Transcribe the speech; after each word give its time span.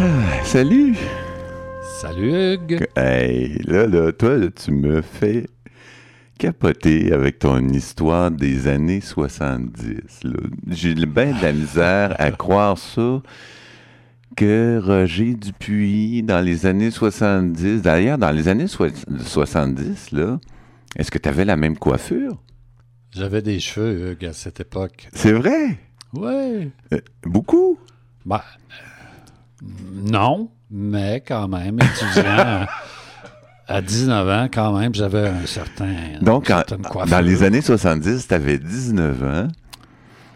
Ah, 0.00 0.44
salut! 0.44 0.96
Salut 2.00 2.54
Hugues! 2.54 2.86
Hey, 2.96 3.58
là, 3.66 3.86
là, 3.86 4.12
toi, 4.12 4.36
là, 4.36 4.48
tu 4.50 4.70
me 4.70 5.02
fais 5.02 5.46
capoter 6.38 7.12
avec 7.12 7.40
ton 7.40 7.66
histoire 7.68 8.30
des 8.30 8.68
années 8.68 9.00
70. 9.00 10.24
là. 10.24 10.32
J'ai 10.68 10.94
bien 10.94 11.32
de 11.36 11.42
la 11.42 11.52
misère 11.52 12.14
à 12.18 12.30
croire 12.32 12.78
ça 12.78 13.20
que 14.36 14.80
Roger 14.84 15.34
Dupuis, 15.34 16.22
dans 16.22 16.40
les 16.44 16.66
années 16.66 16.92
70, 16.92 17.82
d'ailleurs, 17.82 18.18
dans 18.18 18.30
les 18.30 18.46
années 18.46 18.68
soi- 18.68 18.90
70, 19.24 20.12
là, 20.12 20.38
est-ce 20.96 21.10
que 21.10 21.18
tu 21.18 21.28
avais 21.28 21.44
la 21.44 21.56
même 21.56 21.76
coiffure? 21.76 22.40
J'avais 23.10 23.42
des 23.42 23.58
cheveux, 23.58 24.12
Hugues, 24.12 24.26
à 24.26 24.32
cette 24.32 24.60
époque. 24.60 25.08
C'est 25.12 25.32
vrai? 25.32 25.78
Ouais. 26.14 26.68
Euh, 26.92 27.00
beaucoup? 27.24 27.78
Ben, 28.24 28.36
euh, 28.36 28.97
non, 29.62 30.50
mais 30.70 31.22
quand 31.26 31.48
même, 31.48 31.78
étudiant, 31.80 32.66
à 33.68 33.82
19 33.82 34.28
ans, 34.28 34.48
quand 34.52 34.78
même, 34.78 34.94
j'avais 34.94 35.28
un 35.28 35.46
certain. 35.46 35.94
Donc, 36.22 36.50
en- 36.50 36.62
dans 37.06 37.20
les 37.20 37.42
années 37.42 37.60
70, 37.60 38.28
tu 38.28 38.34
avais 38.34 38.58
19 38.58 39.22
ans. 39.24 39.48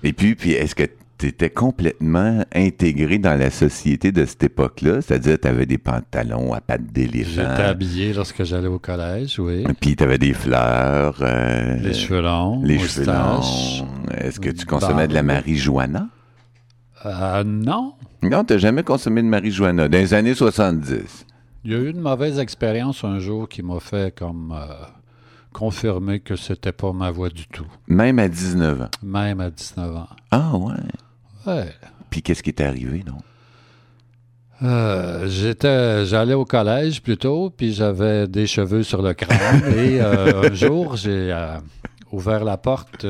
Et 0.02 0.12
puis, 0.12 0.34
puis 0.34 0.52
est-ce 0.52 0.74
que 0.74 0.84
tu 1.16 1.28
étais 1.28 1.50
complètement 1.50 2.44
intégré 2.52 3.18
dans 3.18 3.38
la 3.38 3.50
société 3.50 4.10
de 4.10 4.24
cette 4.24 4.42
époque-là? 4.42 5.00
C'est-à-dire, 5.00 5.38
tu 5.41 5.46
avais 5.46 5.66
des 5.66 5.78
pantalons 5.78 6.52
à 6.52 6.60
pattes 6.60 6.86
d'éléphant. 6.92 7.30
J'étais 7.36 7.62
habillé 7.62 8.12
lorsque 8.12 8.42
j'allais 8.42 8.66
au 8.66 8.80
collège, 8.80 9.38
oui. 9.38 9.64
Puis, 9.80 9.94
tu 9.94 10.02
avais 10.02 10.18
des 10.18 10.34
fleurs. 10.34 11.18
euh, 11.22 11.77
Les 11.77 11.94
cheveux 11.94 12.20
longs, 12.22 12.60
les 12.64 12.78
cheveux 12.80 13.06
longs. 13.06 13.86
Est-ce 14.18 14.41
que 14.41 14.50
tu 14.50 14.66
consommais 14.66 15.06
de 15.06 15.14
la 15.14 15.22
marijuana? 15.22 16.08
Euh, 17.06 17.45
non. 17.45 17.95
Non, 18.23 18.45
tu 18.45 18.59
jamais 18.59 18.83
consommé 18.83 19.23
de 19.23 19.27
marijuana. 19.27 19.88
Dans 19.88 19.98
les 19.98 20.15
années 20.15 20.34
70. 20.34 21.27
Il 21.65 21.73
y 21.73 21.75
a 21.75 21.78
eu 21.78 21.91
une 21.91 22.01
mauvaise 22.01 22.39
expérience 22.39 23.05
un 23.05 23.19
jour 23.19 23.48
qui 23.48 23.62
m'a 23.62 23.81
fait 23.81 24.14
comme 24.17 24.53
euh, 24.56 24.75
confirmer 25.53 26.20
que 26.20 26.36
c'était 26.36 26.72
pas 26.72 26.92
ma 26.92 27.11
voie 27.11 27.28
du 27.31 27.47
tout, 27.47 27.67
Même 27.89 28.19
à 28.19 28.28
19 28.28 28.83
ans. 28.83 28.89
même 29.03 29.41
à 29.41 29.50
19 29.50 29.97
ans. 29.97 30.09
Ah, 30.31 30.56
ouais. 30.56 30.75
Ouais. 31.47 31.69
Puis, 32.11 32.22
qu'est-ce 32.22 32.42
qui 32.42 32.50
est 32.50 32.61
arrivé, 32.61 33.05
non? 33.06 33.19
Euh, 34.62 35.27
j'étais, 35.28 36.05
j'allais 36.06 36.34
au 36.34 36.44
collège 36.44 37.03
plutôt, 37.03 37.50
puis 37.50 37.72
j'avais 37.72 38.28
des 38.28 38.47
cheveux 38.47 38.83
sur 38.84 39.03
le 39.03 39.12
crâne. 39.12 39.62
et 39.77 40.00
euh, 40.00 40.50
un 40.50 40.55
jour, 40.55 40.97
j'ai 40.97 41.33
euh, 41.33 41.59
ouvert 42.12 42.44
la 42.44 42.56
porte 42.56 43.05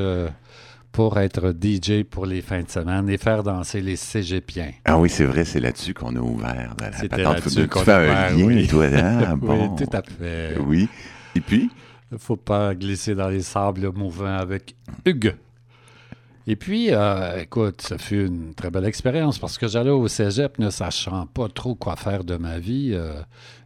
pour 0.92 1.18
être 1.18 1.52
DJ 1.58 2.04
pour 2.04 2.26
les 2.26 2.42
fins 2.42 2.62
de 2.62 2.68
semaine 2.70 3.08
et 3.08 3.16
faire 3.18 3.42
danser 3.42 3.80
les 3.80 3.96
cégepiens. 3.96 4.70
Ah 4.84 4.98
oui, 4.98 5.08
c'est 5.08 5.24
vrai, 5.24 5.44
c'est 5.44 5.58
là-dessus 5.60 5.94
qu'on 5.94 6.14
a 6.16 6.20
ouvert. 6.20 6.74
la 6.78 6.92
C'était 6.92 7.22
là-dessus 7.22 7.62
Tu 7.62 7.68
qu'on 7.68 7.80
fais 7.80 7.92
a 7.92 7.98
un 8.28 8.34
ouvert, 8.34 8.36
lien, 8.36 8.44
oui. 8.46 8.66
toi, 8.68 8.84
hein? 8.92 9.36
bon. 9.40 9.70
Oui, 9.76 9.84
tout 9.86 9.96
à 9.96 10.02
fait. 10.02 10.58
Oui. 10.60 10.88
Et 11.34 11.40
puis? 11.40 11.70
faut 12.18 12.36
pas 12.36 12.74
glisser 12.74 13.14
dans 13.14 13.28
les 13.30 13.40
sables 13.40 13.90
mouvants 13.94 14.36
avec 14.36 14.74
Hugues. 15.06 15.34
Et 16.46 16.56
puis, 16.56 16.88
euh, 16.90 17.40
écoute, 17.40 17.80
ça 17.80 17.96
fut 17.98 18.26
une 18.26 18.52
très 18.52 18.68
belle 18.70 18.84
expérience 18.84 19.38
parce 19.38 19.56
que 19.56 19.68
j'allais 19.68 19.90
au 19.90 20.08
cégep 20.08 20.58
ne 20.58 20.68
sachant 20.70 21.24
pas 21.26 21.48
trop 21.48 21.74
quoi 21.76 21.94
faire 21.96 22.24
de 22.24 22.36
ma 22.36 22.58
vie, 22.58 22.90
euh, 22.92 23.14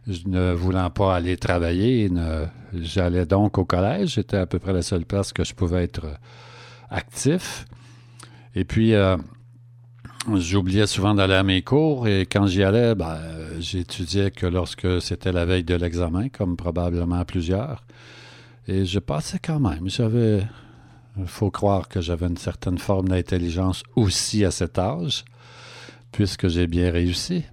je 0.07 0.19
ne 0.27 0.53
voulant 0.53 0.89
pas 0.91 1.15
aller 1.15 1.35
travailler. 1.37 2.09
ne- 2.09 2.45
J'allais 2.73 3.25
donc 3.25 3.57
au 3.57 3.65
collège. 3.65 4.13
J'étais 4.15 4.37
à 4.37 4.45
peu 4.45 4.59
près 4.59 4.73
la 4.73 4.81
seule 4.83 5.05
place 5.05 5.33
que 5.33 5.43
je 5.43 5.53
pouvais 5.55 5.83
être 5.83 6.05
actif. 6.89 7.65
Et 8.55 8.65
puis, 8.65 8.93
euh, 8.93 9.17
j'oubliais 10.35 10.87
souvent 10.87 11.13
d'aller 11.13 11.35
à 11.35 11.43
mes 11.43 11.61
cours 11.61 12.07
et 12.07 12.21
quand 12.21 12.47
j'y 12.47 12.63
allais, 12.63 12.95
ben, 12.95 13.19
j'étudiais 13.59 14.31
que 14.31 14.45
lorsque 14.45 15.01
c'était 15.01 15.31
la 15.31 15.45
veille 15.45 15.63
de 15.63 15.75
l'examen, 15.75 16.29
comme 16.29 16.57
probablement 16.57 17.23
plusieurs. 17.25 17.83
Et 18.67 18.85
je 18.85 18.99
passais 18.99 19.39
quand 19.39 19.59
même. 19.59 19.89
J'avais. 19.89 20.43
Il 21.17 21.25
faut 21.25 21.49
croire 21.49 21.87
que 21.87 21.99
j'avais 21.99 22.27
une 22.27 22.37
certaine 22.37 22.77
forme 22.77 23.07
d'intelligence 23.07 23.81
aussi 23.95 24.45
à 24.45 24.51
cet 24.51 24.77
âge, 24.77 25.25
puisque 26.11 26.47
j'ai 26.47 26.67
bien 26.67 26.91
réussi. 26.91 27.43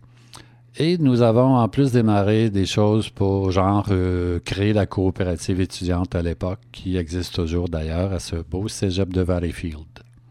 Et 0.76 0.98
nous 0.98 1.22
avons 1.22 1.56
en 1.56 1.68
plus 1.68 1.92
démarré 1.92 2.50
des 2.50 2.66
choses 2.66 3.08
pour, 3.08 3.52
genre, 3.52 3.86
euh, 3.90 4.40
créer 4.44 4.72
la 4.72 4.86
coopérative 4.86 5.60
étudiante 5.60 6.14
à 6.16 6.22
l'époque, 6.22 6.58
qui 6.72 6.96
existe 6.96 7.34
toujours 7.34 7.68
d'ailleurs 7.68 8.12
à 8.12 8.18
ce 8.18 8.36
beau 8.36 8.66
cégep 8.66 9.12
de 9.12 9.20
Valleyfield. 9.20 9.84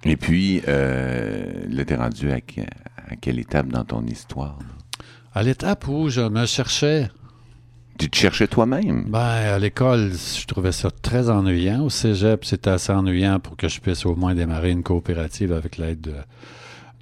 Et 0.04 0.18
puis, 0.18 0.62
euh, 0.68 1.46
là, 1.70 1.86
t'es 1.86 1.96
rendu 1.96 2.30
à, 2.32 2.42
que- 2.42 2.60
à 2.62 3.16
quelle 3.22 3.40
étape 3.40 3.68
dans 3.70 3.86
ton 3.86 4.06
histoire? 4.06 4.58
là? 4.60 5.06
À 5.34 5.44
l'étape 5.44 5.88
où 5.88 6.10
je 6.10 6.22
me 6.22 6.46
cherchais, 6.46 7.10
Tu 8.00 8.10
te 8.10 8.18
cherchais 8.18 8.48
toi-même? 8.48 9.06
Ben, 9.10 9.20
à 9.20 9.60
l'école, 9.60 10.12
je 10.12 10.46
trouvais 10.48 10.72
ça 10.72 10.90
très 10.92 11.30
ennuyant. 11.30 11.84
Au 11.86 11.90
cégep, 11.90 12.44
c'était 12.44 12.72
assez 12.72 12.92
ennuyant 12.92 13.40
pour 13.40 13.56
que 13.56 13.68
je 13.70 13.80
puisse 13.80 14.06
au 14.08 14.16
moins 14.16 14.34
démarrer 14.34 14.72
une 14.72 14.82
coopérative 14.84 15.54
avec 15.54 15.78
l'aide 15.78 16.02
de, 16.02 16.14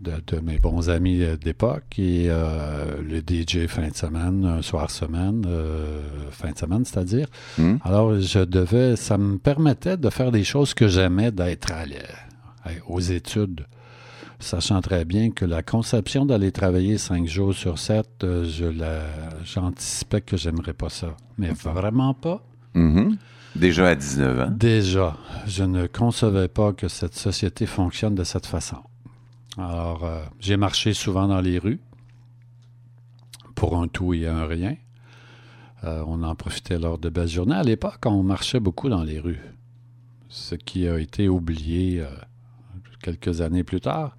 de- 0.01 0.21
de 0.35 0.39
mes 0.41 0.57
bons 0.59 0.89
amis 0.89 1.21
euh, 1.21 1.37
d'époque 1.37 1.97
et 1.99 2.25
euh, 2.29 3.01
le 3.01 3.19
DJ 3.19 3.67
fin 3.67 3.87
de 3.87 3.95
semaine, 3.95 4.45
un 4.45 4.61
soir 4.61 4.89
semaine, 4.89 5.43
euh, 5.47 6.01
fin 6.31 6.51
de 6.51 6.57
semaine, 6.57 6.83
c'est-à-dire. 6.85 7.27
Hmm? 7.57 7.75
Alors, 7.83 8.19
je 8.19 8.39
devais, 8.39 8.95
ça 8.95 9.17
me 9.17 9.37
permettait 9.37 9.97
de 9.97 10.09
faire 10.09 10.31
des 10.31 10.43
choses 10.43 10.73
que 10.73 10.87
j'aimais, 10.87 11.31
d'être 11.31 11.71
l'- 11.85 12.81
aux 12.87 12.99
études, 12.99 13.65
sachant 14.39 14.81
très 14.81 15.05
bien 15.05 15.31
que 15.31 15.45
la 15.45 15.61
conception 15.63 16.25
d'aller 16.25 16.51
travailler 16.51 16.97
cinq 16.97 17.27
jours 17.27 17.53
sur 17.53 17.77
sept, 17.77 18.09
je 18.23 18.65
la, 18.65 19.01
j'anticipais 19.43 20.21
que 20.21 20.37
j'aimerais 20.37 20.73
pas 20.73 20.89
ça. 20.89 21.15
Mais 21.37 21.49
vraiment 21.51 22.13
pas. 22.13 22.43
Mhm. 22.73 23.17
Déjà 23.55 23.89
à 23.89 23.95
19 23.95 24.39
ans? 24.39 24.51
Déjà, 24.55 25.17
je 25.45 25.63
ne 25.65 25.85
concevais 25.85 26.47
pas 26.47 26.71
que 26.71 26.87
cette 26.87 27.15
société 27.15 27.65
fonctionne 27.65 28.15
de 28.15 28.23
cette 28.23 28.45
façon. 28.45 28.77
Alors, 29.57 30.05
euh, 30.05 30.23
j'ai 30.39 30.55
marché 30.55 30.93
souvent 30.93 31.27
dans 31.27 31.41
les 31.41 31.59
rues, 31.59 31.81
pour 33.55 33.77
un 33.77 33.87
tout 33.87 34.13
et 34.13 34.27
un 34.27 34.45
rien. 34.45 34.75
Euh, 35.83 36.03
on 36.07 36.23
en 36.23 36.35
profitait 36.35 36.79
lors 36.79 36.97
de 36.97 37.09
belles 37.09 37.27
journées. 37.27 37.55
À 37.55 37.63
l'époque, 37.63 38.05
on 38.05 38.23
marchait 38.23 38.59
beaucoup 38.59 38.87
dans 38.87 39.03
les 39.03 39.19
rues, 39.19 39.41
ce 40.29 40.55
qui 40.55 40.87
a 40.87 40.97
été 40.99 41.27
oublié 41.27 41.99
euh, 41.99 42.07
quelques 43.01 43.41
années 43.41 43.63
plus 43.63 43.81
tard, 43.81 44.15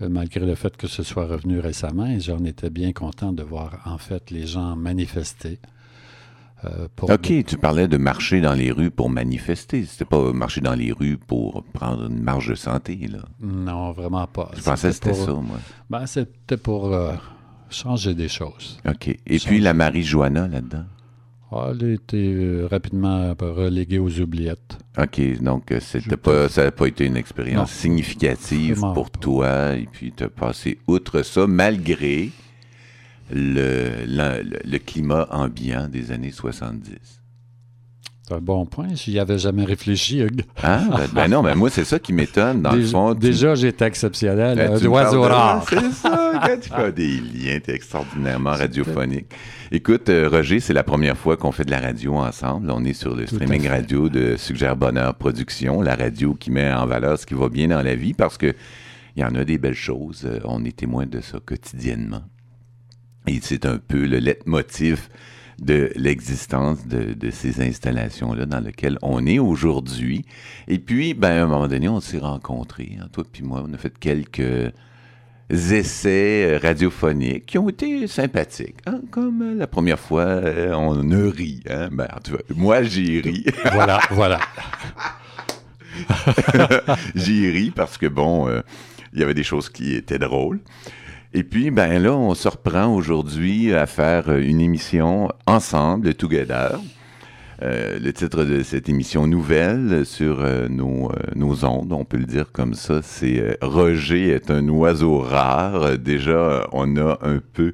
malgré 0.00 0.44
le 0.44 0.54
fait 0.54 0.76
que 0.76 0.88
ce 0.88 1.02
soit 1.02 1.26
revenu 1.26 1.60
récemment. 1.60 2.06
Et 2.06 2.20
j'en 2.20 2.44
étais 2.44 2.70
bien 2.70 2.92
content 2.92 3.32
de 3.32 3.42
voir, 3.42 3.80
en 3.84 3.98
fait, 3.98 4.30
les 4.30 4.46
gens 4.46 4.74
manifester. 4.74 5.60
Euh, 6.66 6.88
pour 6.96 7.10
OK, 7.10 7.32
tu 7.46 7.56
parlais 7.56 7.88
de 7.88 7.96
marcher 7.96 8.40
dans 8.40 8.54
les 8.54 8.70
rues 8.72 8.90
pour 8.90 9.10
manifester. 9.10 9.84
C'était 9.84 10.04
pas 10.04 10.32
marcher 10.32 10.60
dans 10.60 10.74
les 10.74 10.92
rues 10.92 11.18
pour 11.18 11.62
prendre 11.72 12.06
une 12.06 12.20
marge 12.22 12.48
de 12.48 12.54
santé, 12.54 12.98
là. 13.10 13.20
Non, 13.40 13.92
vraiment 13.92 14.26
pas. 14.26 14.50
Je 14.56 14.62
pensais 14.62 14.88
que 14.88 14.94
c'était 14.94 15.14
ça, 15.14 15.32
moi. 15.32 15.58
Ben, 15.90 16.06
c'était 16.06 16.56
pour 16.56 16.92
euh, 16.94 17.12
changer 17.70 18.14
des 18.14 18.28
choses. 18.28 18.78
OK. 18.88 19.08
Et 19.08 19.38
puis 19.38 19.60
la 19.60 19.74
marijuana 19.74 20.48
là-dedans? 20.48 20.84
Ah, 21.52 21.68
elle 21.70 21.90
a 21.90 21.94
été 21.94 22.34
euh, 22.34 22.66
rapidement 22.68 23.32
reléguée 23.38 24.00
aux 24.00 24.18
oubliettes. 24.20 24.78
OK, 24.98 25.40
donc 25.40 25.72
c'était 25.78 26.16
pas, 26.16 26.48
ça 26.48 26.64
n'a 26.64 26.70
pas 26.72 26.86
été 26.88 27.06
une 27.06 27.16
expérience 27.16 27.60
Non. 27.70 27.80
significative 27.80 28.80
pour 28.94 29.10
pas. 29.10 29.18
toi, 29.20 29.76
et 29.76 29.86
puis 29.90 30.12
tu 30.16 30.24
as 30.24 30.28
passé 30.28 30.78
outre 30.88 31.22
ça, 31.22 31.46
malgré 31.46 32.30
le, 33.30 34.04
la- 34.06 34.42
le, 34.42 34.78
climat 34.78 35.26
ambiant 35.30 35.88
des 35.88 36.12
années 36.12 36.30
70. 36.32 36.92
C'est 38.28 38.34
un 38.34 38.40
bon 38.40 38.66
point. 38.66 38.88
J'y 38.94 39.20
avais 39.20 39.38
jamais 39.38 39.64
réfléchi, 39.64 40.18
Hugues. 40.20 40.42
Hein? 40.64 40.88
ben, 40.90 41.06
ben 41.14 41.28
non, 41.28 41.42
ben 41.44 41.54
moi, 41.54 41.70
c'est 41.70 41.84
ça 41.84 42.00
qui 42.00 42.12
m'étonne, 42.12 42.60
dans 42.62 42.72
le 42.72 42.78
Déjà- 42.78 42.90
fond. 42.92 43.14
tu- 43.14 43.20
déjà, 43.20 43.54
j'étais 43.54 43.86
exceptionnel. 43.86 44.56
Ben, 44.58 44.72
un 44.72 44.80
me 44.80 44.88
oiseau 44.88 45.22
de- 45.22 45.28
rare. 45.28 45.64
C'est 45.68 45.92
ça, 45.92 46.32
quand 46.44 46.58
tu 46.60 46.68
fais 46.68 46.92
des 46.92 47.18
liens, 47.20 47.60
t'es 47.60 47.74
extraordinairement 47.74 48.50
radiophonique. 48.54 49.26
Écoute, 49.70 50.08
euh, 50.08 50.28
Roger, 50.28 50.58
c'est 50.58 50.72
la 50.72 50.82
première 50.82 51.16
fois 51.16 51.36
qu'on 51.36 51.52
fait 51.52 51.64
de 51.64 51.70
la 51.70 51.80
radio 51.80 52.16
ensemble. 52.16 52.70
On 52.72 52.84
est 52.84 52.94
sur 52.94 53.14
le 53.14 53.26
Tout 53.26 53.36
streaming 53.36 53.68
radio 53.68 54.08
de 54.08 54.34
Suggère 54.36 54.76
Bonheur 54.76 55.14
Productions, 55.14 55.80
la 55.80 55.94
radio 55.94 56.34
qui 56.34 56.50
met 56.50 56.72
en 56.72 56.86
valeur 56.86 57.18
ce 57.20 57.26
qui 57.26 57.34
va 57.34 57.48
bien 57.48 57.68
dans 57.68 57.82
la 57.82 57.94
vie 57.94 58.12
parce 58.14 58.38
que 58.38 58.54
il 59.16 59.22
y 59.22 59.24
en 59.24 59.34
a 59.36 59.44
des 59.44 59.56
belles 59.58 59.74
choses. 59.74 60.24
Euh, 60.26 60.40
On 60.44 60.64
est 60.64 60.76
témoin 60.76 61.06
de 61.06 61.20
ça 61.20 61.38
quotidiennement. 61.44 62.22
Et 63.26 63.38
c'est 63.42 63.66
un 63.66 63.78
peu 63.78 64.06
le 64.06 64.18
leitmotiv 64.18 65.08
de 65.60 65.90
l'existence 65.96 66.86
de, 66.86 67.14
de 67.14 67.30
ces 67.30 67.62
installations-là 67.66 68.46
dans 68.46 68.60
lesquelles 68.60 68.98
on 69.02 69.26
est 69.26 69.38
aujourd'hui. 69.38 70.24
Et 70.68 70.78
puis, 70.78 71.14
ben, 71.14 71.30
à 71.30 71.42
un 71.44 71.46
moment 71.46 71.66
donné, 71.66 71.88
on 71.88 72.00
s'est 72.00 72.18
rencontrés, 72.18 72.98
hein, 73.00 73.08
toi 73.12 73.24
puis 73.30 73.42
moi, 73.42 73.64
on 73.66 73.72
a 73.72 73.78
fait 73.78 73.98
quelques 73.98 74.72
essais 75.50 76.54
euh, 76.54 76.58
radiophoniques 76.58 77.46
qui 77.46 77.58
ont 77.58 77.68
été 77.68 78.06
sympathiques. 78.06 78.76
hein, 78.86 79.00
comme 79.10 79.56
la 79.56 79.66
première 79.66 79.98
fois, 79.98 80.24
euh, 80.24 80.74
on 80.74 81.10
a 81.10 81.30
ri. 81.30 81.62
Hein, 81.70 81.88
ben, 81.92 82.08
tu 82.22 82.32
vois, 82.32 82.40
moi, 82.54 82.82
j'ai 82.82 83.20
ri. 83.20 83.44
voilà, 83.72 84.00
voilà. 84.10 84.40
j'ai 87.14 87.50
ri 87.50 87.70
parce 87.70 87.96
que, 87.96 88.06
bon, 88.06 88.48
euh, 88.48 88.60
il 89.12 89.20
y 89.20 89.22
avait 89.22 89.34
des 89.34 89.44
choses 89.44 89.68
qui 89.68 89.94
étaient 89.94 90.18
drôles. 90.18 90.60
Et 91.36 91.44
puis, 91.44 91.70
ben 91.70 92.02
là, 92.02 92.16
on 92.16 92.34
se 92.34 92.48
reprend 92.48 92.86
aujourd'hui 92.94 93.74
à 93.74 93.84
faire 93.84 94.34
une 94.34 94.58
émission 94.58 95.28
ensemble, 95.46 96.14
Together. 96.14 96.80
Euh, 97.60 97.98
le 97.98 98.10
titre 98.14 98.44
de 98.44 98.62
cette 98.62 98.88
émission 98.88 99.26
nouvelle 99.26 100.06
sur 100.06 100.40
euh, 100.40 100.66
nos, 100.68 101.10
euh, 101.10 101.14
nos, 101.34 101.66
ondes, 101.66 101.92
on 101.92 102.06
peut 102.06 102.16
le 102.16 102.24
dire 102.24 102.52
comme 102.52 102.72
ça, 102.72 103.02
c'est 103.02 103.58
Roger 103.60 104.30
est 104.30 104.50
un 104.50 104.66
oiseau 104.70 105.18
rare. 105.18 105.98
déjà, 105.98 106.66
on 106.72 106.96
a 106.96 107.18
un 107.20 107.40
peu 107.52 107.72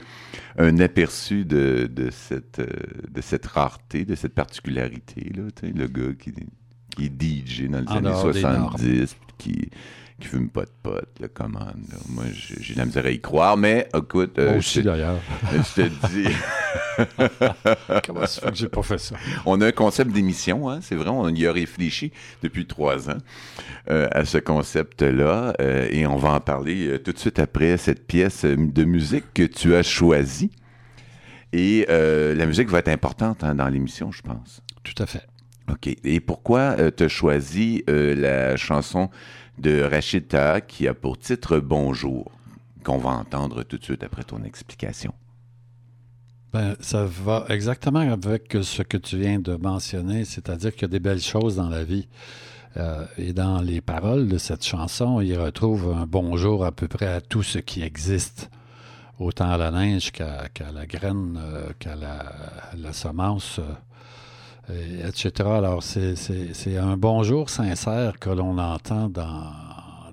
un 0.59 0.81
aperçu 0.81 1.45
de, 1.45 1.89
de, 1.89 2.11
cette, 2.11 2.61
de 2.61 3.21
cette 3.21 3.47
rareté, 3.47 4.05
de 4.05 4.17
cette 4.17 4.35
particularité. 4.35 5.31
Là, 5.37 5.45
le 5.63 5.87
gars 5.87 6.15
qui, 6.19 6.33
qui 6.97 7.05
est 7.05 7.23
DJ 7.23 7.69
dans 7.69 7.79
les 7.79 8.09
années 8.09 8.21
70, 8.21 9.17
qui 9.39 9.71
qui 10.23 10.29
fume 10.29 10.49
pas 10.49 10.63
de 10.63 10.71
potes, 10.83 11.19
le 11.21 11.29
commande. 11.29 11.85
Moi, 12.09 12.25
j'ai 12.33 12.75
la 12.75 12.85
misère 12.85 13.05
à 13.05 13.11
y 13.11 13.21
croire, 13.21 13.57
mais 13.57 13.89
écoute. 13.95 14.39
Moi 14.39 14.57
aussi, 14.57 14.83
d'ailleurs. 14.83 15.19
Je 15.53 15.83
te 15.83 16.09
dis. 16.09 16.29
Comment 18.07 18.27
ça 18.27 18.43
fait 18.43 18.51
que 18.51 18.57
j'ai 18.57 18.69
pas 18.69 18.83
fait 18.83 18.99
ça? 18.99 19.17
On 19.47 19.61
a 19.61 19.67
un 19.67 19.73
concept 19.73 20.13
d'émission, 20.13 20.71
hein, 20.71 20.79
c'est 20.81 20.95
vrai, 20.95 21.09
on 21.09 21.29
y 21.29 21.47
a 21.47 21.53
réfléchi 21.53 22.13
depuis 22.43 22.67
trois 22.67 23.11
ans 23.11 23.19
euh, 23.91 24.09
à 24.13 24.25
ce 24.25 24.39
concept-là, 24.39 25.55
euh, 25.61 25.89
et 25.91 26.07
on 26.07 26.17
va 26.17 26.31
en 26.35 26.41
parler 26.41 26.87
euh, 26.87 26.99
tout 26.99 27.13
de 27.13 27.19
suite 27.19 27.39
après 27.39 27.77
cette 27.77 28.07
pièce 28.07 28.45
de 28.45 28.85
musique 28.85 29.25
que 29.35 29.45
tu 29.45 29.75
as 29.75 29.83
choisie. 29.83 30.51
Et 31.53 31.85
la 31.89 32.47
musique 32.47 32.71
va 32.71 32.79
être 32.79 32.89
importante 32.89 33.45
hein, 33.45 33.55
dans 33.55 33.69
l'émission, 33.69 34.11
je 34.11 34.23
pense. 34.23 34.63
Tout 34.85 34.95
à 35.03 35.07
fait. 35.07 35.27
OK. 35.71 35.95
Et 36.03 36.21
pourquoi 36.21 36.91
tu 36.91 37.05
as 37.05 37.09
choisi 37.09 37.85
la 37.87 38.57
chanson 38.57 39.11
de 39.63 39.81
Rachida 39.81 40.61
qui 40.61 40.89
a 40.89 40.95
pour 40.95 41.17
titre 41.17 41.59
Bonjour, 41.59 42.33
qu'on 42.83 42.99
va 42.99 43.11
entendre 43.11 43.63
tout 43.63 43.79
de 43.79 43.85
suite 43.85 44.03
après 44.03 44.25
ton 44.25 44.43
explication. 44.43 45.15
Ben, 46.53 46.75
ça 46.81 47.07
va 47.07 47.47
exactement 47.49 48.01
avec 48.01 48.57
ce 48.61 48.83
que 48.83 48.97
tu 48.97 49.19
viens 49.19 49.39
de 49.39 49.55
mentionner, 49.55 50.25
c'est-à-dire 50.25 50.73
qu'il 50.73 50.83
y 50.83 50.85
a 50.87 50.89
des 50.89 51.01
belles 51.01 51.23
choses 51.23 51.57
dans 51.57 51.69
la 51.69 51.85
vie. 51.85 52.09
Euh, 52.77 53.07
et 53.17 53.33
dans 53.33 53.61
les 53.61 53.81
paroles 53.81 54.27
de 54.27 54.37
cette 54.37 54.65
chanson, 54.65 55.21
il 55.21 55.39
retrouve 55.39 55.95
un 55.97 56.07
bonjour 56.07 56.65
à 56.65 56.73
peu 56.73 56.89
près 56.89 57.07
à 57.07 57.21
tout 57.21 57.45
ce 57.45 57.59
qui 57.59 57.83
existe, 57.83 58.51
autant 59.21 59.51
à 59.51 59.57
la 59.57 59.71
neige 59.71 60.11
qu'à 60.11 60.49
la 60.75 60.87
graine, 60.87 61.39
euh, 61.41 61.69
qu'à 61.79 61.95
la, 61.95 62.93
semence. 62.93 63.61
Euh, 63.61 63.73
etc. 64.69 65.49
Alors, 65.49 65.83
c'est 65.83 66.77
un 66.79 66.97
bonjour 66.97 67.51
sincère 67.51 68.19
que 68.19 68.31
l'on 68.31 68.59
entend 68.59 69.09
dans, 69.09 69.53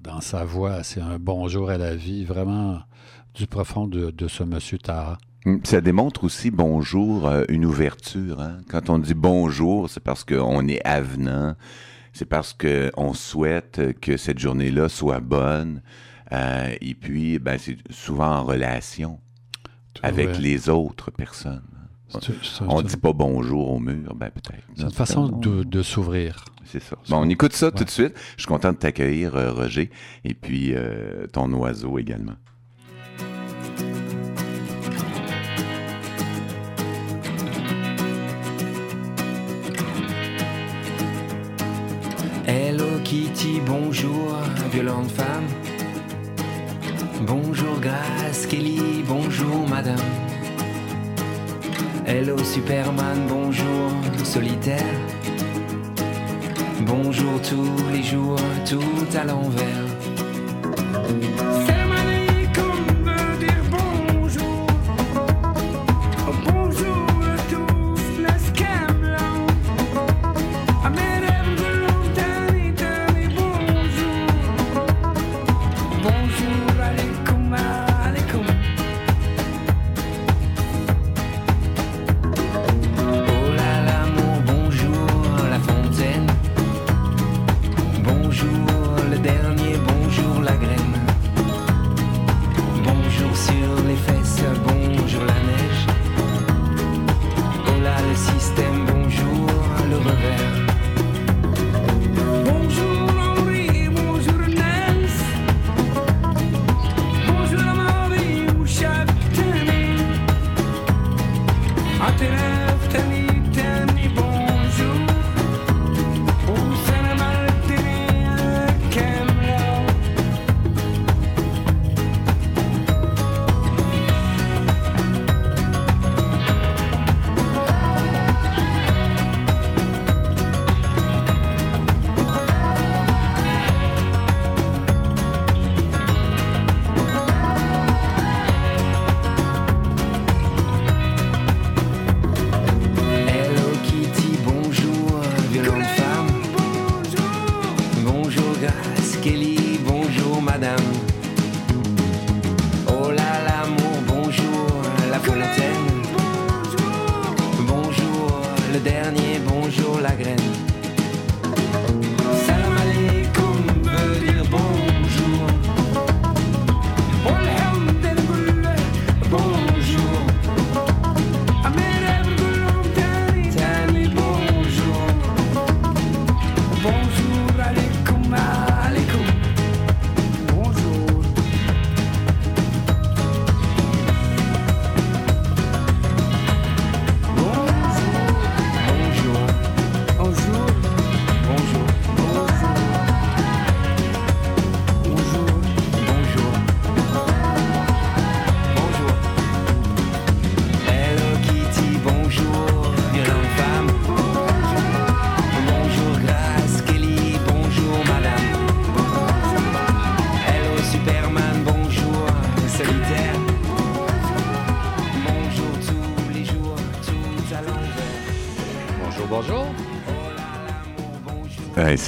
dans 0.04 0.22
sa 0.22 0.44
voix. 0.44 0.84
C'est 0.84 1.01
un 1.01 1.19
bonjour 1.19 1.69
à 1.69 1.78
la 1.78 1.96
vie, 1.96 2.25
vraiment 2.25 2.80
du 3.34 3.48
profond 3.48 3.88
de, 3.88 4.28
ce 4.28 4.44
monsieur 4.44 4.78
Tara. 4.78 5.18
Hum, 5.46 5.62
ça 5.63 5.80
démontre 5.80 6.25
aussi, 6.25 6.51
bonjour, 6.51 7.28
euh, 7.28 7.46
une 7.48 7.66
ouverture. 7.66 8.42
Hein. 8.42 8.57
Quand 8.69 8.90
on 8.90 9.00
dit 9.00 9.13
bonjour, 9.13 9.90
c'est 9.90 10.04
parce 10.04 10.25
qu'on 10.25 10.68
est 10.68 10.86
avenant, 10.86 11.56
c'est 12.12 12.25
parce 12.25 12.54
qu'on 12.54 13.13
souhaite 13.13 13.98
que 14.01 14.18
cette 14.18 14.40
journée-là 14.40 14.90
soit 14.90 15.22
bonne. 15.22 15.81
Euh, 16.31 16.75
et 16.81 16.94
puis, 16.94 17.40
ben, 17.40 17.57
c'est 17.57 17.78
souvent 17.90 18.40
en 18.40 18.44
relation 18.44 19.19
avec 20.04 20.38
les 20.38 20.69
autres 20.69 21.12
personnes. 21.12 21.69
On 22.68 22.82
ne 22.82 22.88
dit 22.88 22.98
pas 22.98 23.14
bonjour 23.14 23.72
au 23.72 23.80
mur, 23.80 24.16
ben 24.16 24.30
peut-être. 24.32 24.64
C'est 24.76 24.84
une 24.84 24.92
façon 24.92 25.28
de, 25.28 25.82
s'ouvrir. 25.84 26.46
C'est 26.66 26.82
ça. 26.82 26.98
Bon, 27.10 27.18
on 27.18 27.30
écoute 27.30 27.54
ça 27.54 27.72
tout 27.72 27.84
de 27.84 27.90
suite. 27.90 28.14
Je 28.36 28.42
suis 28.42 28.48
content 28.48 28.72
de 28.72 28.78
t'accueillir, 28.78 29.36
euh, 29.36 29.52
Roger, 29.52 29.90
et 30.24 30.34
puis 30.34 30.74
euh, 30.74 31.28
ton 31.28 31.52
oiseau 31.54 31.98
également. 31.98 32.34
Hello 42.48 43.00
Kitty, 43.04 43.62
bonjour, 43.66 44.36
violente 44.72 45.12
femme. 45.12 45.46
Bonjour 47.22 47.80
Grace, 47.80 48.48
Kelly, 48.48 49.04
bonjour 49.08 49.68
madame. 49.68 49.98
Hello 52.12 52.36
Superman, 52.44 53.28
bonjour 53.28 53.92
solitaire. 54.26 54.84
Bonjour 56.82 57.40
tous 57.48 57.70
les 57.94 58.02
jours, 58.02 58.40
tout 58.68 59.16
à 59.16 59.26
l'envers. 59.26 59.86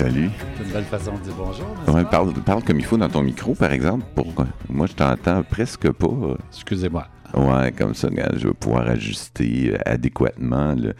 Salut. 0.01 0.29
C'est 0.57 0.63
une 0.63 0.71
belle 0.71 0.83
façon 0.85 1.13
de 1.13 1.19
dire 1.19 1.33
bonjour. 1.37 1.67
Ouais, 1.95 2.03
parle, 2.05 2.33
parle 2.33 2.63
comme 2.63 2.79
il 2.79 2.85
faut 2.85 2.97
dans 2.97 3.09
ton 3.09 3.21
micro, 3.21 3.53
par 3.53 3.71
exemple. 3.71 4.03
Pour... 4.15 4.33
Moi, 4.69 4.87
je 4.87 4.93
t'entends 4.93 5.43
presque 5.43 5.91
pas. 5.91 6.07
Excusez-moi. 6.51 7.07
Ouais, 7.33 7.71
comme 7.71 7.93
ça, 7.93 8.09
je 8.35 8.47
vais 8.47 8.53
pouvoir 8.53 8.87
ajuster 8.89 9.71
euh, 9.73 9.77
adéquatement 9.85 10.75
le, 10.75 10.93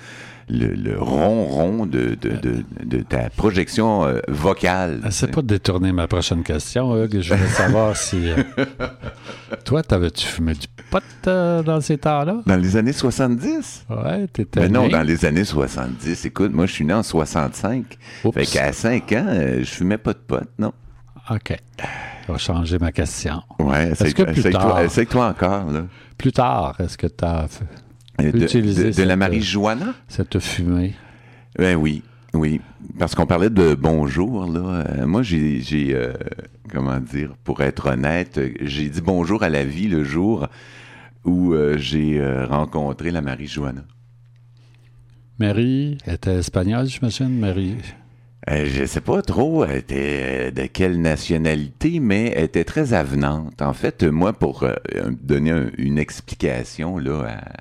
le, 0.47 0.67
le 0.75 0.97
ronron 0.97 1.85
de, 1.85 2.15
de, 2.15 2.29
de, 2.37 2.63
de 2.85 2.97
ta 3.01 3.29
projection 3.29 4.05
euh, 4.05 4.19
vocale. 4.29 5.01
Essaie 5.05 5.27
pas 5.27 5.41
de 5.41 5.47
détourner 5.47 5.91
ma 5.91 6.07
prochaine 6.07 6.43
question, 6.43 6.95
Hugues. 6.95 7.19
Je 7.19 7.33
voulais 7.33 7.49
savoir 7.49 7.97
si. 7.97 8.29
euh, 8.29 8.43
Toi, 9.65 9.83
t'avais-tu 9.83 10.25
fumé 10.25 10.53
du 10.53 10.67
pot 10.91 11.03
euh, 11.27 11.63
dans 11.63 11.81
ces 11.81 11.97
temps-là? 11.97 12.41
Dans 12.45 12.55
les 12.55 12.75
années 12.77 12.93
70? 12.93 13.85
Ouais, 13.89 14.27
t'étais. 14.27 14.59
Ben 14.59 14.71
non, 14.71 14.87
dans 14.87 15.01
les 15.01 15.25
années 15.25 15.43
70. 15.45 16.25
Écoute, 16.25 16.51
moi, 16.53 16.65
je 16.67 16.73
suis 16.73 16.85
né 16.85 16.93
en 16.93 17.01
65. 17.03 17.97
Oups. 18.25 18.33
Fait 18.35 18.45
qu'à 18.45 18.71
5 18.73 19.11
ans, 19.13 19.25
euh, 19.27 19.59
je 19.59 19.65
fumais 19.69 19.97
pas 19.97 20.13
de 20.13 20.19
pot, 20.19 20.43
non. 20.59 20.73
OK. 21.29 21.57
Je 22.27 22.33
vais 22.33 22.39
changer 22.39 22.77
ma 22.77 22.91
question. 22.91 23.41
Ouais, 23.59 23.91
essaye, 23.91 24.13
que 24.13 24.23
plus 24.23 24.43
tard- 24.51 24.79
essaye-toi 24.81 25.27
encore, 25.29 25.71
là. 25.71 25.85
Plus 26.17 26.31
tard, 26.31 26.75
est-ce 26.79 26.97
que 26.97 27.07
tu 27.07 27.23
as 27.25 27.47
Euh, 28.21 28.31
De, 28.31 28.37
de- 28.39 28.73
de 28.73 28.79
la 28.81 28.91
cette- 28.93 29.15
marijuana? 29.17 29.93
cette 30.07 30.37
fumée? 30.39 30.93
Ben 31.57 31.75
oui, 31.75 32.03
oui. 32.33 32.61
Parce 32.99 33.15
qu'on 33.15 33.25
parlait 33.25 33.49
de 33.49 33.73
bonjour, 33.73 34.45
là. 34.51 34.83
Euh, 34.99 35.07
moi, 35.07 35.23
j'ai, 35.23 35.63
euh, 35.95 36.13
comment 36.71 36.99
dire, 36.99 37.31
pour 37.43 37.61
être 37.61 37.87
honnête, 37.91 38.37
euh, 38.37 38.51
j'ai 38.61 38.89
dit 38.89 39.01
bonjour 39.01 39.41
à 39.43 39.49
la 39.49 39.63
vie 39.63 39.87
le 39.87 40.03
jour 40.03 40.47
où 41.25 41.53
euh, 41.53 41.77
j'ai 41.77 42.19
euh, 42.19 42.45
rencontré 42.45 43.11
la 43.11 43.21
marijuana. 43.21 43.83
Marie 45.39 45.97
était 46.05 46.35
espagnole, 46.37 46.87
j'imagine? 46.87 47.39
Marie? 47.39 47.75
Euh, 48.49 48.65
je 48.67 48.85
sais 48.85 49.01
pas 49.01 49.21
trop 49.21 49.63
elle 49.65 49.77
était 49.77 50.49
euh, 50.49 50.51
de 50.51 50.63
quelle 50.65 50.99
nationalité, 51.01 51.99
mais 51.99 52.33
elle 52.35 52.45
était 52.45 52.63
très 52.63 52.93
avenante. 52.93 53.61
En 53.61 53.73
fait, 53.73 54.03
moi, 54.03 54.33
pour 54.33 54.63
euh, 54.63 54.73
donner 55.21 55.51
un- 55.51 55.69
une 55.77 55.97
explication 55.99 56.97
là, 56.97 57.23
à, 57.27 57.53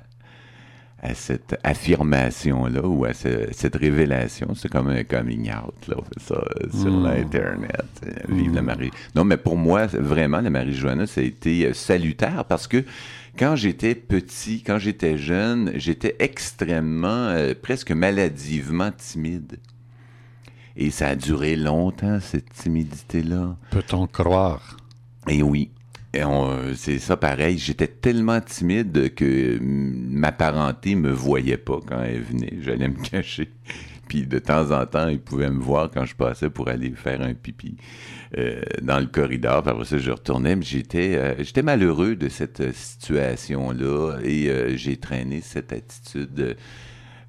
à 1.03 1.15
cette 1.15 1.57
affirmation-là 1.63 2.85
ou 2.85 3.05
à 3.05 3.13
ce- 3.13 3.47
cette 3.51 3.75
révélation, 3.75 4.53
c'est 4.53 4.69
comme 4.69 4.87
un 4.89 5.03
coming 5.03 5.49
out. 5.51 5.87
Là, 5.87 5.95
on 5.97 6.03
fait 6.03 6.19
ça 6.19 6.35
euh, 6.35 6.69
sur 6.71 6.91
Mm. 6.91 7.03
l'Internet. 7.05 7.85
euh, 8.05 8.11
Vive 8.29 8.53
la 8.53 8.61
Marie. 8.61 8.91
Non, 9.15 9.23
mais 9.23 9.37
pour 9.37 9.57
moi, 9.57 9.87
vraiment, 9.87 10.41
la 10.41 10.49
Marie-Joanna, 10.51 11.07
ça 11.07 11.21
a 11.21 11.23
été 11.23 11.65
euh, 11.65 11.73
salutaire 11.73 12.45
parce 12.45 12.67
que 12.67 12.83
quand 13.39 13.55
j'étais 13.55 13.95
petit, 13.95 14.61
quand 14.61 14.77
j'étais 14.77 15.17
jeune, 15.17 15.71
j'étais 15.75 16.15
extrêmement, 16.19 17.07
euh, 17.29 17.53
presque 17.59 17.91
maladivement 17.91 18.91
timide. 18.95 19.57
Et 20.77 20.91
ça 20.91 21.07
a 21.09 21.15
duré 21.15 21.55
longtemps, 21.55 22.19
cette 22.21 22.49
timidité-là. 22.53 23.55
Peut-on 23.71 24.07
croire? 24.07 24.77
Et 25.27 25.41
oui. 25.43 25.71
Et 26.13 26.23
euh, 26.23 26.73
c'est 26.75 26.99
ça 26.99 27.15
pareil. 27.15 27.57
J'étais 27.57 27.87
tellement 27.87 28.41
timide 28.41 29.13
que 29.15 29.57
mm, 29.59 30.09
ma 30.11 30.31
parenté 30.31 30.95
me 30.95 31.11
voyait 31.11 31.57
pas 31.57 31.79
quand 31.85 32.01
elle 32.01 32.21
venait. 32.21 32.53
J'allais 32.61 32.89
me 32.89 33.01
cacher. 33.09 33.49
Puis 34.07 34.27
de 34.27 34.39
temps 34.39 34.71
en 34.71 34.85
temps, 34.85 35.07
ils 35.07 35.21
pouvaient 35.21 35.49
me 35.49 35.61
voir 35.61 35.89
quand 35.89 36.03
je 36.03 36.15
passais 36.15 36.49
pour 36.49 36.67
aller 36.67 36.91
faire 36.91 37.21
un 37.21 37.33
pipi 37.33 37.77
euh, 38.37 38.61
dans 38.81 38.99
le 38.99 39.05
corridor. 39.05 39.63
Puis 39.63 39.71
après 39.71 39.85
ça, 39.85 39.97
je 39.99 40.11
retournais. 40.11 40.57
Mais 40.57 40.65
j'étais, 40.65 41.15
euh, 41.15 41.35
j'étais 41.39 41.63
malheureux 41.63 42.17
de 42.17 42.27
cette 42.27 42.59
euh, 42.59 42.73
situation-là 42.73 44.17
et 44.23 44.49
euh, 44.49 44.75
j'ai 44.75 44.97
traîné 44.97 45.39
cette 45.39 45.71
attitude 45.71 46.39
euh, 46.39 46.53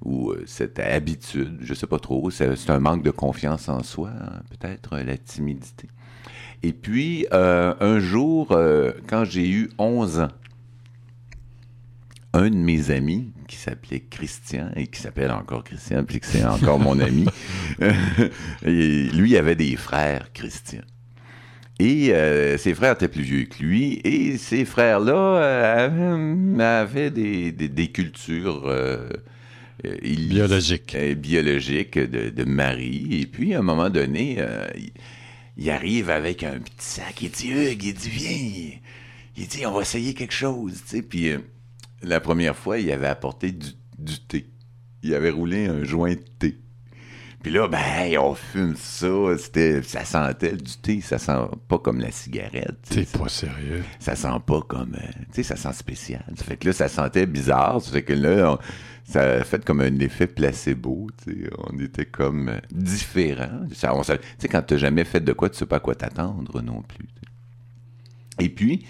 ou 0.03 0.31
euh, 0.31 0.43
cette 0.45 0.79
habitude, 0.79 1.57
je 1.61 1.73
sais 1.73 1.87
pas 1.87 1.99
trop. 1.99 2.29
C'est, 2.29 2.69
un 2.69 2.79
manque 2.79 3.03
de 3.03 3.11
confiance 3.11 3.69
en 3.69 3.83
soi, 3.83 4.09
hein, 4.09 4.41
peut-être 4.49 4.93
euh, 4.93 5.03
la 5.03 5.17
timidité. 5.17 5.87
Et 6.63 6.71
puis, 6.73 7.25
euh, 7.33 7.73
un 7.81 7.99
jour, 7.99 8.51
euh, 8.53 8.91
quand 9.07 9.25
j'ai 9.25 9.49
eu 9.49 9.69
11 9.77 10.19
ans, 10.21 10.29
un 12.33 12.49
de 12.49 12.55
mes 12.55 12.89
amis, 12.89 13.31
qui 13.47 13.57
s'appelait 13.57 13.99
Christian, 13.99 14.71
et 14.75 14.87
qui 14.87 14.99
s'appelle 14.99 15.31
encore 15.31 15.63
Christian, 15.63 16.03
puis 16.03 16.19
que 16.19 16.25
c'est 16.25 16.43
encore 16.45 16.79
mon 16.79 16.99
ami, 16.99 17.25
et 18.65 19.03
lui 19.13 19.37
avait 19.37 19.55
des 19.55 19.75
frères 19.75 20.31
Christian. 20.33 20.81
Et 21.79 22.13
euh, 22.13 22.57
ses 22.57 22.73
frères 22.75 22.93
étaient 22.93 23.07
plus 23.07 23.23
vieux 23.23 23.43
que 23.43 23.61
lui, 23.61 23.99
et 24.03 24.37
ces 24.37 24.63
frères-là 24.65 25.37
euh, 25.91 26.59
avaient, 26.59 27.11
des, 27.11 27.51
des- 27.51 27.67
des 27.67 27.87
cultures 27.87 28.63
euh, 28.67 29.09
euh, 29.85 29.95
Biologique. 30.01 30.95
euh, 30.95 32.07
de, 32.07 32.29
de 32.29 32.43
Marie. 32.45 33.07
Et 33.21 33.25
puis, 33.25 33.53
à 33.53 33.59
un 33.59 33.63
moment 33.63 33.89
donné, 33.89 34.37
euh, 34.39 34.65
il, 35.57 35.69
arrive 35.69 36.09
avec 36.09 36.43
un 36.43 36.59
petit 36.59 36.75
sac. 36.85 37.21
Il 37.21 37.31
dit 37.31 37.49
Hugues, 37.49 37.83
il 37.83 37.93
dit 37.93 38.09
Viens. 38.09 38.79
Il 39.37 39.47
dit 39.47 39.65
On 39.65 39.73
va 39.73 39.81
essayer 39.81 40.13
quelque 40.13 40.33
chose. 40.33 40.81
Tu. 40.89 41.03
Puis, 41.03 41.29
euh, 41.29 41.39
la 42.01 42.19
première 42.19 42.55
fois, 42.55 42.79
il 42.79 42.91
avait 42.91 43.07
apporté 43.07 43.51
du, 43.51 43.69
du 43.97 44.19
thé. 44.19 44.47
Il 45.01 45.13
avait 45.13 45.29
roulé 45.29 45.65
un 45.65 45.83
joint 45.83 46.13
de 46.13 46.23
thé. 46.39 46.57
Puis 47.43 47.51
là, 47.51 47.67
ben, 47.67 47.77
hey, 47.77 48.17
on 48.17 48.33
fume 48.35 48.75
ça. 48.77 49.37
C'était, 49.37 49.83
ça 49.83 50.05
sentait 50.05 50.55
du 50.55 50.77
thé. 50.81 51.01
Ça 51.01 51.17
sent 51.19 51.37
pas 51.67 51.77
comme 51.77 51.99
la 51.99 52.09
cigarette. 52.09 52.77
T'es 52.89 53.03
pas 53.03 53.27
sérieux. 53.27 53.83
Ça 53.99 54.15
sent 54.15 54.39
pas 54.47 54.61
comme. 54.61 54.95
euh, 54.95 55.07
tu 55.33 55.33
sais, 55.33 55.43
ça 55.43 55.57
sent 55.57 55.73
spécial. 55.73 56.23
Ça 56.37 56.45
fait 56.45 56.55
que 56.57 56.67
là, 56.67 56.73
ça 56.73 56.87
sentait 56.87 57.25
bizarre. 57.25 57.81
Ça 57.81 57.91
fait 57.91 58.03
que 58.03 58.13
là, 58.13 58.53
on- 58.53 58.59
ça 59.03 59.21
a 59.21 59.43
fait 59.43 59.63
comme 59.65 59.81
un 59.81 59.99
effet 59.99 60.27
placebo. 60.27 61.09
Tu 61.25 61.43
sais. 61.43 61.49
On 61.69 61.77
était 61.79 62.05
comme 62.05 62.47
euh, 62.47 62.59
différents. 62.71 63.67
Tu 63.69 63.75
sais, 63.75 64.47
quand 64.47 64.61
t'as 64.61 64.77
jamais 64.77 65.03
fait 65.03 65.19
de 65.19 65.33
quoi, 65.33 65.49
tu 65.49 65.57
sais 65.57 65.65
pas 65.65 65.75
à 65.75 65.79
quoi 65.81 65.95
t'attendre 65.95 66.61
non 66.61 66.81
plus. 66.81 67.09
Et 68.39 68.47
puis, 68.49 68.85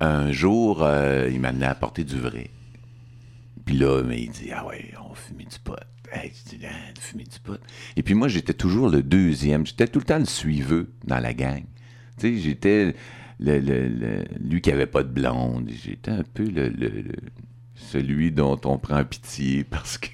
un 0.00 0.30
jour, 0.32 0.82
euh, 0.82 1.30
il 1.32 1.40
m'a 1.40 1.48
amené 1.48 1.64
à 1.64 1.70
apporter 1.70 2.04
du 2.04 2.18
vrai. 2.20 2.50
Puis 3.64 3.78
là, 3.78 4.02
mais 4.04 4.20
il 4.20 4.30
dit, 4.30 4.50
ah 4.54 4.66
ouais, 4.66 4.92
on 5.10 5.14
fumait 5.14 5.44
du 5.44 5.58
pot. 5.58 5.74
Hey, 6.22 6.32
je 6.50 6.56
dis, 6.56 6.64
fumer 7.00 7.24
du 7.24 7.38
pot. 7.42 7.58
Et 7.96 8.02
puis 8.02 8.14
moi, 8.14 8.28
j'étais 8.28 8.54
toujours 8.54 8.88
le 8.88 9.02
deuxième. 9.02 9.66
J'étais 9.66 9.86
tout 9.86 9.98
le 9.98 10.04
temps 10.04 10.18
le 10.18 10.24
suiveux 10.24 10.90
dans 11.04 11.18
la 11.18 11.34
gang. 11.34 11.62
Tu 12.18 12.36
sais, 12.36 12.40
j'étais 12.40 12.94
le, 13.38 13.58
le- 13.58 13.88
le- 13.88 14.24
lui 14.40 14.60
qui 14.60 14.70
avait 14.70 14.86
pas 14.86 15.02
de 15.02 15.08
blonde. 15.10 15.68
J'étais 15.84 16.10
un 16.12 16.22
peu 16.34 16.44
le, 16.44 16.68
le- 16.68 16.88
le- 16.88 17.12
celui 17.74 18.32
dont 18.32 18.58
on 18.64 18.78
prend 18.78 19.04
pitié 19.04 19.64
parce 19.70 19.98
que 19.98 20.08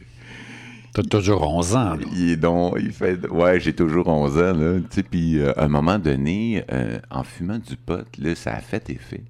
T'as 0.95 1.03
toujours 1.05 1.49
11 1.49 1.75
ans. 1.77 1.95
là. 1.95 2.05
il 2.15 2.31
est 2.33 2.37
donc, 2.37 2.77
il 2.79 2.93
fait, 2.93 3.27
ouais, 3.31 3.59
j'ai 3.61 3.73
toujours 3.73 4.09
11 4.09 4.37
ans, 4.39 4.53
là, 4.53 4.79
puis 5.11 5.39
euh, 5.39 5.59
à 5.59 5.65
un 5.65 5.69
moment 5.69 5.99
donné, 5.99 6.65
euh, 6.71 6.99
en 7.11 7.23
fumant 7.25 7.59
du 7.59 7.77
pot, 7.77 8.07
là, 8.19 8.35
ça 8.35 8.53
a 8.57 8.61
fait 8.61 8.91
effet. 8.91 9.23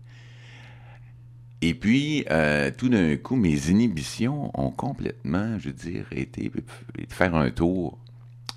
Et 1.65 1.75
puis, 1.75 2.25
euh, 2.29 2.73
tout 2.77 2.89
d'un 2.89 3.17
coup, 3.17 3.37
mes 3.37 3.71
inhibitions 3.71 4.51
ont 4.61 4.73
complètement, 4.73 5.61
je 5.61 5.69
veux 5.69 5.75
dire, 5.75 6.07
été 6.11 6.51
faire 7.09 7.37
un 7.37 7.51
tour 7.51 7.99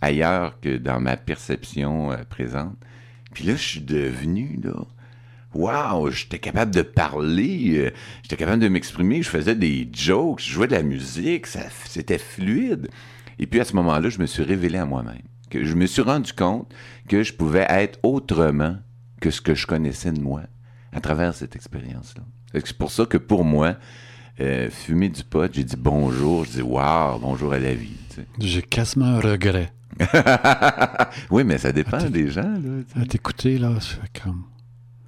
ailleurs 0.01 0.59
que 0.59 0.77
dans 0.77 0.99
ma 0.99 1.15
perception 1.15 2.11
euh, 2.11 2.17
présente. 2.27 2.75
Puis 3.31 3.43
là, 3.45 3.55
je 3.55 3.61
suis 3.61 3.81
devenu, 3.81 4.59
là, 4.63 4.73
Wow, 5.53 6.11
j'étais 6.11 6.39
capable 6.39 6.73
de 6.75 6.81
parler, 6.81 7.77
euh, 7.77 7.91
j'étais 8.23 8.35
capable 8.35 8.61
de 8.61 8.67
m'exprimer, 8.67 9.21
je 9.21 9.29
faisais 9.29 9.55
des 9.55 9.87
jokes, 9.93 10.41
je 10.41 10.51
jouais 10.51 10.67
de 10.67 10.73
la 10.73 10.83
musique, 10.83 11.47
c'était 11.85 12.17
fluide. 12.17 12.89
Et 13.39 13.47
puis 13.47 13.61
à 13.61 13.63
ce 13.63 13.73
moment-là, 13.77 14.09
je 14.09 14.19
me 14.19 14.25
suis 14.25 14.43
révélé 14.43 14.79
à 14.79 14.85
moi-même. 14.85 15.21
Je 15.53 15.75
me 15.75 15.85
suis 15.85 16.01
rendu 16.01 16.33
compte 16.33 16.73
que 17.07 17.23
je 17.23 17.31
pouvais 17.31 17.65
être 17.69 17.99
autrement 18.03 18.75
que 19.21 19.31
ce 19.31 19.39
que 19.39 19.55
je 19.55 19.65
connaissais 19.65 20.11
de 20.11 20.19
moi 20.19 20.41
à 20.91 20.99
travers 20.99 21.33
cette 21.33 21.55
expérience-là. 21.55 22.23
C'est 22.63 22.77
pour 22.77 22.91
ça 22.91 23.05
que 23.05 23.17
pour 23.17 23.43
moi, 23.43 23.75
euh, 24.39 24.69
fumer 24.69 25.09
du 25.09 25.23
pot, 25.23 25.51
j'ai 25.53 25.63
dit 25.63 25.75
bonjour, 25.77 26.45
je 26.45 26.51
dis 26.51 26.61
wow, 26.61 27.19
bonjour 27.19 27.53
à 27.53 27.59
la 27.59 27.73
vie. 27.73 27.95
J'ai 28.39 28.61
quasiment 28.61 29.05
un 29.05 29.19
regret. 29.19 29.71
oui, 31.31 31.43
mais 31.43 31.57
ça 31.57 31.71
dépend 31.71 32.03
des 32.09 32.29
gens. 32.29 32.41
Là. 32.41 33.01
À 33.01 33.05
t'écouter, 33.05 33.57
là, 33.57 33.73
je 33.79 33.85
fais 33.87 34.21
comme. 34.23 34.43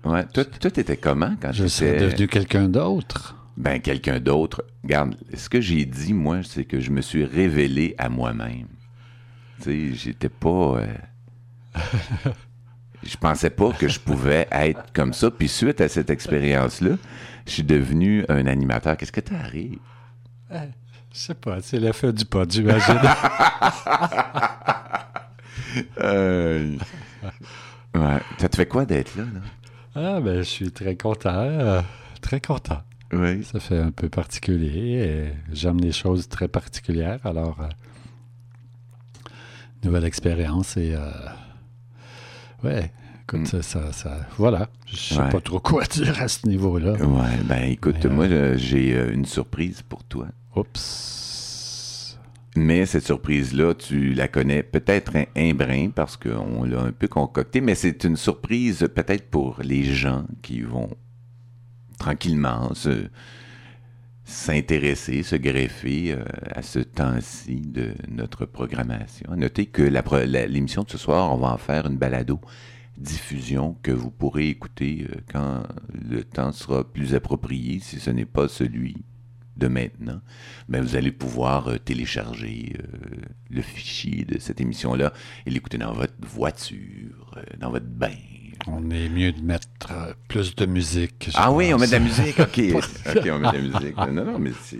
ouais. 0.05 0.25
Toi, 0.33 0.45
t'étais 0.71 0.97
comment 0.97 1.35
quand 1.41 1.51
Je 1.51 1.67
serais 1.67 1.97
devenu 1.99 2.27
quelqu'un 2.27 2.69
d'autre. 2.69 3.35
Ben, 3.57 3.81
quelqu'un 3.81 4.19
d'autre. 4.19 4.63
Regarde, 4.83 5.15
ce 5.33 5.49
que 5.49 5.59
j'ai 5.59 5.83
dit, 5.85 6.13
moi, 6.13 6.39
c'est 6.43 6.63
que 6.63 6.79
je 6.79 6.91
me 6.91 7.01
suis 7.01 7.25
révélé 7.25 7.95
à 7.97 8.07
moi-même. 8.07 8.67
Tu 9.61 9.63
sais, 9.63 9.93
j'étais 9.95 10.29
pas. 10.29 10.79
euh, 10.79 10.93
je 13.03 13.17
pensais 13.17 13.49
pas 13.49 13.71
que 13.71 13.87
je 13.87 13.99
pouvais 13.99 14.47
être 14.51 14.93
comme 14.93 15.13
ça. 15.13 15.31
Puis 15.31 15.47
suite 15.47 15.81
à 15.81 15.87
cette 15.87 16.09
expérience-là, 16.09 16.97
je 17.47 17.51
suis 17.51 17.63
devenu 17.63 18.25
un 18.29 18.45
animateur. 18.45 18.95
Qu'est-ce 18.97 19.11
que 19.11 19.21
t'arrives? 19.21 19.79
Je 20.51 20.57
sais 21.11 21.33
pas, 21.33 21.61
c'est 21.61 21.79
l'effet 21.79 22.13
du 22.13 22.25
pot, 22.25 22.49
j'imagine. 22.49 22.99
Euh, 26.01 26.75
ouais. 27.93 28.19
Ça 28.39 28.49
te 28.49 28.55
fait 28.55 28.65
quoi 28.65 28.85
d'être 28.85 29.15
là, 29.15 29.23
là? 29.23 29.41
ah, 29.95 30.19
ben, 30.21 30.37
je 30.37 30.43
suis 30.43 30.71
très 30.71 30.95
content. 30.95 31.29
euh, 31.29 31.81
très 32.21 32.39
content. 32.41 32.81
Oui. 33.13 33.43
Ça 33.43 33.59
fait 33.59 33.77
un 33.77 33.91
peu 33.91 34.09
particulier 34.09 35.31
j'aime 35.51 35.79
les 35.79 35.91
choses 35.91 36.29
très 36.29 36.47
particulières. 36.47 37.19
Alors, 37.25 37.59
euh, 37.61 37.67
nouvelle 39.83 40.05
expérience 40.05 40.77
et 40.77 40.95
euh, 40.95 41.11
ouais, 42.63 42.91
écoute, 43.27 43.41
Mm. 43.41 43.45
ça, 43.45 43.61
ça, 43.61 43.91
ça- 43.91 44.27
voilà, 44.37 44.69
je 44.85 44.95
sais 44.95 45.17
Ouais. 45.19 45.29
pas 45.29 45.41
trop 45.41 45.59
quoi 45.59 45.83
dire 45.85 46.21
à 46.21 46.27
ce 46.27 46.47
niveau-là. 46.47 46.93
Ouais, 46.93 47.37
ben 47.45 47.63
écoute, 47.69 47.95
Mais, 48.03 48.05
euh, 48.05 48.09
moi, 48.13 48.25
euh, 48.25 48.57
j'ai 48.57 48.95
euh, 48.95 49.13
une 49.13 49.25
surprise 49.25 49.81
pour 49.81 50.03
toi. 50.03 50.27
Oups. 50.55 52.17
Mais 52.55 52.87
cette 52.87 53.05
surprise-là, 53.05 53.75
tu 53.75 54.13
la 54.13 54.27
connais 54.27 54.63
peut-être 54.63 55.15
un, 55.15 55.25
un 55.35 55.53
brin 55.53 55.89
parce 55.93 56.17
qu'on 56.17 56.63
l'a 56.63 56.81
un 56.81 56.91
peu 56.91 57.07
concocté, 57.07 57.61
mais 57.61 57.75
c'est 57.75 58.03
une 58.03 58.15
surprise 58.17 58.87
peut-être 58.95 59.29
pour 59.29 59.59
les 59.61 59.83
gens 59.83 60.25
qui 60.41 60.61
vont 60.61 60.89
tranquillement 61.99 62.73
se 62.73 63.09
s'intéresser, 64.23 65.23
se 65.23 65.35
greffer 65.37 66.11
euh, 66.13 66.23
à 66.53 66.61
ce 66.61 66.79
temps-ci 66.79 67.61
de 67.61 67.93
notre 68.09 68.45
programmation. 68.45 69.29
Notez 69.37 69.67
que 69.67 69.83
l'émission 69.83 70.83
de 70.83 70.89
ce 70.89 70.97
soir, 70.97 71.31
on 71.33 71.37
va 71.37 71.53
en 71.53 71.57
faire 71.57 71.85
une 71.85 71.95
balado 71.97 72.39
diffusion 72.97 73.77
que 73.83 73.91
vous 73.91 74.11
pourrez 74.11 74.49
écouter 74.49 75.07
euh, 75.09 75.15
quand 75.31 75.63
le 75.93 76.23
temps 76.23 76.51
sera 76.51 76.83
plus 76.83 77.15
approprié, 77.15 77.79
si 77.79 77.99
ce 77.99 78.09
n'est 78.09 78.25
pas 78.25 78.47
celui 78.47 79.05
de 79.57 79.67
maintenant. 79.67 80.21
Ben, 80.69 80.81
vous 80.81 80.95
allez 80.95 81.11
pouvoir 81.11 81.67
euh, 81.67 81.77
télécharger 81.77 82.73
euh, 82.79 83.25
le 83.49 83.61
fichier 83.61 84.25
de 84.25 84.39
cette 84.39 84.61
émission-là 84.61 85.13
et 85.45 85.49
l'écouter 85.49 85.77
dans 85.77 85.93
votre 85.93 86.13
voiture, 86.21 87.35
euh, 87.37 87.41
dans 87.59 87.71
votre 87.71 87.85
bain. 87.85 88.15
On 88.67 88.89
est 88.89 89.09
mieux 89.09 89.31
de 89.31 89.41
mettre 89.41 90.15
plus 90.27 90.55
de 90.55 90.65
musique. 90.65 91.29
Ah 91.35 91.51
oui, 91.51 91.73
on 91.73 91.77
met 91.77 91.87
de 91.87 91.91
la 91.91 91.99
musique? 91.99 92.39
OK, 92.39 92.59
OK, 93.15 93.29
on 93.31 93.39
met 93.39 93.51
de 93.51 93.57
la 93.57 93.79
musique. 93.79 93.97
Non, 93.97 94.25
non, 94.25 94.39
mais 94.39 94.51
c'est... 94.63 94.79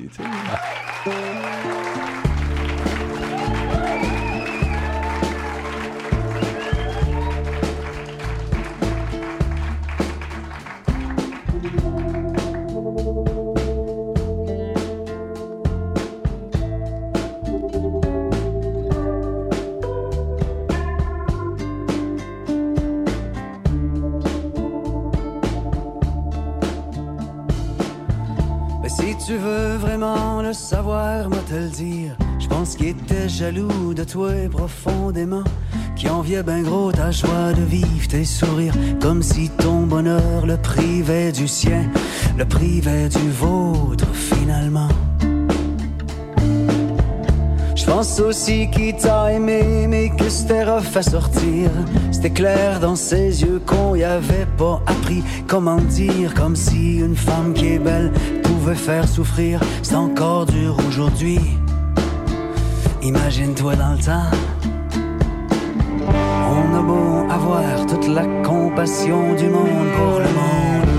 savoir, 30.54 31.30
moi 31.30 31.40
te 31.50 31.56
le 31.56 31.70
dire. 31.70 32.16
Je 32.40 32.48
pense 32.48 32.76
qu'il 32.76 32.88
était 32.88 33.28
jaloux 33.28 33.94
de 33.94 34.04
toi 34.04 34.32
profondément. 34.52 35.44
Qui 35.96 36.10
enviait 36.10 36.44
ben 36.44 36.64
gros 36.64 36.92
ta 36.92 37.12
joie 37.12 37.54
de 37.54 37.64
vivre, 37.64 38.08
tes 38.08 38.26
sourires. 38.26 38.74
Comme 39.02 39.24
si 39.24 39.50
ton 39.50 39.84
bonheur 39.84 40.46
le 40.46 40.58
privait 40.58 41.32
du 41.32 41.48
sien, 41.48 41.90
le 42.38 42.46
privait 42.46 43.10
du 43.10 43.30
vôtre 43.32 44.06
finalement. 44.14 44.90
Je 47.76 47.86
pense 47.86 48.20
aussi 48.20 48.70
qu'il 48.70 48.96
t'a 48.96 49.34
aimé, 49.34 49.88
mais 49.88 50.10
que 50.10 50.30
c'était 50.30 50.66
à 50.66 51.02
sortir. 51.02 51.72
C'était 52.12 52.30
clair 52.32 52.80
dans 52.80 52.96
ses 52.96 53.42
yeux 53.42 53.62
qu'on 53.66 53.96
y 53.96 54.04
avait 54.04 54.48
pas 54.58 54.82
appris 54.86 55.24
comment 55.48 55.82
dire, 55.82 56.34
comme 56.34 56.56
si 56.56 56.98
une 56.98 57.16
femme 57.16 57.54
qui 57.54 57.74
est 57.74 57.80
belle 57.80 58.12
pouvait 58.68 58.76
faire 58.76 59.08
souffrir. 59.08 59.62
C'est 59.82 59.96
encore 59.96 60.46
dur 60.46 60.76
aujourd'hui. 60.90 61.40
Imagine-toi 63.02 63.78
dans 63.78 63.94
le 63.94 63.98
temps. 63.98 64.30
On 66.52 66.76
a 66.76 66.82
beau 66.82 67.32
avoir 67.32 67.86
toute 67.86 68.10
la 68.10 68.26
compassion 68.44 69.36
du 69.36 69.48
monde 69.48 69.90
pour 69.96 70.20
le 70.20 70.32
monde. 70.40 70.90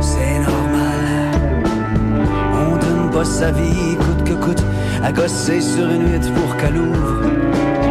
C'est 0.00 0.38
normal. 0.38 1.04
On 2.52 2.76
donne 2.76 3.10
pas 3.10 3.24
sa 3.24 3.50
vie 3.50 3.96
coûte 3.96 4.24
que 4.24 4.34
coûte 4.34 4.62
à 5.02 5.10
gosser 5.10 5.60
sur 5.60 5.90
une 5.90 6.12
huître 6.12 6.32
pour 6.32 6.56
qu'elle 6.58 6.78
ouvre. 6.78 7.83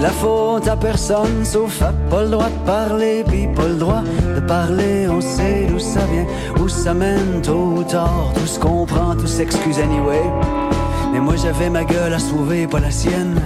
La 0.00 0.10
faute 0.10 0.68
à 0.68 0.76
personne 0.76 1.44
sauf 1.44 1.82
à 1.82 1.92
pas 2.10 2.22
le 2.22 2.30
droit 2.30 2.48
de 2.48 2.66
parler 2.66 3.24
puis 3.26 3.48
pas 3.48 3.66
le 3.66 3.74
droit 3.74 4.02
de 4.34 4.40
parler. 4.40 5.08
On 5.08 5.20
sait 5.20 5.66
d'où 5.68 5.78
ça 5.78 6.00
vient, 6.12 6.26
où 6.62 6.68
ça 6.68 6.94
mène 6.94 7.40
tôt 7.42 7.74
ou. 7.78 7.84
Tout 7.84 8.46
se 8.46 8.58
comprend, 8.58 9.14
tout 9.14 9.26
s'excuse 9.26 9.78
anyway. 9.78 10.22
Mais 11.12 11.20
moi 11.20 11.34
j'avais 11.36 11.70
ma 11.70 11.84
gueule 11.84 12.12
à 12.12 12.18
sauver, 12.18 12.66
pas 12.66 12.80
la 12.80 12.90
sienne. 12.90 13.40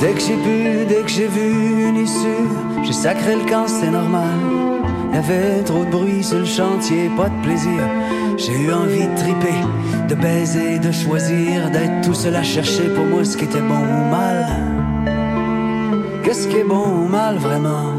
Dès 0.00 0.12
que 0.12 0.20
j'ai 0.20 0.36
pu, 0.36 0.86
dès 0.88 1.02
que 1.02 1.10
j'ai 1.10 1.28
vu 1.28 1.88
une 1.88 1.96
issue, 1.96 2.48
j'ai 2.82 2.92
sacré 2.92 3.36
le 3.36 3.48
camp, 3.48 3.66
c'est 3.68 3.90
normal. 3.90 4.36
Y 5.14 5.16
avait 5.16 5.62
trop 5.64 5.84
de 5.84 5.90
bruit 5.90 6.24
sur 6.24 6.38
le 6.38 6.44
chantier, 6.44 7.10
pas 7.16 7.28
de 7.28 7.42
plaisir. 7.42 7.82
J'ai 8.36 8.52
eu 8.52 8.72
envie 8.72 9.06
de 9.06 9.14
triper, 9.14 9.60
de 10.14 10.20
baiser, 10.20 10.78
de 10.78 10.92
choisir, 10.92 11.70
d'être 11.70 12.02
tout 12.02 12.14
seul 12.14 12.36
à 12.36 12.42
chercher 12.42 12.88
pour 12.94 13.04
moi 13.04 13.24
ce 13.24 13.36
qui 13.36 13.44
était 13.44 13.60
bon 13.60 13.78
ou 13.78 14.10
mal. 14.10 14.46
Qu'est-ce 16.22 16.48
qui 16.48 16.56
est 16.56 16.64
bon 16.64 16.86
ou 16.86 17.08
mal 17.08 17.36
vraiment? 17.36 17.91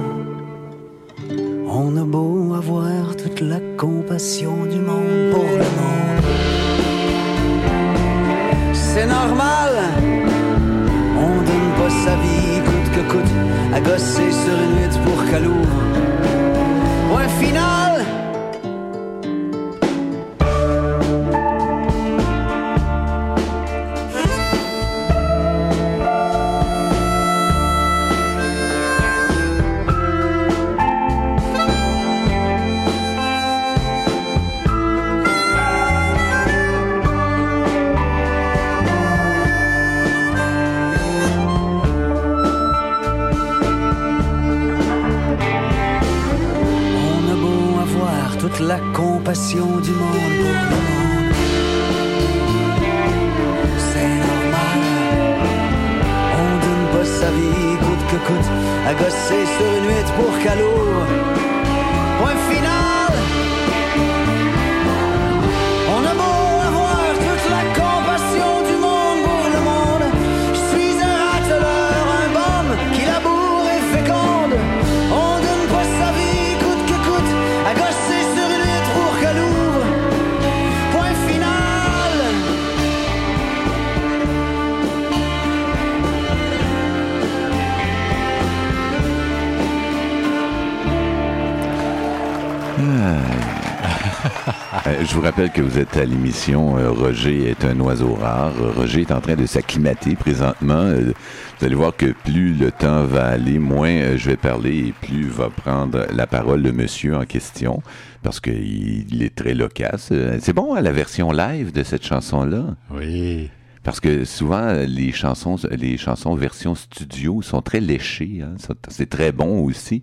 Rappelle 95.30 95.52
que 95.52 95.62
vous 95.62 95.80
êtes 95.80 95.96
à 95.96 96.04
l'émission 96.04 96.78
euh, 96.78 96.92
Roger 96.92 97.50
est 97.50 97.64
un 97.64 97.80
oiseau 97.80 98.14
rare. 98.14 98.52
Euh, 98.62 98.72
Roger 98.76 99.02
est 99.02 99.12
en 99.14 99.22
train 99.22 99.36
de 99.36 99.46
s'acclimater 99.46 100.16
présentement. 100.16 100.74
Euh, 100.74 101.14
vous 101.60 101.66
allez 101.66 101.76
voir 101.76 101.96
que 101.96 102.08
plus 102.26 102.54
le 102.54 102.72
temps 102.72 103.06
va 103.06 103.28
aller, 103.28 103.58
moins 103.58 104.18
je 104.18 104.32
vais 104.32 104.36
parler 104.36 104.88
et 104.88 104.92
plus 104.92 105.30
va 105.30 105.50
prendre 105.50 106.06
la 106.12 106.28
parole 106.28 106.62
le 106.62 106.74
monsieur 106.74 107.16
en 107.16 107.24
question 107.24 107.82
parce 108.22 108.42
qu'il 108.42 109.14
il 109.14 109.24
est 109.24 109.34
très 109.34 109.54
loquace. 109.54 110.12
C'est 110.40 110.54
bon, 110.54 110.76
hein, 110.76 110.82
la 110.82 110.92
version 110.92 111.32
live 111.32 111.72
de 111.72 111.84
cette 111.84 112.06
chanson-là? 112.06 112.76
Oui. 112.92 113.50
Parce 113.84 114.02
que 114.02 114.26
souvent, 114.26 114.74
les 114.74 115.14
chansons, 115.14 115.56
les 115.72 115.98
chansons 115.98 116.36
version 116.36 116.76
studio 116.76 117.42
sont 117.42 117.62
très 117.62 117.80
léchées. 117.80 118.42
hein. 118.44 118.56
C'est 118.90 119.10
très 119.10 119.32
bon 119.32 119.64
aussi. 119.64 120.02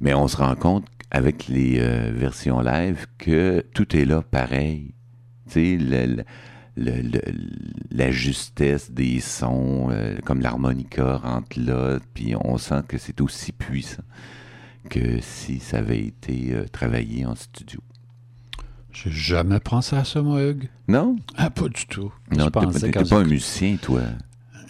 Mais 0.00 0.14
on 0.14 0.26
se 0.26 0.36
rend 0.36 0.56
compte 0.56 0.84
avec 1.12 1.46
les 1.46 1.76
euh, 1.78 2.10
versions 2.12 2.60
live 2.60 3.06
que 3.18 3.64
tout 3.74 3.94
est 3.94 4.04
là 4.06 4.22
pareil. 4.22 4.94
Tu 5.46 5.52
sais, 5.52 5.76
le- 5.78 6.16
le- 6.16 6.24
le- 6.76 7.02
le- 7.02 7.20
la 7.90 8.10
justesse 8.10 8.90
des 8.90 9.20
sons, 9.20 9.88
euh, 9.90 10.16
comme 10.24 10.40
l'harmonica 10.40 11.18
rentre 11.18 11.60
là, 11.60 11.98
puis 12.14 12.34
on 12.42 12.56
sent 12.56 12.82
que 12.88 12.96
c'est 12.96 13.20
aussi 13.20 13.52
puissant 13.52 14.02
que 14.88 15.20
si 15.20 15.60
ça 15.60 15.78
avait 15.78 16.00
été 16.06 16.54
euh, 16.54 16.64
travaillé 16.72 17.26
en 17.26 17.34
studio. 17.34 17.80
J'ai 18.90 19.10
jamais 19.10 19.60
pensé 19.60 19.96
à 19.96 20.04
ça, 20.04 20.22
moi, 20.22 20.42
Hugues. 20.42 20.68
Non? 20.88 21.16
Ah, 21.36 21.50
pas 21.50 21.68
du 21.68 21.86
tout. 21.86 22.12
Non, 22.36 22.50
t'es 22.80 22.90
pas 23.04 23.20
un 23.20 23.24
musicien, 23.24 23.76
toi. 23.76 24.00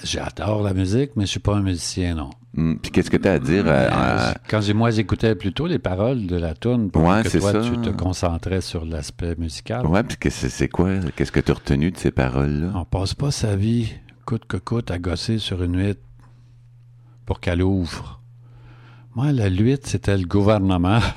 J'adore 0.05 0.63
la 0.63 0.75
musique, 0.75 1.13
mais 1.17 1.25
je 1.27 1.31
suis 1.31 1.41
pas 1.41 1.55
un 1.57 1.63
musicien, 1.63 2.15
non. 2.15 2.31
Hum, 2.57 2.79
Puis 2.83 2.91
qu'est-ce 2.93 3.11
que 3.11 3.17
tu 3.17 3.27
as 3.29 3.33
à 3.33 3.39
dire 3.39 3.67
à- 3.67 3.71
à- 3.71 4.31
Euh, 4.31 4.35
Quand 4.49 4.61
j'ai- 4.61 4.75
moi, 4.75 4.91
j'écoutais 4.91 5.35
plutôt 5.35 5.67
les 5.67 5.79
paroles 5.79 6.27
de 6.27 6.37
la 6.37 6.55
tune 6.55 6.91
pour 6.91 7.05
Ouais, 7.05 7.23
que 7.23 7.39
toi, 7.39 7.53
ça. 7.53 7.61
tu 7.63 7.79
te 7.79 7.89
concentrais 7.91 8.61
sur 8.61 8.85
l'aspect 8.85 9.35
musical. 9.39 9.87
Ouais, 9.87 10.03
puis 10.03 10.17
que 10.19 10.29
c'est 10.29 10.49
c'est 10.51 10.69
quoi? 10.69 10.91
Qu'est-ce 11.17 11.33
que 11.33 11.41
tu 11.41 11.51
as 11.51 11.55
retenu 11.55 11.91
de 11.91 11.97
ces 11.99 12.11
paroles-là? 12.11 12.73
On 12.75 12.85
passe 12.85 13.15
pas 13.15 13.31
sa 13.31 13.57
vie, 13.57 13.93
coûte 14.27 14.45
que 14.47 14.59
coûte, 14.59 14.91
à 14.91 14.99
gosser 14.99 15.39
sur 15.39 15.63
une 15.63 15.79
huître 15.79 16.03
pour 17.25 17.41
qu'elle 17.41 17.63
ouvre. 17.63 18.21
Moi, 19.15 19.33
la 19.33 19.49
huître, 19.49 19.89
c'était 19.89 20.17
le 20.19 20.27
gouvernement. 20.27 21.01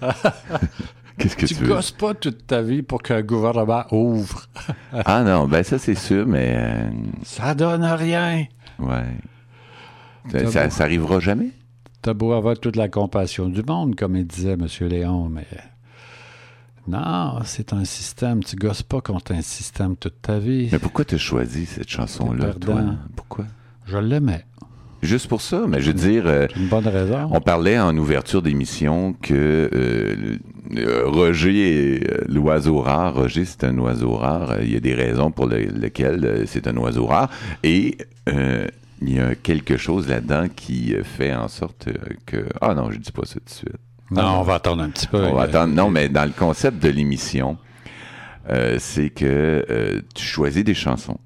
Qu'est-ce 1.18 1.36
que 1.36 1.46
tu 1.46 1.54
tu 1.54 1.64
gosses 1.66 1.92
pas 1.92 2.14
toute 2.14 2.46
ta 2.46 2.60
vie 2.62 2.82
pour 2.82 3.02
qu'un 3.02 3.22
gouvernement 3.22 3.84
ouvre. 3.92 4.46
Ah 4.92 5.22
non, 5.22 5.46
ben 5.48 5.62
ça 5.62 5.78
c'est 5.78 5.94
sûr, 5.94 6.26
mais 6.26 6.54
euh, 6.56 6.90
Ça 7.24 7.54
donne 7.54 7.84
rien. 7.84 8.44
ouais. 8.78 9.04
T'as 10.30 10.46
Ça, 10.46 10.50
ça, 10.50 10.70
ça 10.70 10.84
arrivera 10.84 11.20
jamais? 11.20 11.50
T'as 12.02 12.14
beau 12.14 12.32
avoir 12.32 12.58
toute 12.58 12.76
la 12.76 12.88
compassion 12.88 13.48
du 13.48 13.62
monde, 13.62 13.94
comme 13.96 14.16
il 14.16 14.26
disait 14.26 14.52
M. 14.52 14.66
Léon, 14.80 15.28
mais 15.28 15.46
non, 16.86 17.38
c'est 17.44 17.72
un 17.72 17.84
système. 17.84 18.44
Tu 18.44 18.56
gosses 18.56 18.82
pas 18.82 19.00
contre 19.00 19.32
un 19.32 19.40
système 19.42 19.96
toute 19.96 20.20
ta 20.20 20.38
vie. 20.38 20.68
Mais 20.70 20.78
pourquoi 20.78 21.04
tu 21.04 21.14
as 21.14 21.18
choisi 21.18 21.64
cette 21.66 21.88
chanson-là, 21.88 22.52
toi? 22.54 22.82
Pourquoi? 23.16 23.46
Je 23.86 23.96
l'aimais. 23.96 24.44
Juste 25.04 25.28
pour 25.28 25.42
ça, 25.42 25.64
mais 25.68 25.80
je 25.80 25.88
veux 25.88 25.92
dire, 25.94 26.24
euh, 26.26 26.46
C'est 26.52 26.60
une 26.60 26.68
bonne 26.68 26.88
raison. 26.88 27.28
on 27.30 27.40
parlait 27.40 27.78
en 27.78 27.96
ouverture 27.96 28.40
d'émission 28.42 29.14
que 29.20 29.34
euh, 29.72 30.36
euh, 30.76 31.02
Roger 31.06 31.96
est 31.96 32.10
euh, 32.10 32.24
l'oiseau 32.28 32.78
rare. 32.80 33.14
Roger, 33.14 33.44
c'est 33.44 33.64
un 33.64 33.76
oiseau 33.78 34.14
rare. 34.14 34.56
Il 34.62 34.72
y 34.72 34.76
a 34.76 34.80
des 34.80 34.94
raisons 34.94 35.30
pour 35.30 35.46
le- 35.46 35.58
lesquelles 35.78 36.44
c'est 36.46 36.66
un 36.66 36.76
oiseau 36.78 37.06
rare. 37.06 37.28
Et 37.62 37.98
il 39.02 39.12
y 39.14 39.18
a 39.20 39.34
quelque 39.34 39.76
chose 39.76 40.08
là-dedans 40.08 40.46
qui 40.54 40.94
fait 41.02 41.34
en 41.34 41.48
sorte 41.48 41.88
que... 42.24 42.46
Ah 42.62 42.74
non, 42.74 42.90
je 42.90 42.98
dis 42.98 43.12
pas 43.12 43.26
ça 43.26 43.34
tout 43.34 43.44
de 43.44 43.50
suite. 43.50 43.68
Non, 44.10 44.38
on 44.40 44.42
va 44.42 44.54
attendre 44.54 44.82
un 44.82 44.88
petit 44.88 45.06
peu. 45.06 45.22
On 45.24 45.34
va 45.34 45.42
attendre. 45.42 45.74
Non, 45.74 45.90
mais 45.90 46.08
dans 46.08 46.24
le 46.24 46.32
concept 46.36 46.82
de 46.82 46.88
l'émission, 46.88 47.58
c'est 48.78 49.10
que 49.10 50.02
tu 50.14 50.24
choisis 50.24 50.64
des 50.64 50.74
chansons. 50.74 51.18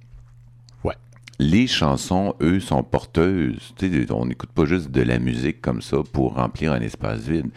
Les 1.41 1.67
chansons, 1.69 2.35
eux, 2.41 2.59
sont 2.61 2.83
porteuses. 2.83 3.73
Tu 3.77 3.91
sais, 4.07 4.13
on 4.13 4.27
n'écoute 4.27 4.51
pas 4.51 4.65
juste 4.65 4.91
de 4.91 5.03
la 5.03 5.19
musique 5.21 5.61
comme 5.61 5.81
ça 5.83 5.99
pour 6.13 6.35
remplir 6.35 6.73
un 6.73 6.81
espace 6.81 7.21
vide. 7.21 7.51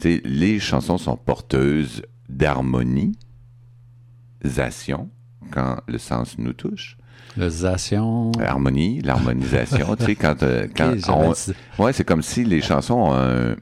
Tu 0.00 0.16
sais, 0.16 0.22
les 0.24 0.58
chansons 0.58 0.96
sont 0.98 1.16
porteuses 1.16 2.02
d'harmonisation, 2.28 5.10
quand 5.50 5.76
le 5.86 5.98
sens 5.98 6.38
nous 6.38 6.52
touche. 6.54 6.96
L'harmonisation. 8.38 9.94
tu 9.96 10.04
sais, 10.06 10.14
quand, 10.16 10.42
euh, 10.42 10.66
quand 10.74 10.94
on- 11.18 11.34
Ouais, 11.78 11.92
c'est 11.92 12.04
comme 12.04 12.22
si 12.22 12.42
les 12.44 12.62
chansons 12.62 12.94
ont 12.94 13.12
un, 13.14 13.54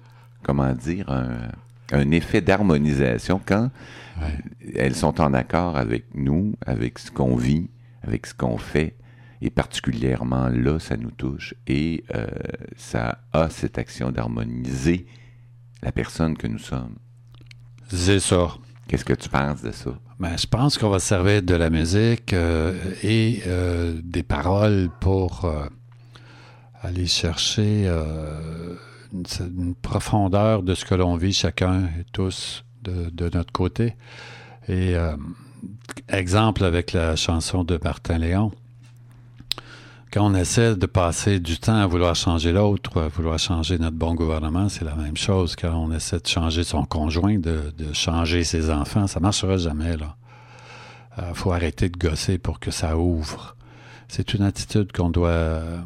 comment 0.44 0.72
dire, 0.72 1.10
un, 1.10 1.48
un 1.92 2.10
effet 2.12 2.40
d'harmonisation 2.40 3.40
quand 3.44 3.70
Ouais. 4.22 4.38
elles 4.76 4.94
sont 4.94 5.20
en 5.20 5.34
accord 5.34 5.76
avec 5.76 6.04
nous, 6.14 6.54
avec 6.64 7.00
ce 7.00 7.10
qu'on 7.10 7.34
vit, 7.34 7.68
avec 8.02 8.26
ce 8.28 8.34
qu'on 8.34 8.58
fait. 8.58 8.94
Et 9.44 9.50
particulièrement 9.50 10.48
là, 10.48 10.78
ça 10.78 10.96
nous 10.96 11.10
touche. 11.10 11.54
Et 11.66 12.02
euh, 12.14 12.26
ça 12.78 13.18
a 13.34 13.50
cette 13.50 13.76
action 13.76 14.10
d'harmoniser 14.10 15.04
la 15.82 15.92
personne 15.92 16.34
que 16.34 16.46
nous 16.46 16.58
sommes. 16.58 16.96
C'est 17.88 18.20
ça. 18.20 18.54
Qu'est-ce 18.88 19.04
que 19.04 19.12
tu 19.12 19.28
penses 19.28 19.60
de 19.60 19.70
ça? 19.70 19.90
Ben, 20.18 20.34
je 20.38 20.46
pense 20.46 20.78
qu'on 20.78 20.88
va 20.88 20.98
se 20.98 21.08
servir 21.08 21.42
de 21.42 21.54
la 21.54 21.68
musique 21.68 22.32
euh, 22.32 22.72
et 23.02 23.42
euh, 23.46 24.00
des 24.02 24.22
paroles 24.22 24.88
pour 25.02 25.46
aller 26.80 27.06
chercher 27.06 27.86
une, 29.12 29.24
une 29.40 29.74
profondeur 29.74 30.62
de 30.62 30.74
ce 30.74 30.86
que 30.86 30.94
l'on 30.94 31.16
vit 31.16 31.34
chacun 31.34 31.84
et 32.00 32.04
tous 32.12 32.64
de, 32.82 33.10
de 33.10 33.28
notre 33.36 33.52
côté. 33.52 33.94
Et 34.68 34.94
exemple 36.08 36.64
avec 36.64 36.94
la 36.94 37.14
chanson 37.14 37.62
de 37.62 37.78
Martin 37.84 38.16
Léon. 38.16 38.50
Quand 40.14 40.30
on 40.30 40.34
essaie 40.36 40.76
de 40.76 40.86
passer 40.86 41.40
du 41.40 41.58
temps 41.58 41.74
à 41.74 41.88
vouloir 41.88 42.14
changer 42.14 42.52
l'autre, 42.52 43.02
à 43.02 43.08
vouloir 43.08 43.36
changer 43.36 43.78
notre 43.78 43.96
bon 43.96 44.14
gouvernement, 44.14 44.68
c'est 44.68 44.84
la 44.84 44.94
même 44.94 45.16
chose. 45.16 45.56
Quand 45.56 45.74
on 45.74 45.90
essaie 45.90 46.20
de 46.20 46.26
changer 46.28 46.62
son 46.62 46.84
conjoint, 46.84 47.36
de, 47.36 47.72
changer 47.92 48.44
ses 48.44 48.70
enfants, 48.70 49.08
ça 49.08 49.18
marchera 49.18 49.56
jamais. 49.56 49.96
Il 51.18 51.34
faut 51.34 51.50
arrêter 51.50 51.88
de 51.88 51.98
gosser 51.98 52.38
pour 52.38 52.60
que 52.60 52.70
ça 52.70 52.96
ouvre. 52.96 53.56
C'est 54.06 54.34
une 54.34 54.44
attitude 54.44 54.92
qu'on 54.92 55.10
doit 55.10 55.30
euh, 55.30 55.78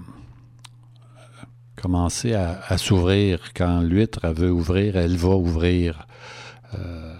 commencer 1.80 2.34
à, 2.34 2.76
s'ouvrir. 2.76 3.54
Quand 3.56 3.80
l'huître 3.80 4.28
veut 4.28 4.52
ouvrir, 4.52 4.98
elle 4.98 5.16
va 5.16 5.36
ouvrir. 5.36 6.06
Euh, 6.74 7.17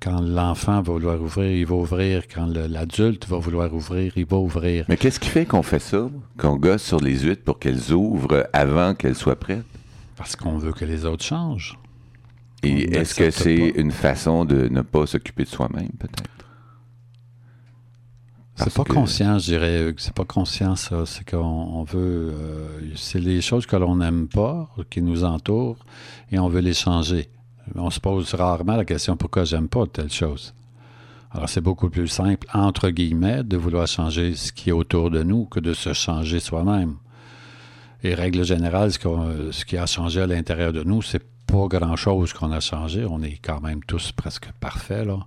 quand 0.00 0.20
l'enfant 0.20 0.82
va 0.82 0.92
vouloir 0.92 1.20
ouvrir, 1.20 1.50
il 1.50 1.66
va 1.66 1.74
ouvrir. 1.74 2.22
Quand 2.32 2.46
l'adulte 2.46 3.26
va 3.26 3.38
vouloir 3.38 3.72
ouvrir, 3.74 4.12
il 4.16 4.26
va 4.26 4.36
ouvrir. 4.36 4.84
Mais 4.88 4.96
qu'est-ce 4.96 5.18
qui 5.18 5.28
fait 5.28 5.46
qu'on 5.46 5.62
fait 5.62 5.78
ça? 5.78 6.08
Qu'on 6.38 6.56
gosse 6.56 6.82
sur 6.82 7.00
les 7.00 7.20
huîtres 7.20 7.44
pour 7.44 7.58
qu'elles 7.58 7.92
ouvrent 7.92 8.46
avant 8.52 8.94
qu'elles 8.94 9.14
soient 9.16 9.38
prêtes? 9.38 9.64
Parce 10.16 10.36
qu'on 10.36 10.58
veut 10.58 10.72
que 10.72 10.84
les 10.84 11.04
autres 11.04 11.24
changent. 11.24 11.78
Et 12.62 12.94
est-ce 12.96 13.14
que 13.14 13.30
c'est 13.30 13.72
une 13.76 13.90
façon 13.92 14.44
de 14.44 14.68
ne 14.68 14.80
pas 14.82 15.06
s'occuper 15.06 15.44
de 15.44 15.48
soi-même, 15.48 15.90
peut-être? 15.98 16.30
C'est 18.58 18.72
pas 18.72 18.84
que- 18.84 18.92
conscient, 18.94 19.38
je 19.38 19.44
dirais, 19.44 19.82
Hugues. 19.90 19.98
C'est 19.98 20.14
pas 20.14 20.24
conscient, 20.24 20.76
ça. 20.76 21.04
C'est 21.04 21.28
qu'on 21.28 21.36
on 21.36 21.84
veut. 21.84 22.32
euh, 22.34 22.80
c'est 22.94 23.18
les 23.20 23.42
choses 23.42 23.66
que 23.66 23.76
l'on 23.76 23.96
n'aime 23.96 24.28
pas, 24.28 24.70
qui 24.88 25.02
nous 25.02 25.24
entourent, 25.24 25.76
et 26.32 26.38
on 26.38 26.48
veut 26.48 26.60
les 26.60 26.72
changer. 26.72 27.28
On 27.74 27.90
se 27.90 28.00
pose 28.00 28.34
rarement 28.34 28.76
la 28.76 28.84
question 28.84 29.16
pourquoi 29.16 29.44
j'aime 29.44 29.68
pas 29.68 29.86
telle 29.86 30.12
chose? 30.12 30.54
Alors, 31.32 31.48
c'est 31.48 31.60
beaucoup 31.60 31.90
plus 31.90 32.08
simple, 32.08 32.46
entre 32.54 32.90
guillemets, 32.90 33.42
de 33.42 33.56
vouloir 33.56 33.86
changer 33.86 34.34
ce 34.34 34.52
qui 34.52 34.70
est 34.70 34.72
autour 34.72 35.10
de 35.10 35.22
nous 35.22 35.44
que 35.44 35.60
de 35.60 35.74
se 35.74 35.92
changer 35.92 36.40
soi-même. 36.40 36.94
Et 38.02 38.14
règle 38.14 38.44
générale, 38.44 38.92
ce, 38.92 39.64
qui 39.64 39.76
a 39.76 39.86
changé 39.86 40.22
à 40.22 40.26
l'intérieur 40.26 40.72
de 40.72 40.82
nous, 40.82 41.02
c'est 41.02 41.22
pas 41.46 41.66
grand-chose 41.66 42.32
qu'on 42.32 42.52
a 42.52 42.60
changé. 42.60 43.04
On 43.04 43.22
est 43.22 43.38
quand 43.42 43.60
même 43.60 43.82
tous 43.84 44.12
presque 44.12 44.48
parfaits, 44.60 45.06
là. 45.06 45.26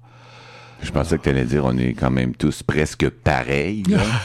Je 0.82 0.92
pensais 0.92 1.18
que 1.18 1.24
tu 1.24 1.30
allais 1.30 1.44
dire 1.44 1.66
on 1.66 1.78
est 1.78 1.94
quand 1.94 2.10
même 2.10 2.34
tous 2.34 2.64
presque 2.64 3.10
pareils. 3.10 3.84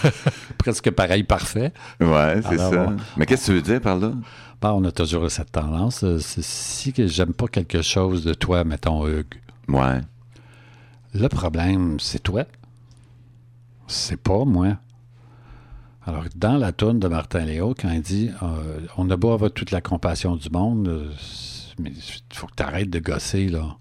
Presque 0.59 0.91
pareil, 0.93 1.25
parfait. 1.25 1.73
ouais, 2.01 2.41
c'est 2.49 2.59
ça. 2.59 2.93
Mais 3.17 3.27
qu'est-ce 3.27 3.47
que 3.47 3.51
tu 3.51 3.57
veux 3.57 3.63
dire 3.63 3.81
par 3.81 3.99
là? 3.99 4.13
Bon, 4.61 4.71
on 4.71 4.85
a 4.85 4.93
toujours 4.93 5.31
cette 5.31 5.53
tendance. 5.53 6.05
euh, 6.05 6.19
Si 6.21 6.93
que 6.93 7.07
j'aime 7.07 7.35
pas 7.35 7.49
quelque 7.49 7.83
chose 7.83 8.25
de 8.25 8.35
toi, 8.35 8.65
mettons 8.65 9.07
Hugues, 9.07 9.41
Ouais. 9.69 10.01
le 11.15 11.29
problème, 11.29 11.99
c'est 12.01 12.23
toi. 12.23 12.45
C'est 13.87 14.21
pas 14.21 14.45
moi. 14.45 14.79
Alors, 16.07 16.25
dans 16.37 16.57
la 16.57 16.73
tourne 16.73 16.99
de 16.99 17.09
Martin 17.09 17.45
Léo, 17.45 17.75
quand 17.79 17.91
il 17.91 18.03
dit 18.03 18.31
euh, 18.43 18.81
On 18.97 19.09
a 19.11 19.17
beau 19.17 19.33
avoir 19.33 19.51
toute 19.51 19.71
la 19.71 19.81
compassion 19.81 20.37
du 20.37 20.49
monde, 20.51 20.89
euh, 20.89 21.11
mais 21.79 21.91
il 21.91 22.37
faut 22.37 22.47
que 22.47 22.55
tu 22.57 22.63
arrêtes 22.63 22.91
de 22.91 22.99
gosser, 22.99 23.49
là. 23.49 23.77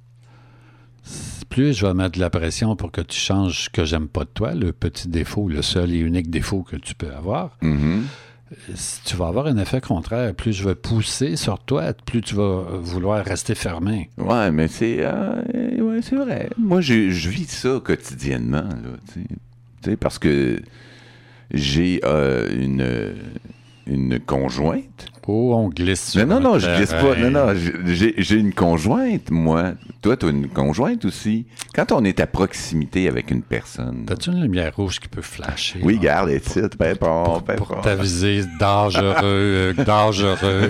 Plus 1.49 1.73
je 1.77 1.85
vais 1.85 1.93
mettre 1.93 2.15
de 2.15 2.19
la 2.21 2.29
pression 2.29 2.75
pour 2.77 2.91
que 2.91 3.01
tu 3.01 3.19
changes 3.19 3.65
ce 3.65 3.69
que 3.69 3.83
j'aime 3.85 4.07
pas 4.07 4.21
de 4.23 4.29
toi, 4.33 4.53
le 4.55 4.71
petit 4.71 5.07
défaut, 5.09 5.47
le 5.49 5.61
seul 5.61 5.91
et 5.91 5.97
unique 5.99 6.29
défaut 6.29 6.63
que 6.63 6.77
tu 6.77 6.95
peux 6.95 7.13
avoir, 7.13 7.57
Mhm. 7.61 8.05
si 8.05 8.07
tu 9.05 9.15
vas 9.15 9.27
avoir 9.27 9.47
un 9.47 9.57
effet 9.57 9.81
contraire. 9.81 10.33
Plus 10.33 10.53
je 10.53 10.67
vais 10.67 10.75
pousser 10.75 11.35
sur 11.35 11.59
toi, 11.59 11.93
plus 12.05 12.21
tu 12.21 12.35
vas 12.35 12.63
vouloir 12.79 13.23
rester 13.23 13.55
fermé. 13.55 14.09
Ouais, 14.17 14.51
mais 14.51 14.67
c'est 14.67 14.97
euh, 14.99 15.41
ouais, 15.79 16.01
c'est 16.01 16.15
vrai. 16.15 16.49
Moi, 16.57 16.81
je, 16.81 16.93
vis 17.29 17.47
ça 17.47 17.79
quotidiennement, 17.83 18.63
là, 18.63 18.97
tu 19.13 19.21
sais. 19.21 19.27
Tu 19.81 19.89
sais, 19.89 19.97
parce 19.97 20.17
que 20.17 20.61
j'ai 21.51 21.99
euh, 22.05 22.49
une 22.57 23.15
une 23.85 24.19
conjointe? 24.19 25.07
Oh, 25.27 25.53
on 25.55 25.69
glisse. 25.69 26.15
Non, 26.17 26.25
non, 26.25 26.39
non, 26.39 26.59
je 26.59 26.67
glisse 26.75 26.91
pas. 26.91 27.15
Non, 27.15 27.31
non, 27.31 27.53
j'ai 27.55 28.35
une 28.35 28.53
conjointe, 28.53 29.31
moi. 29.31 29.73
Toi, 30.01 30.17
tu 30.17 30.25
as 30.25 30.29
une 30.29 30.49
conjointe 30.49 31.05
aussi. 31.05 31.45
Quand 31.73 31.91
on 31.93 32.03
est 32.03 32.19
à 32.19 32.27
proximité 32.27 33.07
avec 33.07 33.31
une 33.31 33.41
personne. 33.41 34.03
T'as-tu 34.05 34.31
une 34.31 34.41
lumière 34.41 34.75
rouge 34.75 34.99
qui 34.99 35.07
peut 35.07 35.21
flasher? 35.21 35.79
Oui, 35.81 35.97
garde, 35.97 36.29
les 36.29 36.41
titres, 36.41 36.77
ben 36.77 36.97
bon, 36.99 37.41
ben 37.45 37.55
Pour 37.55 37.67
bon. 37.69 37.81
t'aviser 37.81 38.41
dangereux, 38.59 39.13
euh, 39.23 39.73
dangereux. 39.85 40.69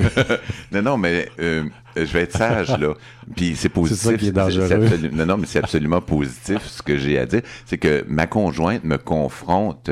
Non, 0.72 0.82
non, 0.84 0.98
mais 0.98 1.30
euh, 1.40 1.64
je 1.96 2.04
vais 2.04 2.22
être 2.22 2.38
sage, 2.38 2.78
là. 2.78 2.94
Puis 3.36 3.56
c'est 3.56 3.70
positif. 3.70 4.04
C'est 4.04 4.12
ça 4.12 4.18
qui 4.18 4.28
est 4.28 4.32
dangereux. 4.32 4.88
Non, 5.14 5.26
non, 5.26 5.38
mais 5.38 5.48
c'est 5.48 5.60
absolument 5.60 6.02
positif 6.02 6.60
ce 6.68 6.84
que 6.84 6.98
j'ai 6.98 7.18
à 7.18 7.26
dire. 7.26 7.42
C'est 7.66 7.80
que 7.80 8.06
ma 8.08 8.28
conjointe 8.28 8.84
me 8.84 8.98
confronte 8.98 9.90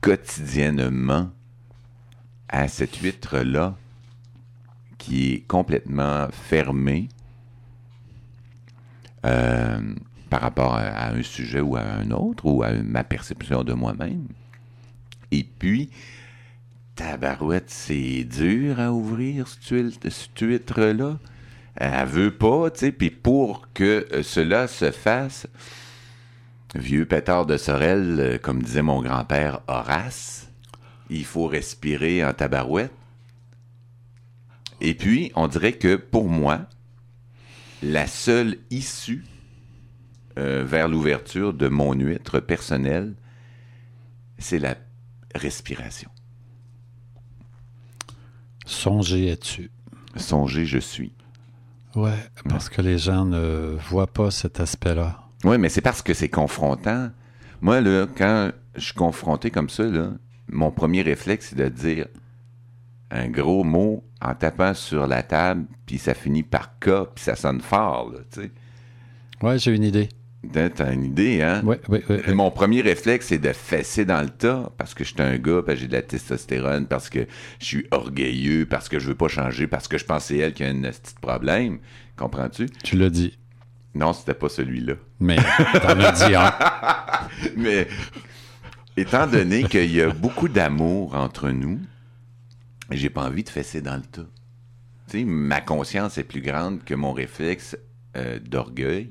quotidiennement 0.00 1.30
à 2.48 2.68
cette 2.68 2.96
huître-là 2.96 3.76
qui 4.98 5.32
est 5.32 5.40
complètement 5.46 6.28
fermée 6.32 7.08
euh, 9.24 9.94
par 10.30 10.40
rapport 10.40 10.74
à, 10.74 11.10
un 11.10 11.22
sujet 11.22 11.60
ou 11.60 11.76
à 11.76 11.82
un 11.82 12.10
autre, 12.10 12.46
ou 12.46 12.62
à 12.62 12.72
ma 12.72 13.04
perception 13.04 13.64
de 13.64 13.72
moi-même. 13.72 14.26
Et 15.30 15.44
puis, 15.44 15.90
tabarouette, 16.94 17.70
c'est 17.70 18.24
dur 18.24 18.80
à 18.80 18.92
ouvrir, 18.92 19.46
cette 19.48 19.64
huître- 19.70 20.10
cette 20.10 20.40
huître-là. 20.40 21.18
Elle 21.76 22.06
veut 22.08 22.30
pas, 22.32 22.70
tu 22.70 22.80
sais. 22.80 22.92
Puis 22.92 23.10
pour 23.10 23.68
que 23.72 24.06
cela 24.22 24.66
se 24.66 24.90
fasse, 24.90 25.46
vieux 26.74 27.06
pétard 27.06 27.46
de 27.46 27.56
Sorel, 27.56 28.16
euh, 28.18 28.38
comme 28.38 28.62
disait 28.62 28.82
mon 28.82 29.00
grand-père 29.00 29.60
Horace, 29.68 30.47
il 31.10 31.24
faut 31.24 31.46
respirer 31.46 32.24
en 32.24 32.32
tabarouette. 32.32 32.92
Et 34.80 34.94
puis, 34.94 35.32
on 35.34 35.48
dirait 35.48 35.72
que 35.72 35.96
pour 35.96 36.28
moi, 36.28 36.66
la 37.82 38.06
seule 38.06 38.58
issue 38.70 39.24
euh, 40.38 40.64
vers 40.64 40.88
l'ouverture 40.88 41.52
de 41.52 41.68
mon 41.68 41.94
huître 41.94 42.40
personnelle, 42.40 43.14
c'est 44.38 44.58
la 44.58 44.76
respiration. 45.34 46.10
Songer 48.66 49.28
es-tu? 49.28 49.70
Songer, 50.16 50.66
je 50.66 50.78
suis. 50.78 51.12
Ouais, 51.96 52.18
parce 52.48 52.68
que 52.68 52.82
les 52.82 52.98
gens 52.98 53.24
ne 53.24 53.76
voient 53.88 54.12
pas 54.12 54.30
cet 54.30 54.60
aspect-là. 54.60 55.24
Oui, 55.44 55.58
mais 55.58 55.68
c'est 55.68 55.80
parce 55.80 56.02
que 56.02 56.14
c'est 56.14 56.28
confrontant. 56.28 57.10
Moi, 57.60 57.80
là, 57.80 58.06
quand 58.16 58.52
je 58.74 58.84
suis 58.84 58.94
confronté 58.94 59.50
comme 59.50 59.68
ça, 59.68 59.84
là, 59.84 60.12
mon 60.48 60.70
premier 60.70 61.02
réflexe, 61.02 61.48
c'est 61.50 61.56
de 61.56 61.68
dire 61.68 62.06
un 63.10 63.28
gros 63.28 63.64
mot 63.64 64.04
en 64.20 64.34
tapant 64.34 64.74
sur 64.74 65.06
la 65.06 65.22
table, 65.22 65.66
puis 65.86 65.98
ça 65.98 66.14
finit 66.14 66.42
par 66.42 66.78
K, 66.78 67.06
puis 67.14 67.24
ça 67.24 67.36
sonne 67.36 67.60
fort, 67.60 68.10
là, 68.12 68.18
tu 68.32 68.42
sais. 68.42 68.50
Ouais, 69.42 69.58
j'ai 69.58 69.74
une 69.74 69.84
idée. 69.84 70.08
T'as 70.52 70.92
une 70.92 71.04
idée, 71.04 71.42
hein? 71.42 71.62
Oui, 71.64 71.76
oui, 71.88 72.00
oui. 72.08 72.16
oui. 72.26 72.34
Mon 72.34 72.50
premier 72.50 72.80
réflexe, 72.80 73.26
c'est 73.26 73.38
de 73.38 73.52
fesser 73.52 74.04
dans 74.04 74.22
le 74.22 74.30
tas 74.30 74.70
parce 74.78 74.94
que 74.94 75.02
je 75.04 75.12
suis 75.12 75.22
un 75.22 75.36
gars, 75.36 75.62
parce 75.64 75.76
que 75.76 75.80
j'ai 75.82 75.88
de 75.88 75.92
la 75.92 76.02
testostérone, 76.02 76.86
parce 76.86 77.10
que 77.10 77.26
je 77.58 77.64
suis 77.64 77.86
orgueilleux, 77.90 78.64
parce 78.64 78.88
que 78.88 78.98
je 78.98 79.08
veux 79.08 79.14
pas 79.16 79.28
changer, 79.28 79.66
parce 79.66 79.88
que 79.88 79.98
je 79.98 80.04
pense 80.04 80.22
que 80.22 80.28
c'est 80.28 80.38
elle 80.38 80.52
qui 80.52 80.62
a 80.62 80.68
un 80.68 80.80
petit 80.80 81.14
problème. 81.20 81.78
Comprends-tu? 82.16 82.66
Tu 82.84 82.96
l'as 82.96 83.10
dit. 83.10 83.36
Non, 83.94 84.12
c'était 84.12 84.34
pas 84.34 84.48
celui-là. 84.48 84.94
Mais 85.18 85.36
t'en 85.82 86.00
as 86.00 86.12
dit 86.12 86.34
un. 86.34 86.52
Mais 87.56 87.88
étant 88.98 89.26
donné 89.26 89.64
qu'il 89.64 89.94
y 89.94 90.02
a 90.02 90.10
beaucoup 90.10 90.48
d'amour 90.48 91.14
entre 91.14 91.50
nous, 91.50 91.78
j'ai 92.90 93.10
pas 93.10 93.24
envie 93.24 93.44
de 93.44 93.48
fesser 93.48 93.80
dans 93.80 93.96
le 93.96 94.02
tas. 94.02 94.26
Ma 95.24 95.60
conscience 95.60 96.18
est 96.18 96.24
plus 96.24 96.42
grande 96.42 96.84
que 96.84 96.94
mon 96.94 97.12
réflexe 97.12 97.76
euh, 98.16 98.38
d'orgueil. 98.40 99.10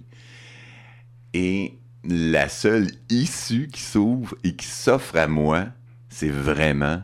Et 1.33 1.73
la 2.03 2.49
seule 2.49 2.87
issue 3.09 3.67
qui 3.67 3.81
s'ouvre 3.81 4.35
et 4.43 4.55
qui 4.55 4.67
s'offre 4.67 5.15
à 5.17 5.27
moi, 5.27 5.65
c'est 6.09 6.29
vraiment 6.29 7.01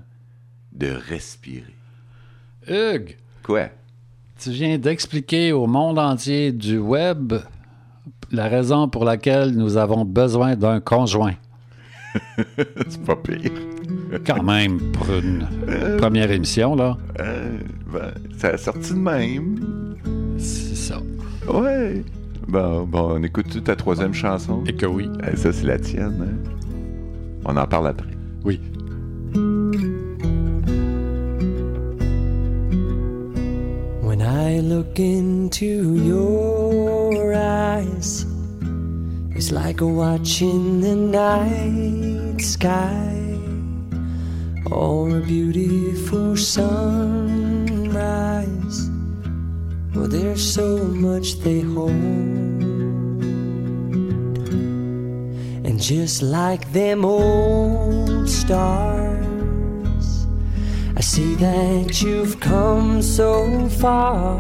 de 0.71 0.87
respirer. 0.87 1.75
Hugues, 2.67 3.17
Quoi? 3.43 3.69
tu 4.39 4.51
viens 4.51 4.77
d'expliquer 4.77 5.51
au 5.51 5.67
monde 5.67 5.99
entier 5.99 6.51
du 6.51 6.77
web 6.77 7.33
la 8.31 8.47
raison 8.47 8.87
pour 8.89 9.05
laquelle 9.05 9.51
nous 9.51 9.77
avons 9.77 10.05
besoin 10.05 10.55
d'un 10.55 10.79
conjoint. 10.79 11.35
C'est 12.89 13.03
pas 13.05 13.15
pire. 13.15 13.51
Quand 14.25 14.43
même, 14.43 14.79
pour 14.91 15.07
une 15.13 15.47
première 15.97 16.29
émission, 16.31 16.75
là. 16.75 16.97
Euh, 17.19 17.57
ben, 17.91 18.11
ça 18.37 18.49
a 18.49 18.57
sorti 18.57 18.93
de 18.93 18.99
même. 18.99 19.95
C'est 20.37 20.75
ça. 20.75 21.01
Ouais. 21.51 22.03
Bon, 22.47 22.83
bon, 22.83 23.15
on 23.19 23.23
écoute 23.23 23.47
toute 23.49 23.63
ta 23.63 23.75
troisième 23.75 24.13
chanson. 24.13 24.63
Et 24.67 24.75
que 24.75 24.85
oui. 24.85 25.09
Eh, 25.31 25.35
ça, 25.35 25.51
c'est 25.51 25.65
la 25.65 25.79
tienne. 25.79 26.21
hein? 26.21 26.51
On 27.45 27.57
en 27.57 27.65
parle 27.65 27.87
après. 27.87 28.07
Oui. 28.45 28.59
When 34.01 34.21
I 34.21 34.59
look 34.61 34.99
into 34.99 35.95
your 35.95 37.33
eyes, 37.33 38.25
it's 39.35 39.51
like 39.51 39.81
watching 39.81 40.81
the 40.81 40.95
night 40.95 42.02
sky 42.43 43.39
or 44.69 45.17
a 45.17 45.21
beautiful 45.21 46.35
sunrise. 46.35 47.69
Well, 49.95 50.07
there's 50.09 50.53
so 50.53 50.77
much 50.77 51.39
they 51.39 51.61
hold. 51.61 51.91
And 55.65 55.81
just 55.81 56.21
like 56.21 56.69
them 56.73 57.05
old 57.05 58.29
stars, 58.29 60.27
I 60.97 61.01
see 61.01 61.35
that 61.35 62.01
you've 62.01 62.41
come 62.41 63.01
so 63.01 63.69
far 63.69 64.37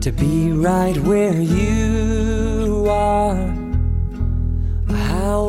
to 0.00 0.12
be 0.12 0.50
right 0.50 0.98
where 0.98 1.40
you 1.40 2.86
are. 2.88 3.54
How 4.88 5.48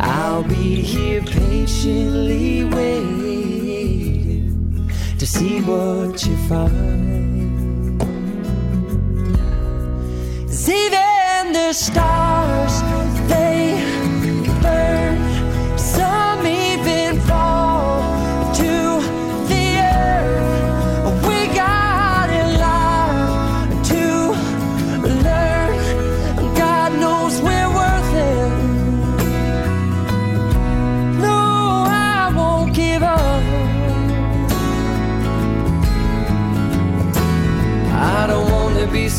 I'll 0.00 0.42
be 0.42 0.82
here 0.82 1.22
patiently 1.22 2.64
waiting 2.64 4.44
to 5.18 5.26
see 5.26 5.60
what 5.60 6.26
you 6.26 6.36
find. 6.48 6.94
even 10.68 11.52
the 11.52 11.72
stars, 11.72 12.74
they 13.28 13.63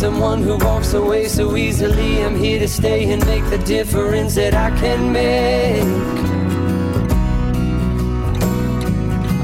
someone 0.05 0.43
who 0.43 0.55
walks 0.57 0.93
away 0.93 1.27
so 1.27 1.55
easily. 1.55 2.23
I'm 2.23 2.35
here 2.35 2.59
to 2.59 2.67
stay 2.67 3.11
and 3.11 3.25
make 3.25 3.43
the 3.49 3.57
difference 3.57 4.35
that 4.35 4.53
I 4.53 4.69
can 4.79 5.11
make. 5.11 5.81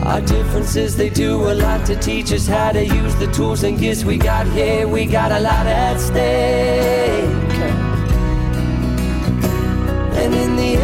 Our 0.05 0.21
differences, 0.21 0.95
they 0.95 1.09
do 1.09 1.51
a 1.51 1.55
lot 1.55 1.87
to 1.87 1.95
teach 1.95 2.31
us 2.31 2.45
how 2.45 2.73
to 2.73 2.85
use 2.85 3.15
the 3.15 3.25
tools 3.31 3.63
and 3.63 3.79
gifts 3.79 4.03
we 4.03 4.17
got 4.17 4.45
here. 4.45 4.87
We 4.87 5.07
got 5.07 5.31
a 5.31 5.39
lot 5.39 5.65
at 5.65 5.99
stake. 5.99 7.50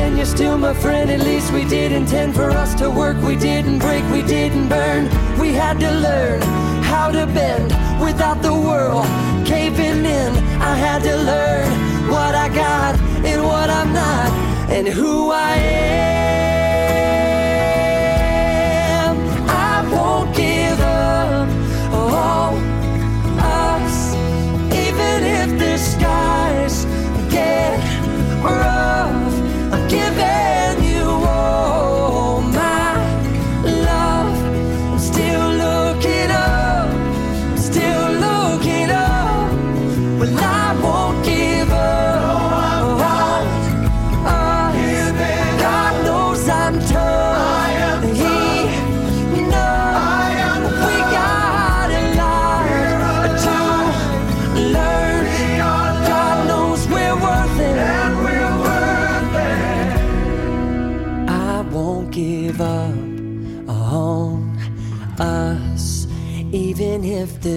And 0.08 0.16
you're 0.16 0.26
still 0.26 0.58
my 0.58 0.74
friend. 0.74 1.12
At 1.12 1.20
least 1.20 1.52
we 1.52 1.66
did 1.66 1.92
intend 1.92 2.34
for 2.34 2.50
us 2.50 2.74
to 2.76 2.90
work. 2.90 3.18
We 3.22 3.36
didn't 3.36 3.80
break, 3.80 4.04
we 4.10 4.22
didn't 4.22 4.70
burn. 4.70 5.04
We 5.38 5.54
had 5.54 5.80
to 5.82 5.92
learn 5.92 6.42
how 6.82 7.12
to 7.12 7.26
bend 7.28 7.72
without 8.02 8.42
the 8.42 8.54
world 8.54 9.06
caving 9.46 10.06
in. 10.06 10.32
I 10.72 10.76
had 10.76 11.04
to 11.04 11.16
learn 11.32 11.68
what 12.10 12.34
I 12.36 12.48
got 12.48 12.96
and 13.26 13.44
what 13.44 13.70
I'm 13.70 13.92
not, 13.92 14.32
and 14.72 14.88
who 14.88 15.30
I 15.32 15.56
am. 15.58 16.47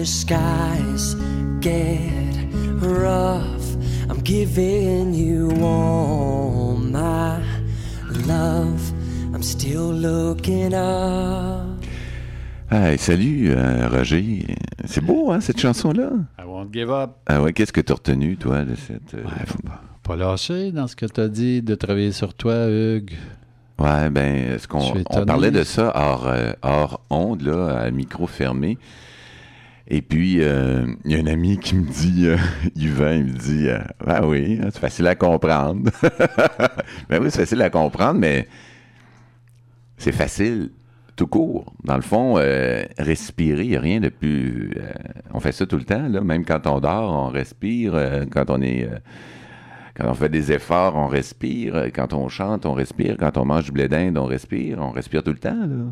The 0.01 0.07
skies 0.07 1.15
get 1.59 1.99
rough. 2.81 3.75
I'm 4.09 4.19
giving 4.23 5.13
you 5.13 5.51
all 5.63 6.75
my 6.75 7.37
love. 8.25 8.81
I'm 9.31 9.43
still 9.43 9.93
looking 9.93 10.73
up. 10.73 11.67
Hey, 12.71 12.97
salut, 12.97 13.51
euh, 13.51 13.89
Roger. 13.89 14.47
C'est 14.85 15.01
beau, 15.05 15.31
hein, 15.31 15.39
cette 15.39 15.59
chanson-là? 15.59 16.09
I 16.39 16.45
won't 16.47 16.73
give 16.73 16.89
up. 16.89 17.17
Ah 17.27 17.39
ouais, 17.43 17.53
qu'est-ce 17.53 17.73
que 17.73 17.81
t'as 17.81 17.93
retenu, 17.93 18.37
toi, 18.37 18.63
de 18.65 18.73
cette... 18.73 19.13
euh, 19.13 19.23
Ouais, 19.23 19.45
faut 19.45 19.61
pas, 19.61 19.83
pas 20.01 20.15
lâcher 20.15 20.71
dans 20.71 20.87
ce 20.87 20.95
que 20.95 21.05
tu 21.05 21.21
as 21.21 21.27
dit 21.27 21.61
de 21.61 21.75
travailler 21.75 22.11
sur 22.11 22.33
toi, 22.33 22.67
Hugues. 22.69 23.13
Ouais, 23.77 24.09
ben, 24.09 24.53
est-ce 24.53 24.63
Je 24.63 24.67
qu'on 24.67 25.03
on 25.11 25.25
parlait 25.25 25.51
de 25.51 25.63
ça 25.63 25.91
hors, 25.93 26.27
euh, 26.27 26.53
hors 26.63 27.01
onde, 27.11 27.43
là, 27.43 27.77
à 27.81 27.91
micro 27.91 28.25
fermé? 28.25 28.79
Et 29.93 30.01
puis, 30.01 30.37
euh, 30.39 30.85
il 31.03 31.11
y 31.11 31.15
a 31.15 31.19
un 31.19 31.27
ami 31.27 31.57
qui 31.57 31.75
me 31.75 31.83
dit, 31.83 32.25
euh, 32.25 32.37
Yvan, 32.77 33.11
il 33.11 33.25
me 33.25 33.37
dit, 33.37 33.67
euh, 33.67 33.79
ben 34.05 34.25
oui, 34.25 34.57
hein, 34.63 34.69
c'est 34.71 34.79
facile 34.79 35.05
à 35.05 35.15
comprendre. 35.15 35.91
ben 37.09 37.21
oui, 37.21 37.29
c'est 37.29 37.41
facile 37.41 37.61
à 37.61 37.69
comprendre, 37.69 38.17
mais 38.17 38.47
c'est 39.97 40.13
facile 40.13 40.71
tout 41.17 41.27
court. 41.27 41.73
Dans 41.83 41.97
le 41.97 42.03
fond, 42.03 42.37
euh, 42.37 42.85
respirer, 42.99 43.65
il 43.65 43.71
n'y 43.71 43.75
a 43.75 43.81
rien 43.81 43.99
de 43.99 44.07
plus... 44.07 44.71
euh, 44.77 44.93
on 45.33 45.41
fait 45.41 45.51
ça 45.51 45.65
tout 45.65 45.75
le 45.75 45.83
temps, 45.83 46.09
même 46.23 46.45
quand 46.45 46.67
on 46.67 46.79
dort, 46.79 47.11
on 47.11 47.27
respire. 47.27 47.91
quand 48.31 48.49
on 48.49 48.61
est... 48.61 48.89
quand 49.93 50.09
on 50.09 50.13
fait 50.13 50.29
des 50.29 50.53
efforts, 50.53 50.95
on 50.95 51.07
respire. 51.07 51.87
Quand 51.93 52.13
on 52.13 52.29
chante, 52.29 52.65
on 52.65 52.73
respire. 52.73 53.17
Quand 53.19 53.37
on 53.37 53.43
mange 53.43 53.65
du 53.65 53.73
blé 53.73 53.89
d'Inde, 53.89 54.17
on 54.17 54.25
respire. 54.25 54.77
On 54.79 54.91
respire 54.91 55.21
tout 55.21 55.33
le 55.33 55.39
temps, 55.39 55.65
là. 55.67 55.91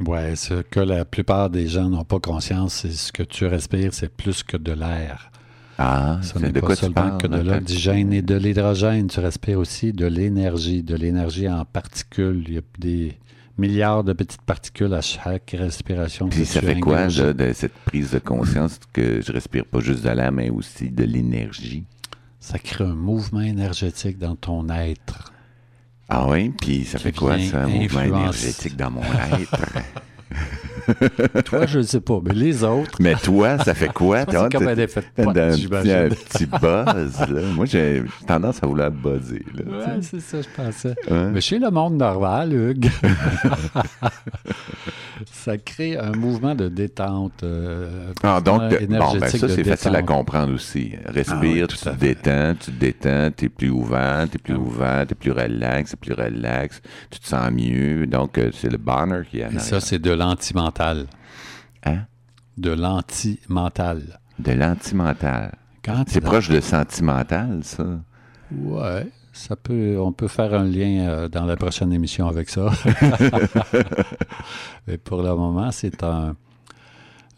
Ouais, 0.00 0.34
ce 0.36 0.62
que 0.62 0.80
la 0.80 1.04
plupart 1.04 1.50
des 1.50 1.68
gens 1.68 1.88
n'ont 1.88 2.04
pas 2.04 2.18
conscience, 2.18 2.74
c'est 2.74 2.92
ce 2.92 3.12
que 3.12 3.22
tu 3.22 3.46
respires, 3.46 3.94
c'est 3.94 4.08
plus 4.12 4.42
que 4.42 4.56
de 4.56 4.72
l'air. 4.72 5.30
Ah, 5.78 6.18
Ce 6.22 6.38
n'est 6.38 6.52
pas 6.52 6.74
seulement 6.76 6.94
parles? 6.94 7.18
que 7.18 7.26
de 7.26 7.36
Nathan? 7.36 7.50
l'oxygène 7.56 8.12
et 8.12 8.22
de 8.22 8.34
l'hydrogène. 8.34 9.06
Tu 9.08 9.20
respires 9.20 9.58
aussi 9.58 9.92
de 9.92 10.06
l'énergie, 10.06 10.82
de 10.82 10.94
l'énergie 10.94 11.48
en 11.48 11.64
particules. 11.64 12.44
Il 12.48 12.54
y 12.54 12.58
a 12.58 12.62
des 12.78 13.16
milliards 13.58 14.04
de 14.04 14.12
petites 14.12 14.42
particules 14.42 14.92
à 14.94 15.00
chaque 15.00 15.54
respiration. 15.58 16.28
que 16.28 16.34
Puis 16.34 16.46
ça 16.46 16.60
tu 16.60 16.66
fait 16.66 16.80
quoi, 16.80 17.08
là, 17.08 17.32
de 17.32 17.52
cette 17.52 17.72
prise 17.84 18.10
de 18.12 18.18
conscience 18.18 18.78
que 18.92 19.20
je 19.20 19.32
respire 19.32 19.64
pas 19.64 19.80
juste 19.80 20.04
de 20.04 20.10
l'air, 20.10 20.30
mais 20.32 20.50
aussi 20.50 20.90
de 20.90 21.04
l'énergie? 21.04 21.84
Ça 22.38 22.58
crée 22.58 22.84
un 22.84 22.94
mouvement 22.94 23.40
énergétique 23.40 24.18
dans 24.18 24.36
ton 24.36 24.68
être. 24.68 25.31
Ah 26.14 26.26
oui? 26.28 26.52
Puis 26.60 26.84
ça 26.84 26.98
fait 26.98 27.12
quoi, 27.12 27.36
vient 27.36 27.50
ça, 27.50 27.62
un 27.62 27.68
mouvement 27.68 28.02
énergétique 28.02 28.76
dans 28.76 28.90
mon 28.90 29.00
être? 29.00 29.56
Toi, 31.44 31.66
je 31.66 31.78
ne 31.78 31.82
sais 31.84 32.00
pas, 32.00 32.18
mais 32.24 32.34
les 32.34 32.64
autres, 32.64 32.98
mais 33.00 33.14
toi, 33.14 33.56
ça 33.58 33.72
fait 33.74 33.92
quoi? 33.92 34.20
c'est 34.28 34.52
comme 34.52 34.66
un 34.68 34.74
T'as- 34.74 34.82
effet 34.82 35.00
de 35.00 35.06
t'as 35.14 35.24
pote, 35.24 35.36
un, 35.36 35.50
petit, 35.50 35.52
un 35.52 35.56
j'imagine. 35.56 36.08
petit 36.08 36.46
buzz, 36.46 37.30
là. 37.30 37.40
Moi, 37.54 37.66
j'ai 37.66 38.02
tendance 38.26 38.60
à 38.62 38.66
vouloir 38.66 38.90
buzzer, 38.90 39.44
là. 39.54 39.62
Ouais, 39.94 39.98
c'est 40.02 40.20
ça, 40.20 40.38
je 40.42 40.48
pensais. 40.56 40.94
Hein? 41.10 41.30
Mais 41.32 41.40
chez 41.40 41.58
le 41.60 41.70
monde 41.70 41.96
normal, 41.96 42.52
Hugues, 42.52 42.90
ça 45.30 45.56
crée 45.58 45.96
un 45.96 46.12
mouvement 46.12 46.54
de 46.54 46.68
détente. 46.68 47.42
euh, 47.44 48.12
Ah, 48.22 48.40
donc, 48.40 48.60
bon, 48.62 48.68
ben 49.18 49.28
ça, 49.28 49.48
c'est 49.48 49.64
facile 49.64 49.94
à 49.96 50.02
comprendre 50.02 50.52
aussi. 50.54 50.92
Respire, 51.06 51.36
Ah 51.36 51.40
oui, 51.42 51.64
tu 51.68 51.76
te 51.76 51.88
détends, 51.90 52.54
tu 52.58 52.70
te 52.72 52.78
détends, 52.78 53.30
t'es 53.30 53.48
plus 53.48 53.70
ouvert, 53.70 54.26
t'es 54.30 54.38
plus 54.38 54.54
Ah 54.54 54.58
ouvert, 54.60 55.06
t'es 55.06 55.14
plus 55.14 55.32
relax, 55.32 55.90
t'es 55.92 55.96
plus 55.96 56.12
relax, 56.14 56.80
tu 57.10 57.18
te 57.20 57.26
sens 57.26 57.50
mieux. 57.52 58.06
Donc, 58.06 58.38
euh, 58.38 58.50
c'est 58.52 58.70
le 58.70 58.78
bonheur 58.78 59.22
qui 59.30 59.44
en 59.44 59.50
Et 59.50 59.58
ça, 59.58 59.80
c'est 59.80 59.98
de 60.00 60.10
l'anti-mental. 60.22 61.06
Hein? 61.84 62.00
De 62.56 62.70
l'anti-mental. 62.70 64.20
De 64.38 64.52
l'antimental. 64.52 65.52
C'est 66.06 66.20
dans- 66.20 66.30
proche 66.30 66.48
de 66.48 66.60
sentimental, 66.60 67.60
ça. 67.62 67.84
Ouais, 68.52 69.08
ça 69.32 69.56
peut, 69.56 69.98
on 69.98 70.12
peut 70.12 70.28
faire 70.28 70.54
un 70.54 70.64
lien 70.64 71.08
euh, 71.08 71.28
dans 71.28 71.44
la 71.44 71.56
prochaine 71.56 71.92
émission 71.92 72.28
avec 72.28 72.48
ça. 72.50 72.70
Mais 74.86 74.98
pour 74.98 75.22
le 75.22 75.34
moment, 75.34 75.70
c'est 75.72 76.02
un- 76.02 76.36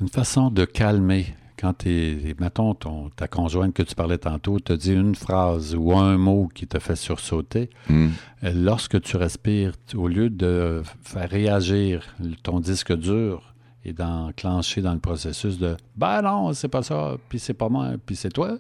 une 0.01 0.09
façon 0.09 0.51
de 0.51 0.65
calmer. 0.65 1.35
Quand 1.59 1.73
t'es, 1.73 2.35
mettons, 2.41 2.75
ton, 2.75 3.11
ta 3.11 3.29
conjointe 3.29 3.73
que 3.75 3.83
tu 3.83 3.95
parlais 3.95 4.19
tantôt 4.19 4.59
te 4.59 4.73
dit 4.73 4.93
une 4.93 5.15
phrase 5.15 5.75
ou 5.77 5.93
un 5.97 6.17
mot 6.19 6.49
qui 6.53 6.67
te 6.67 6.79
fait 6.79 6.97
sursauter, 6.97 7.71
Hmm. 7.89 8.09
euh, 8.43 8.53
lorsque 8.55 9.01
tu 9.01 9.17
respires, 9.17 9.73
tu- 9.87 9.97
au 9.97 10.09
lieu 10.09 10.31
de 10.31 10.83
faire 11.03 11.31
réagir 11.31 12.03
ton 12.43 12.59
disque 12.61 12.93
dur 12.97 13.55
et 13.85 13.93
d'enclencher 13.93 14.81
dans 14.83 14.95
le 14.95 14.99
processus 14.99 15.59
de 15.59 15.77
«ben 15.97 16.23
non, 16.23 16.53
c'est 16.55 16.69
pas 16.69 16.83
ça, 16.83 17.17
puis 17.29 17.39
c'est 17.39 17.55
pas 17.55 17.69
moi, 17.69 17.93
puis 18.05 18.17
c'est 18.17 18.31
toi 18.33 18.59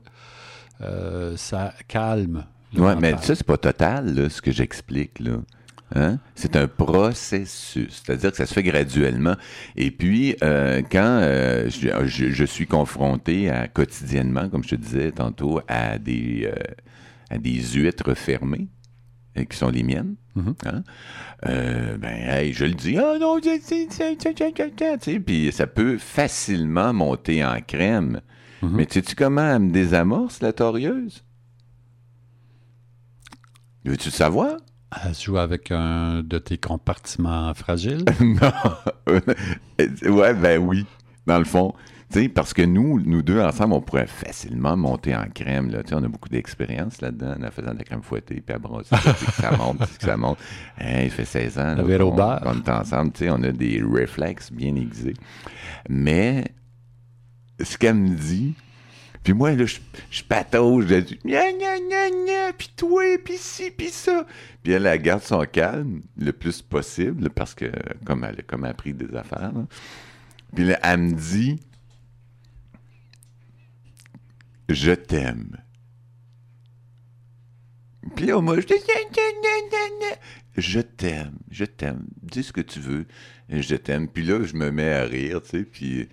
euh, 0.82 1.36
ça 1.36 1.72
calme. 1.88 2.44
Ouais, 2.76 2.96
mais 2.96 3.12
ça, 3.22 3.34
c'est 3.34 3.46
pas 3.46 3.56
total, 3.56 4.14
là, 4.14 4.28
ce 4.28 4.42
que 4.42 4.50
j'explique, 4.50 5.20
là. 5.20 5.36
Hein? 5.96 6.18
C'est 6.34 6.56
un 6.56 6.66
processus, 6.66 8.02
c'est-à-dire 8.04 8.32
que 8.32 8.36
ça 8.36 8.46
se 8.46 8.52
fait 8.54 8.64
graduellement. 8.64 9.36
Et 9.76 9.90
puis, 9.92 10.34
euh, 10.42 10.82
quand 10.90 11.20
euh, 11.22 11.70
je, 11.70 11.88
je- 12.06 12.30
je 12.30 12.44
suis 12.44 12.66
confronté 12.66 13.48
à, 13.48 13.68
quotidiennement, 13.68 14.48
comme 14.48 14.64
je 14.64 14.70
te 14.70 14.74
disais 14.74 15.12
tantôt, 15.12 15.60
à 15.68 15.98
des, 15.98 16.46
euh, 16.52 16.54
à 17.30 17.38
des 17.38 17.60
huîtres 17.74 18.14
fermées, 18.14 18.66
qui 19.48 19.56
sont 19.56 19.68
les 19.70 19.82
miennes, 19.84 20.16
Mhm. 20.36 20.54
hein, 20.66 20.82
ben, 21.44 22.04
hey, 22.04 22.52
je 22.52 22.64
le 22.64 22.74
dis, 22.74 22.96
ah 22.98 23.16
non, 23.20 23.38
tu 23.40 23.50
sais, 23.60 25.20
puis 25.20 25.52
ça 25.52 25.66
peut 25.68 25.98
facilement 25.98 26.92
monter 26.92 27.44
en 27.44 27.60
crème. 27.60 28.20
Mhm. 28.62 28.70
Mais 28.76 28.86
sais-tu 28.90 29.14
comment 29.14 29.48
elle 29.54 29.60
me 29.62 29.70
désamorce, 29.72 30.40
la 30.42 30.52
torieuse? 30.52 31.22
Veux-tu 33.84 34.08
le 34.08 34.12
savoir? 34.12 34.56
Elle 35.02 35.14
joue 35.14 35.38
avec 35.38 35.70
un 35.70 36.22
de 36.22 36.38
tes 36.38 36.58
compartiments 36.58 37.52
fragiles? 37.54 38.04
non. 38.20 38.52
ouais, 40.14 40.34
ben 40.34 40.58
oui, 40.58 40.86
dans 41.26 41.38
le 41.38 41.44
fond. 41.44 41.74
Tu 42.12 42.22
sais, 42.22 42.28
parce 42.28 42.52
que 42.52 42.62
nous, 42.62 43.00
nous 43.00 43.22
deux 43.22 43.40
ensemble, 43.40 43.72
on 43.74 43.80
pourrait 43.80 44.06
facilement 44.06 44.76
monter 44.76 45.16
en 45.16 45.24
crème. 45.34 45.70
Là. 45.70 45.80
On 45.92 46.04
a 46.04 46.08
beaucoup 46.08 46.28
d'expérience 46.28 47.00
là-dedans, 47.00 47.34
en 47.42 47.50
faisant 47.50 47.72
de 47.72 47.78
la 47.78 47.84
crème 47.84 48.02
fouettée, 48.02 48.40
puis 48.40 48.54
à 48.54 48.58
brasser, 48.58 48.94
puis 48.94 49.26
que 49.26 49.32
ça 49.32 49.50
monte, 49.56 49.78
puis 49.78 49.98
que 49.98 50.04
ça 50.04 50.16
monte. 50.16 50.38
Hey, 50.78 51.06
il 51.06 51.10
fait 51.10 51.24
16 51.24 51.58
ans 51.58 51.74
là, 51.74 52.40
qu'on 52.40 52.54
est 52.54 52.68
ensemble. 52.68 53.12
Tu 53.12 53.24
sais, 53.24 53.30
on 53.30 53.42
a 53.42 53.50
des 53.50 53.82
réflexes 53.82 54.52
bien 54.52 54.76
aiguisés. 54.76 55.14
Mais 55.88 56.44
ce 57.60 57.78
qu'elle 57.78 57.94
me 57.94 58.14
dit, 58.14 58.54
puis 59.24 59.32
moi, 59.32 59.52
là, 59.52 59.64
je, 59.64 59.78
je 60.10 60.22
patauge, 60.22 60.86
je 60.86 60.96
dis 60.96 61.18
gna 61.24 61.50
gna 61.52 61.78
gna 61.78 62.52
puis 62.52 62.70
toi, 62.76 63.18
puis 63.24 63.38
ci, 63.38 63.70
puis 63.70 63.88
ça. 63.88 64.26
Puis 64.62 64.72
elle, 64.72 64.86
elle 64.86 65.00
garde 65.00 65.22
son 65.22 65.44
calme 65.50 66.02
le 66.18 66.32
plus 66.32 66.60
possible, 66.60 67.30
parce 67.30 67.54
que, 67.54 67.72
comme 68.04 68.22
elle 68.24 68.40
a 68.40 68.42
comme 68.42 68.64
appris 68.64 68.92
des 68.92 69.16
affaires. 69.16 69.52
Puis 70.54 70.66
là, 70.66 70.78
elle 70.82 70.98
me 70.98 71.12
dit 71.12 71.58
Je 74.68 74.92
t'aime. 74.92 75.56
Puis 78.14 78.26
là, 78.26 78.40
moi, 78.42 78.60
je 78.60 78.66
dis, 78.66 78.74
je 80.56 80.80
t'aime, 80.80 81.38
je 81.50 81.64
t'aime, 81.64 82.04
dis 82.22 82.42
ce 82.42 82.52
que 82.52 82.60
tu 82.60 82.78
veux, 82.78 83.06
je 83.48 83.74
t'aime. 83.74 84.08
Puis 84.08 84.24
là, 84.24 84.44
je 84.44 84.54
me 84.54 84.70
mets 84.70 84.92
à 84.92 85.04
rire, 85.04 85.42
tu 85.42 85.48
sais, 85.48 85.64
puis, 85.64 86.08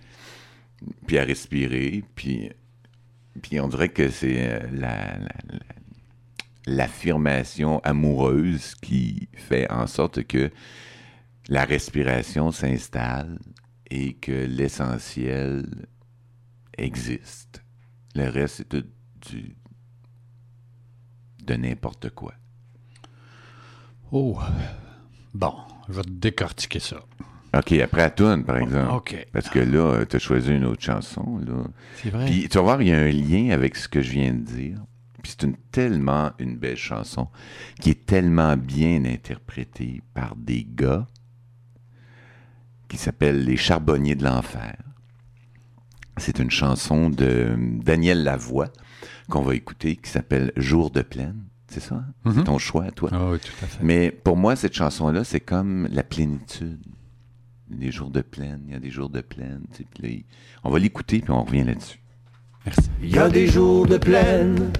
puis 1.05 1.17
à 1.17 1.23
respirer, 1.23 2.03
puis, 2.15 2.51
puis 3.41 3.59
on 3.59 3.67
dirait 3.67 3.89
que 3.89 4.09
c'est 4.09 4.49
euh, 4.49 4.59
la- 4.71 5.17
la- 5.17 5.27
la- 5.49 5.59
l'affirmation 6.67 7.79
amoureuse 7.83 8.75
qui 8.75 9.29
fait 9.33 9.69
en 9.71 9.87
sorte 9.87 10.23
que 10.23 10.51
la 11.47 11.65
respiration 11.65 12.51
s'installe 12.51 13.39
et 13.89 14.13
que 14.13 14.31
l'essentiel 14.31 15.65
existe. 16.77 17.63
Le 18.15 18.29
reste, 18.29 18.57
c'est 18.57 18.69
tout 18.69 18.85
du, 19.29 19.55
de 21.43 21.53
n'importe 21.55 22.09
quoi. 22.11 22.33
Oh. 24.11 24.39
Bon, 25.33 25.55
je 25.87 25.93
vais 25.93 26.03
te 26.03 26.09
décortiquer 26.09 26.79
ça. 26.79 27.01
OK, 27.53 27.73
après 27.73 28.01
Atoune, 28.03 28.45
par 28.45 28.57
exemple. 28.57 28.93
OK. 28.95 29.27
Parce 29.33 29.49
que 29.49 29.59
là, 29.59 30.05
tu 30.05 30.15
as 30.15 30.19
choisi 30.19 30.51
une 30.51 30.63
autre 30.65 30.81
chanson. 30.81 31.39
Là. 31.45 31.63
C'est 31.95 32.09
vrai. 32.09 32.25
Puis 32.25 32.47
tu 32.49 32.57
vas 32.57 32.63
voir, 32.63 32.81
il 32.81 32.87
y 32.87 32.93
a 32.93 32.97
un 32.99 33.11
lien 33.11 33.49
avec 33.51 33.75
ce 33.75 33.89
que 33.89 34.01
je 34.01 34.11
viens 34.11 34.33
de 34.33 34.39
dire. 34.39 34.77
Puis 35.21 35.33
c'est 35.37 35.45
une, 35.45 35.55
tellement 35.71 36.31
une 36.39 36.57
belle 36.57 36.77
chanson 36.77 37.27
qui 37.79 37.89
est 37.91 38.05
tellement 38.05 38.55
bien 38.57 39.03
interprétée 39.05 40.01
par 40.13 40.35
des 40.35 40.65
gars 40.67 41.05
qui 42.87 42.97
s'appellent 42.97 43.43
Les 43.43 43.57
Charbonniers 43.57 44.15
de 44.15 44.23
l'Enfer. 44.23 44.75
C'est 46.17 46.39
une 46.39 46.51
chanson 46.51 47.09
de 47.09 47.55
Daniel 47.83 48.23
Lavoie 48.23 48.69
qu'on 49.29 49.41
va 49.41 49.55
écouter 49.55 49.95
qui 49.95 50.09
s'appelle 50.09 50.51
Jour 50.55 50.89
de 50.91 51.01
plaine. 51.01 51.43
C'est 51.67 51.79
ça? 51.79 51.95
hein? 51.95 52.05
Mhm. 52.25 52.33
C'est 52.35 52.43
ton 52.43 52.57
choix, 52.57 52.91
toi? 52.91 53.09
Ah 53.13 53.29
oui, 53.31 53.39
tout 53.39 53.51
à 53.63 53.67
fait. 53.67 53.83
Mais 53.83 54.11
pour 54.11 54.35
moi, 54.37 54.55
cette 54.55 54.73
chanson-là, 54.73 55.23
c'est 55.23 55.39
comme 55.39 55.87
la 55.91 56.03
plénitude. 56.03 56.79
Les 57.79 57.91
jours 57.91 58.09
de 58.09 58.21
plaine, 58.21 58.61
il 58.67 58.73
y 58.73 58.75
a 58.75 58.79
des 58.79 58.89
jours 58.89 59.09
de 59.09 59.21
plaine. 59.21 59.61
là, 59.99 60.09
on 60.63 60.69
va 60.69 60.79
l'écouter, 60.79 61.19
puis 61.19 61.31
on 61.31 61.43
revient 61.43 61.63
là-dessus. 61.63 61.99
Merci. 62.65 62.89
Il 63.01 63.15
y 63.15 63.17
a 63.17 63.29
des 63.29 63.47
jours 63.47 63.87
de 63.87 63.97
plaine, 63.97 64.71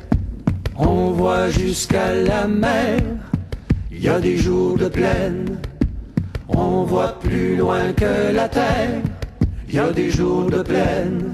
on 0.76 1.12
voit 1.12 1.50
jusqu'à 1.50 2.14
la 2.14 2.48
mer. 2.48 3.02
Il 3.92 4.02
y 4.02 4.10
a 4.10 4.20
des 4.20 4.38
jours 4.38 4.78
de 4.78 4.88
plaine, 4.88 5.60
on 6.48 6.84
voit 6.84 7.20
plus 7.20 7.56
loin 7.56 7.92
que 7.94 8.32
la 8.32 8.48
terre. 8.48 9.02
Il 9.68 9.76
y 9.76 9.80
a 9.80 9.92
des 9.92 10.12
jours 10.12 10.50
de 10.50 10.62
plaine, 10.62 11.34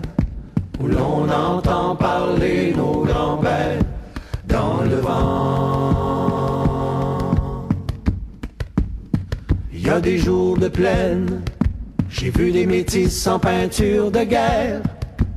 où 0.80 0.88
l'on 0.88 1.30
entend 1.30 1.96
parler 1.96 2.57
des 10.08 10.20
jours 10.20 10.58
de 10.58 10.70
plaine, 10.70 11.42
j'ai 12.10 12.30
vu 12.30 12.50
des 12.54 12.66
métis 12.66 13.14
sans 13.24 13.40
peinture 13.40 14.10
de 14.10 14.24
guerre. 14.24 14.82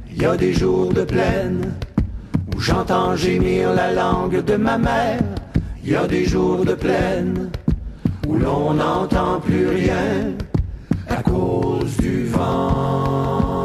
Il 0.08 0.22
y 0.22 0.24
a 0.24 0.36
des 0.36 0.52
jours 0.52 0.92
de 0.94 1.02
plaine 1.02 1.74
où 2.54 2.60
j'entends 2.60 3.16
gémir 3.16 3.72
la 3.74 3.90
langue 3.92 4.44
de 4.44 4.54
ma 4.54 4.78
mère. 4.78 5.24
Il 5.82 5.90
y 5.90 5.96
a 5.96 6.06
des 6.06 6.24
jours 6.24 6.64
de 6.64 6.74
plaine 6.74 7.50
où 8.28 8.36
l'on 8.36 8.74
n'entend 8.74 9.40
plus 9.40 9.66
rien 9.66 10.36
à 11.08 11.20
cause 11.20 11.96
du 11.96 12.26
vent. 12.26 13.64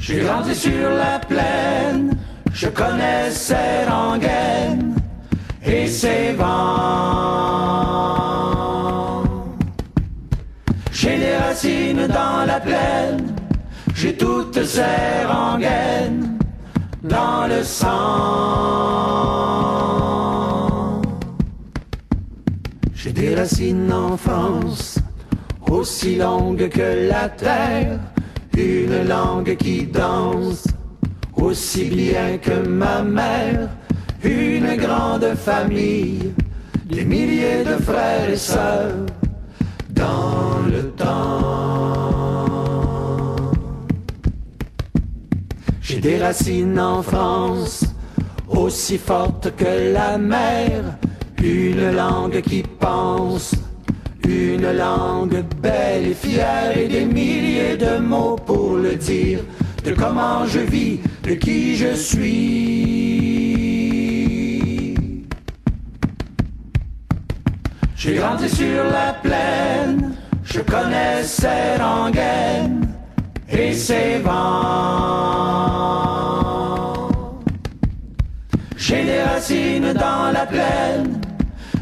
J'ai 0.00 0.20
grandi 0.20 0.54
sur 0.54 0.88
la 1.04 1.18
plaine, 1.18 2.16
je 2.50 2.68
connais 2.68 3.30
ses 3.30 3.84
rengaines 3.86 4.87
et 5.68 5.86
ses 5.86 6.32
vents. 6.32 6.46
J'ai 10.92 11.18
des 11.18 11.36
racines 11.36 12.06
dans 12.08 12.44
la 12.46 12.60
plaine, 12.60 13.34
j'ai 13.94 14.16
toutes 14.16 14.64
ces 14.64 15.24
rengaines 15.26 16.38
dans 17.02 17.46
le 17.46 17.62
sang. 17.62 17.88
J'ai 22.94 23.12
des 23.12 23.34
racines 23.34 23.92
en 23.92 24.16
aussi 25.70 26.16
longues 26.16 26.68
que 26.68 27.08
la 27.08 27.28
terre, 27.28 27.98
une 28.56 29.06
langue 29.06 29.54
qui 29.56 29.86
danse, 29.86 30.66
aussi 31.36 31.84
bien 31.84 32.38
que 32.38 32.66
ma 32.66 33.02
mère, 33.02 33.68
une 34.24 34.76
grande 34.76 35.34
famille, 35.36 36.32
des 36.84 37.04
milliers 37.04 37.64
de 37.64 37.82
frères 37.82 38.30
et 38.30 38.36
sœurs 38.36 39.06
dans 39.90 40.60
le 40.66 40.90
temps. 40.90 42.46
J'ai 45.80 46.00
des 46.00 46.18
racines 46.18 46.78
en 46.78 47.02
France, 47.02 47.84
aussi 48.48 48.98
fortes 48.98 49.54
que 49.56 49.92
la 49.94 50.18
mer, 50.18 50.96
une 51.42 51.92
langue 51.92 52.40
qui 52.42 52.62
pense, 52.62 53.54
une 54.26 54.70
langue 54.72 55.44
belle 55.62 56.08
et 56.08 56.14
fière, 56.14 56.76
et 56.76 56.88
des 56.88 57.04
milliers 57.04 57.76
de 57.76 57.98
mots 57.98 58.36
pour 58.36 58.76
le 58.76 58.96
dire, 58.96 59.40
de 59.84 59.92
comment 59.92 60.44
je 60.46 60.60
vis, 60.60 61.00
de 61.22 61.34
qui 61.34 61.76
je 61.76 61.94
suis. 61.94 63.17
J'ai 68.00 68.14
grandi 68.14 68.48
sur 68.48 68.84
la 68.84 69.12
plaine, 69.12 70.14
je 70.44 70.60
connais 70.60 71.24
ses 71.24 71.74
rengaines 71.80 72.86
et 73.48 73.72
ses 73.72 74.20
vents. 74.20 74.30
J'ai 78.76 79.02
des 79.02 79.20
racines 79.20 79.92
dans 79.94 80.30
la 80.32 80.46
plaine, 80.46 81.20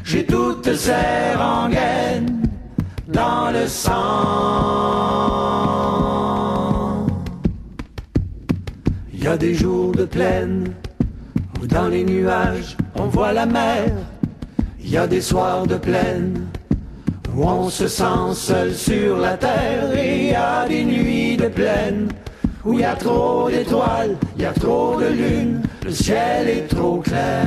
j'ai 0.04 0.24
toutes 0.24 0.74
ces 0.74 1.34
rengaines 1.36 2.40
dans 3.08 3.50
le 3.50 3.66
sang. 3.66 3.92
Il 9.12 9.22
y 9.22 9.26
a 9.26 9.36
des 9.36 9.52
jours 9.52 9.92
de 9.92 10.06
plaine 10.06 10.72
où 11.60 11.66
dans 11.66 11.88
les 11.88 12.04
nuages 12.04 12.74
on 12.94 13.04
voit 13.04 13.34
la 13.34 13.44
mer. 13.44 13.90
Il 14.88 14.92
y 14.92 14.98
a 14.98 15.08
des 15.08 15.20
soirs 15.20 15.66
de 15.66 15.74
plaine 15.74 16.46
où 17.34 17.42
on 17.42 17.68
se 17.68 17.88
sent 17.88 18.34
seul 18.34 18.72
sur 18.72 19.16
la 19.16 19.36
terre. 19.36 19.92
Et 19.98 20.26
il 20.26 20.30
y 20.30 20.34
a 20.34 20.64
des 20.68 20.84
nuits 20.84 21.36
de 21.36 21.48
plaine 21.48 22.06
où 22.64 22.72
il 22.72 22.80
y 22.80 22.84
a 22.84 22.94
trop 22.94 23.50
d'étoiles, 23.50 24.16
il 24.36 24.42
y 24.42 24.46
a 24.46 24.52
trop 24.52 25.00
de 25.00 25.06
lune, 25.06 25.62
le 25.84 25.90
ciel 25.90 26.48
est 26.48 26.68
trop 26.68 26.98
clair. 26.98 27.44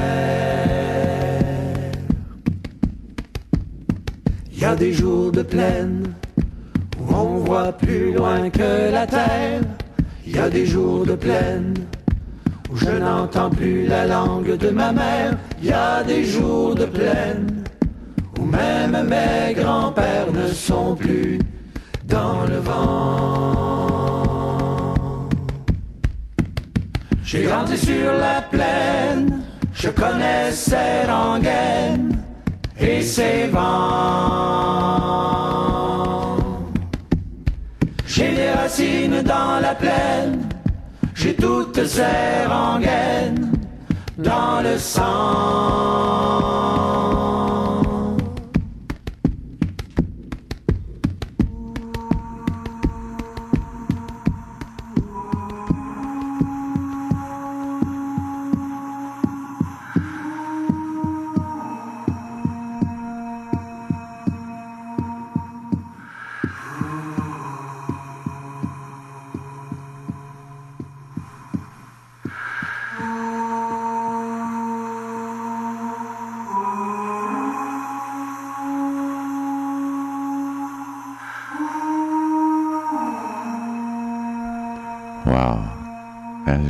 Il 4.51 4.59
y 4.59 4.65
a 4.65 4.75
des 4.75 4.91
jours 4.91 5.31
de 5.31 5.41
plaine 5.41 6.13
où 6.99 7.15
on 7.15 7.37
voit 7.37 7.71
plus 7.71 8.11
loin 8.11 8.49
que 8.49 8.91
la 8.91 9.07
terre. 9.07 9.61
Il 10.27 10.35
y 10.35 10.39
a 10.39 10.49
des 10.49 10.65
jours 10.65 11.05
de 11.05 11.15
plaine 11.15 11.73
je 12.75 12.89
n'entends 12.89 13.49
plus 13.49 13.87
la 13.87 14.05
langue 14.05 14.55
de 14.57 14.69
ma 14.69 14.91
mère. 14.91 15.37
Il 15.61 15.69
y 15.69 15.71
a 15.71 16.03
des 16.03 16.23
jours 16.23 16.75
de 16.75 16.85
plaine 16.85 17.63
où 18.39 18.43
même 18.45 19.07
mes 19.07 19.53
grands-pères 19.53 20.31
ne 20.31 20.47
sont 20.47 20.95
plus 20.95 21.39
dans 22.05 22.45
le 22.47 22.57
vent. 22.57 23.89
J'ai 27.23 27.43
grandi 27.43 27.77
sur 27.77 28.11
la 28.13 28.41
plaine, 28.41 29.41
je 29.73 29.89
connais 29.89 30.51
ses 30.51 31.03
rengaines 31.07 32.17
et 32.79 33.03
ses 33.03 33.47
vents. 33.47 33.59
J'ai 38.07 38.33
des 38.33 38.49
racines 38.49 39.21
dans 39.21 39.59
la 39.61 39.75
plaine, 39.75 40.48
j'ai 41.21 41.35
toutes 41.35 41.85
ces 41.85 42.45
rengaines 42.47 43.51
dans 44.17 44.61
le 44.63 44.77
sang. 44.77 45.01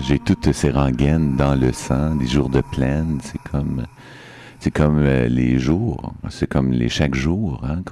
J'ai 0.09 0.17
toutes 0.17 0.51
ces 0.53 0.71
rengaines 0.71 1.35
dans 1.35 1.53
le 1.53 1.71
sang, 1.71 2.15
des 2.15 2.25
jours 2.25 2.49
de 2.49 2.61
plaine. 2.61 3.19
C'est 3.21 3.37
comme, 3.51 3.85
c'est 4.59 4.71
comme 4.71 4.97
euh, 4.97 5.27
les 5.27 5.59
jours. 5.59 6.15
C'est 6.31 6.47
comme 6.47 6.71
les 6.71 6.89
chaque 6.89 7.13
jour 7.13 7.63
hein, 7.63 7.83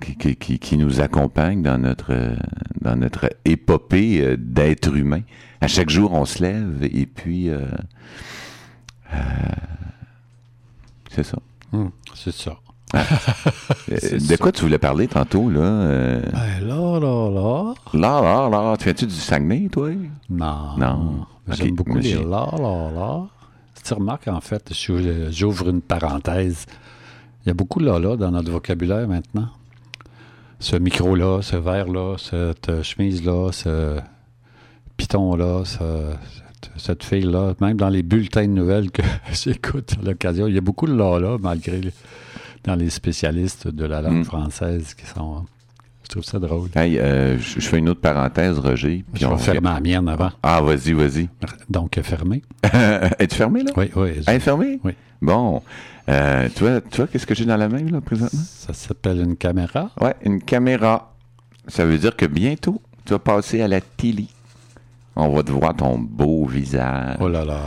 qui, 0.00 0.76
nous 0.76 1.00
accompagne 1.00 1.62
dans 1.62 1.78
notre, 1.78 2.34
dans 2.80 2.96
notre 2.96 3.30
épopée 3.44 4.20
euh, 4.20 4.36
d'être 4.36 4.96
humain. 4.96 5.22
À 5.60 5.68
chaque 5.68 5.90
jour, 5.90 6.12
on 6.12 6.24
se 6.24 6.42
lève 6.42 6.82
et 6.82 7.06
puis 7.06 7.48
euh, 7.48 7.64
c'est 11.08 11.22
ça. 11.22 11.38
Hum, 11.72 11.92
c'est 12.16 12.34
ça. 12.34 12.56
Euh, 13.92 13.98
de 14.14 14.18
ça. 14.18 14.36
quoi 14.38 14.50
tu 14.50 14.62
voulais 14.62 14.78
parler 14.78 15.06
tantôt 15.08 15.50
là 15.50 15.60
euh, 15.60 16.22
Ben 16.32 16.66
là, 16.66 16.98
là, 16.98 17.30
là. 17.30 17.74
Là, 17.92 18.48
là, 18.48 18.50
là, 18.50 18.76
tu 18.78 18.84
viens-tu 18.84 19.06
du 19.06 19.14
Saguenay, 19.14 19.68
toi? 19.70 19.90
Non. 20.30 20.76
Non. 20.78 21.26
J'aime 21.50 21.68
Ok, 21.70 21.74
beaucoup 21.74 21.98
les 21.98 22.14
là, 22.14 22.48
là, 22.58 22.90
là. 22.94 23.26
Si 23.74 23.82
tu 23.84 23.94
remarques, 23.94 24.26
en 24.28 24.40
fait, 24.40 24.72
je- 24.72 25.28
j'ouvre 25.30 25.68
une 25.68 25.82
parenthèse. 25.82 26.64
Il 27.44 27.48
y 27.48 27.50
a 27.50 27.54
beaucoup 27.54 27.78
de 27.80 27.84
là, 27.86 27.98
là 27.98 28.16
dans 28.16 28.30
notre 28.30 28.50
vocabulaire 28.50 29.06
maintenant. 29.06 29.48
Ce 30.60 30.76
micro-là, 30.76 31.42
ce 31.42 31.56
verre-là, 31.56 32.16
cette 32.18 32.70
euh, 32.70 32.82
chemise-là, 32.82 33.50
ce 33.52 33.98
piton-là, 34.96 35.64
ce- 35.64 36.14
cette, 36.62 36.70
cette 36.76 37.04
fille-là, 37.04 37.54
même 37.60 37.76
dans 37.76 37.90
les 37.90 38.02
bulletins 38.02 38.42
de 38.46 38.52
nouvelles 38.52 38.90
que 38.90 39.02
j'écoute 39.32 39.94
à 40.00 40.04
l'occasion, 40.06 40.46
il 40.46 40.54
y 40.54 40.58
a 40.58 40.62
beaucoup 40.62 40.86
de 40.86 40.94
là, 40.94 41.18
là, 41.18 41.36
malgré 41.40 41.80
dans 42.64 42.74
les 42.74 42.90
spécialistes 42.90 43.68
de 43.68 43.84
la 43.84 44.00
langue 44.02 44.20
Mm. 44.20 44.24
française 44.24 44.94
qui 44.94 45.06
sont. 45.06 45.44
Je 46.02 46.08
trouve 46.08 46.22
ça 46.24 46.38
drôle. 46.38 46.68
Hey, 46.76 46.98
euh, 46.98 47.38
je 47.38 47.60
je 47.60 47.66
fais 47.68 47.78
une 47.78 47.88
autre 47.88 48.00
parenthèse, 48.00 48.58
Roger. 48.58 49.04
puis 49.12 49.22
Je 49.22 49.26
vais 49.26 49.32
on- 49.32 49.38
fermer 49.38 49.68
la 49.70 49.80
mienne 49.80 50.08
avant. 50.08 50.30
Ah, 50.42 50.60
vas-y, 50.60 50.92
vas-y. 50.92 51.28
Donc, 51.70 51.98
fermé. 52.02 52.42
Es-tu 53.18 53.36
fermé, 53.36 53.62
là? 53.62 53.72
Oui, 53.76 53.90
oui. 53.96 54.10
Est 54.26 54.38
fermée? 54.40 54.78
Oui. 54.84 54.92
Bon. 55.22 55.62
Euh, 56.10 56.48
toi, 56.54 56.82
toi 56.82 57.06
qu'est-ce 57.06 57.26
que 57.26 57.34
j'ai 57.34 57.46
dans 57.46 57.56
la 57.56 57.68
main, 57.70 57.82
là, 57.90 58.00
présentement? 58.02 58.38
Ça 58.44 58.74
s'appelle 58.74 59.20
une 59.22 59.36
caméra. 59.36 59.90
Ouais, 60.00 60.14
une 60.22 60.42
caméra. 60.42 61.14
Ça 61.68 61.86
veut 61.86 61.96
dire 61.96 62.14
que 62.14 62.26
bientôt, 62.26 62.82
tu 63.06 63.14
vas 63.14 63.18
passer 63.18 63.62
à 63.62 63.68
la 63.68 63.80
télé. 63.80 64.26
On 65.16 65.30
va 65.34 65.42
te 65.42 65.50
voir 65.52 65.74
ton 65.74 65.96
beau 65.98 66.44
visage, 66.44 67.16
Oh 67.20 67.28
là 67.28 67.44
là. 67.44 67.60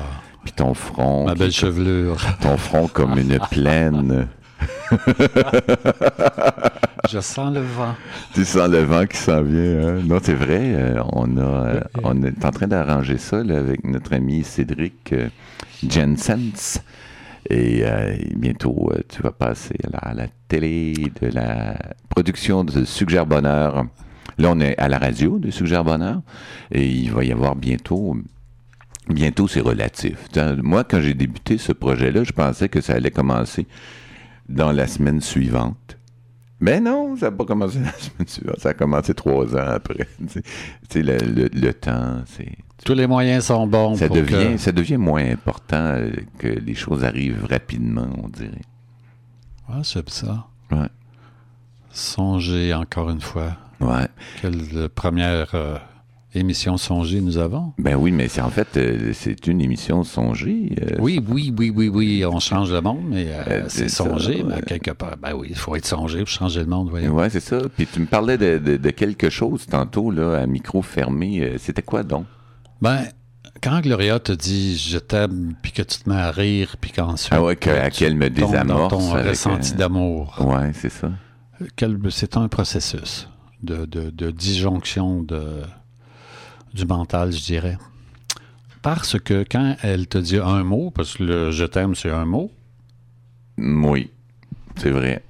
puis 0.44 0.52
ton 0.54 0.76
front, 0.76 1.26
Ma 1.26 1.34
belle 1.34 1.52
chevelure. 1.52 2.18
ton 2.42 2.58
front 2.58 2.88
comme 2.88 3.18
une 3.18 3.40
plaine. 3.50 4.28
Je 7.10 7.20
sens 7.20 7.54
le 7.54 7.62
vent. 7.62 7.96
Tu 8.34 8.44
sens 8.44 8.70
le 8.70 8.80
vent 8.84 9.06
qui 9.06 9.18
s'en 9.18 9.42
vient. 9.42 9.88
Hein? 9.88 10.02
Non, 10.06 10.20
c'est 10.22 10.34
vrai. 10.34 10.60
euh, 10.76 11.02
on, 11.14 11.38
a, 11.38 11.42
euh, 11.42 11.80
on 12.04 12.22
est 12.24 12.44
en 12.44 12.52
train 12.52 12.68
d'arranger 12.68 13.18
ça 13.18 13.44
là, 13.44 13.60
avec 13.60 13.86
notre 13.86 14.14
ami 14.14 14.44
Cédric 14.44 15.14
euh, 15.14 15.30
Jensens. 15.88 16.82
Et 17.50 17.82
bientôt, 18.36 18.92
tu 19.08 19.22
vas 19.22 19.32
passer 19.32 19.74
à 19.86 19.90
la, 19.90 20.00
à 20.00 20.14
la 20.14 20.28
télé 20.50 20.94
de 21.22 21.28
la 21.28 21.78
production 22.10 22.66
de 22.66 22.84
Suggère 22.84 23.26
Bonheur. 23.26 23.86
Là, 24.38 24.50
on 24.52 24.60
est 24.60 24.78
à 24.78 24.90
la 24.90 24.98
radio 24.98 25.40
de 25.40 25.50
Suggère 25.50 25.86
Bonheur. 25.86 26.20
Et 26.72 26.86
il 26.86 27.10
va 27.10 27.24
y 27.24 27.32
avoir 27.32 27.56
bientôt. 27.56 28.18
Bientôt, 29.08 29.48
c'est 29.48 29.62
relatif. 29.62 30.18
Moi, 30.62 30.84
quand 30.84 31.00
j'ai 31.00 31.14
débuté 31.14 31.58
ce 31.58 31.72
projet-là, 31.72 32.26
je 32.26 32.34
pensais 32.34 32.68
que 32.68 32.82
ça 32.82 32.96
allait 32.96 33.12
commencer 33.12 33.66
dans 34.50 34.72
la 34.72 34.88
semaine 34.88 35.22
suivante. 35.22 35.98
Mais 36.60 36.80
non, 36.80 37.16
ça 37.18 37.30
n'a 37.30 37.36
pas 37.38 37.46
commencé 37.46 37.80
la 37.84 37.92
semaine 37.94 38.28
suivante. 38.28 38.60
Ça 38.60 38.70
a 38.70 38.74
commencé 38.74 39.14
trois 39.14 39.56
ans 39.56 39.68
après. 39.68 40.08
Le, 40.96 41.02
le- 41.18 41.50
le 41.54 41.74
temps, 41.74 42.22
c'est. 42.26 42.52
Tous 42.84 42.94
les 42.94 43.08
moyens 43.08 43.46
sont 43.46 43.68
bons 43.68 43.96
Ça 43.96 44.08
pour 44.08 44.16
devient, 44.18 44.54
que... 44.54 44.58
ça 44.58 44.72
devient 44.72 44.98
moins 44.98 45.26
important 45.32 45.78
euh, 45.96 46.12
que 46.38 46.48
les 46.48 46.76
choses 46.76 47.04
arrivent 47.04 47.46
rapidement, 47.50 48.08
on 48.24 48.28
dirait. 48.30 48.62
Ah, 49.68 49.82
c'est 49.84 50.08
ça. 50.10 50.48
Ouais. 50.72 50.88
Songez 51.92 52.74
encore 52.74 53.10
une 53.10 53.22
fois. 53.22 53.58
Ouais. 53.80 54.08
Quelle 54.42 54.62
euh, 54.76 54.90
première 54.94 55.54
euh, 55.56 55.78
émission 56.34 56.78
Songez 56.78 57.22
nous 57.22 57.38
avons? 57.38 57.74
Ben 57.80 57.96
oui, 57.96 58.12
mais 58.12 58.28
c'est 58.28 58.42
en 58.42 58.50
fait, 58.50 58.68
euh, 58.78 59.12
c'est 59.14 59.48
une 59.48 59.62
émission 59.62 60.04
songée. 60.04 60.72
euh, 60.82 60.96
Oui, 61.00 61.24
oui, 61.28 61.54
oui, 61.58 61.72
oui, 61.76 61.88
oui. 61.90 62.26
On 62.26 62.40
change 62.40 62.72
le 62.72 62.82
monde, 62.82 63.04
mais 63.10 63.28
euh, 63.30 63.66
c'est 63.70 63.90
Songez, 63.90 64.44
mais 64.48 64.56
ouais. 64.56 64.62
quelque 64.62 64.92
part. 64.92 65.16
Ben 65.22 65.34
oui, 65.34 65.48
il 65.50 65.56
faut 65.56 65.76
être 65.76 65.86
songé 65.86 66.20
pour 66.20 66.28
changer 66.28 66.60
le 66.62 66.68
monde, 66.68 66.90
voyons. 66.90 67.14
Ouais, 67.16 67.30
c'est 67.30 67.40
ça. 67.40 67.60
Puis 67.76 67.88
tu 67.88 68.00
me 68.02 68.06
parlais 68.06 68.38
de, 68.38 68.58
de- 68.58 68.78
de 68.78 68.90
quelque 68.92 69.30
chose 69.30 69.66
tantôt, 69.66 70.12
là, 70.12 70.40
à 70.42 70.46
micro 70.46 70.82
fermé. 70.82 71.54
C'était 71.58 71.82
quoi 71.82 72.04
donc? 72.04 72.26
Ben, 72.82 73.00
quand 73.64 73.80
Gloria 73.82 74.20
te 74.20 74.32
dit 74.34 74.78
je 74.78 75.00
t'aime, 75.00 75.56
puis 75.64 75.72
que 75.72 75.82
tu 75.82 76.00
te 76.00 76.10
mets 76.10 76.16
à 76.16 76.30
rire, 76.32 76.76
puis 76.80 76.92
qu'ensuite. 76.92 77.34
Ah 77.34 77.42
ouais, 77.42 77.56
que- 77.56 77.70
à 77.70 77.90
qu'elle 77.90 78.16
me 78.16 78.30
désamorce 78.30 78.92
Dans 78.94 79.00
ton 79.00 79.12
ressenti 79.14 79.74
d'amour. 79.74 80.36
Ouais, 80.42 80.72
c'est 80.74 80.92
ça. 80.92 81.10
C'est 82.12 82.38
un 82.38 82.48
processus 82.50 83.28
de, 83.64 83.86
de- 83.86 84.12
de 84.12 84.30
disjonction 84.30 85.24
de, 85.24 85.42
du 86.74 86.86
mental, 86.86 87.32
je 87.32 87.44
dirais. 87.44 87.78
Parce 88.82 89.20
que 89.20 89.44
quand 89.50 89.76
elle 89.82 90.08
te 90.08 90.18
dit 90.18 90.38
un 90.38 90.64
mot, 90.64 90.92
parce 90.92 91.16
que 91.18 91.24
le 91.24 91.52
je 91.52 91.66
t'aime, 91.66 91.96
c'est 91.96 92.12
un 92.12 92.26
mot, 92.26 92.52
Oui, 93.58 94.12
c'est 94.78 94.92
vrai. 94.92 95.24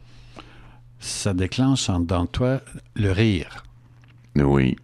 ça 1.00 1.34
déclenche 1.34 1.90
en 1.90 2.00
dans 2.00 2.26
toi 2.26 2.62
le 2.96 3.12
rire. 3.12 3.64
Oui. 4.36 4.76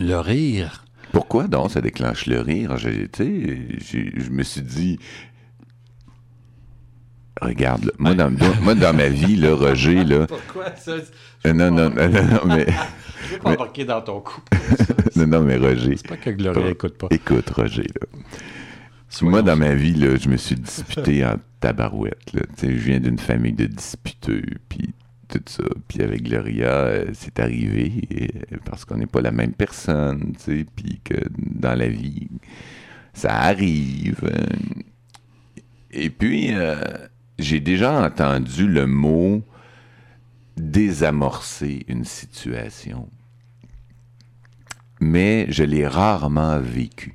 Le 0.00 0.16
rire, 0.18 0.84
Pourquoi 1.12 1.46
donc 1.48 1.70
ça 1.70 1.80
déclenche 1.80 2.26
le 2.26 2.40
rire? 2.40 2.76
J'ai- 2.78 3.08
Je 3.18 4.30
me 4.30 4.42
suis 4.42 4.62
dit. 4.62 4.98
Regarde, 7.40 7.84
là, 7.84 7.92
moi, 7.98 8.14
dans, 8.14 8.30
moi, 8.62 8.74
dans 8.74 8.94
ma 8.94 9.08
vie, 9.08 9.36
là, 9.36 9.54
Roger, 9.54 10.04
là. 10.04 10.26
Pourquoi 10.28 10.74
ça? 10.76 10.92
euh, 11.46 11.52
Non, 11.52 11.70
non, 11.70 11.90
non, 11.90 12.08
non, 12.08 12.40
mais, 12.46 12.66
Je 13.28 13.34
veux 13.34 13.38
pas 13.40 13.50
embarquer 13.52 13.84
dans 13.84 14.00
ton 14.00 14.20
coup. 14.20 14.40
non, 15.16 15.26
non, 15.26 15.40
mais 15.42 15.56
Roger. 15.56 15.96
C'est 15.96 16.08
pas 16.08 16.16
que 16.16 16.30
Gloria 16.30 16.70
écoute 16.70 16.96
pas. 16.96 17.08
Écoute, 17.10 17.50
Roger, 17.50 17.82
là. 18.00 18.06
Moi, 19.22 19.42
dans 19.42 19.56
ma 19.56 19.74
vie, 19.74 19.94
là, 19.94 20.16
je 20.16 20.28
me 20.28 20.36
suis 20.36 20.56
disputé 20.56 21.24
en 21.24 21.36
tabarouette. 21.60 22.32
Là. 22.34 22.42
Tu 22.56 22.66
sais, 22.66 22.72
je 22.72 22.78
viens 22.84 23.00
d'une 23.00 23.18
famille 23.18 23.52
de 23.54 23.66
disputeux, 23.66 24.42
puis 24.68 24.94
tout 25.28 25.40
ça. 25.46 25.64
Puis 25.88 26.02
avec 26.02 26.22
Gloria, 26.22 26.68
euh, 26.68 27.06
c'est 27.14 27.38
arrivé 27.40 27.92
euh, 28.52 28.56
parce 28.64 28.84
qu'on 28.84 28.96
n'est 28.96 29.06
pas 29.06 29.20
la 29.22 29.30
même 29.32 29.52
personne, 29.52 30.34
tu 30.36 30.58
sais, 30.58 30.66
puis 30.76 31.00
que 31.02 31.14
dans 31.36 31.74
la 31.74 31.88
vie, 31.88 32.28
ça 33.14 33.34
arrive. 33.34 34.30
Et 35.90 36.10
puis, 36.10 36.48
euh, 36.52 36.76
j'ai 37.38 37.60
déjà 37.60 38.04
entendu 38.04 38.66
le 38.66 38.86
mot 38.86 39.42
désamorcer 40.56 41.84
une 41.88 42.04
situation. 42.04 43.08
Mais 45.00 45.46
je 45.50 45.62
l'ai 45.62 45.86
rarement 45.86 46.58
vécu. 46.58 47.14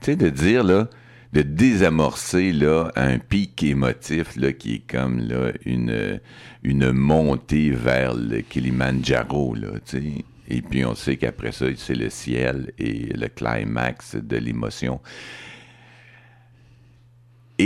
Tu 0.00 0.06
sais, 0.06 0.16
de 0.16 0.28
dire, 0.28 0.64
là, 0.64 0.88
de 1.32 1.42
désamorcer, 1.42 2.52
là, 2.52 2.90
un 2.96 3.18
pic 3.18 3.62
émotif, 3.62 4.38
qui 4.58 4.74
est 4.74 4.90
comme, 4.90 5.22
une, 5.64 6.92
montée 6.92 7.70
vers 7.70 8.14
le 8.14 8.40
Kilimandjaro, 8.40 9.54
là, 9.54 9.70
tu 9.84 9.98
sais. 9.98 10.24
Et 10.46 10.60
puis, 10.60 10.84
on 10.84 10.94
sait 10.94 11.16
qu'après 11.16 11.52
ça, 11.52 11.66
c'est 11.76 11.94
le 11.94 12.10
ciel 12.10 12.72
et 12.78 13.12
le 13.14 13.28
climax 13.28 14.16
de 14.16 14.36
l'émotion. 14.36 15.00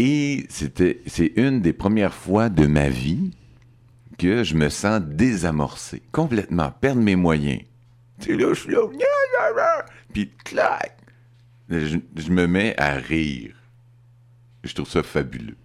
Et 0.01 0.46
c'était, 0.49 1.01
c'est 1.07 1.32
une 1.34 1.61
des 1.61 1.72
premières 1.72 2.14
fois 2.14 2.51
de 2.51 2.68
ma 2.68 2.88
vie 2.88 3.32
que 4.16 4.44
je 4.44 4.55
me 4.55 4.68
sens 4.68 5.01
désamorcé, 5.01 6.03
complètement, 6.12 6.70
perdre 6.70 7.03
mes 7.03 7.16
moyens. 7.16 7.62
Tu 8.20 8.36
là, 8.36 8.55
je 8.55 8.61
suis 8.61 8.72
là, 8.72 8.82
puis 10.12 10.30
clac, 10.44 10.96
je, 11.68 11.99
je 12.14 12.30
me 12.30 12.46
mets 12.46 12.78
à 12.78 12.94
rire. 12.94 13.57
Je 14.62 14.72
trouve 14.72 14.88
ça 14.88 15.03
fabuleux. 15.03 15.57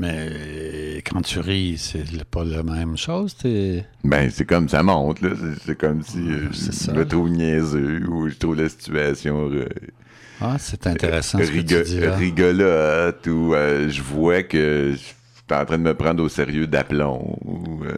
Mais 0.00 1.02
quand 1.06 1.22
tu 1.22 1.38
ris, 1.38 1.78
c'est 1.78 2.24
pas 2.24 2.44
la 2.44 2.64
même 2.64 2.96
chose. 2.96 3.36
T'es... 3.36 3.86
Ben, 4.02 4.28
c'est 4.28 4.44
comme 4.44 4.68
ça 4.68 4.82
monte, 4.82 5.20
là. 5.20 5.30
C'est, 5.36 5.66
c'est 5.66 5.78
comme 5.78 6.02
si 6.02 6.18
euh, 6.18 6.48
je 6.50 6.72
ça. 6.72 6.92
me 6.92 7.06
trouve 7.06 7.30
niaiseux 7.30 8.04
ou 8.08 8.28
je 8.28 8.34
trouve 8.34 8.56
la 8.56 8.68
situation 8.68 9.52
euh, 9.52 9.68
Ah, 10.40 10.56
c'est 10.58 10.86
intéressant 10.86 11.38
ce 11.38 11.50
que 11.50 11.58
tu 11.60 11.82
dis 11.84 12.00
là. 12.00 12.14
rigolote 12.16 13.26
ou 13.26 13.54
euh, 13.54 13.88
je 13.88 14.02
vois 14.02 14.42
que 14.42 14.92
je 14.92 14.96
suis 14.96 15.14
en 15.50 15.64
train 15.64 15.78
de 15.78 15.82
me 15.82 15.94
prendre 15.94 16.22
au 16.22 16.28
sérieux 16.28 16.66
d'aplomb. 16.66 17.38
Euh, 17.84 17.94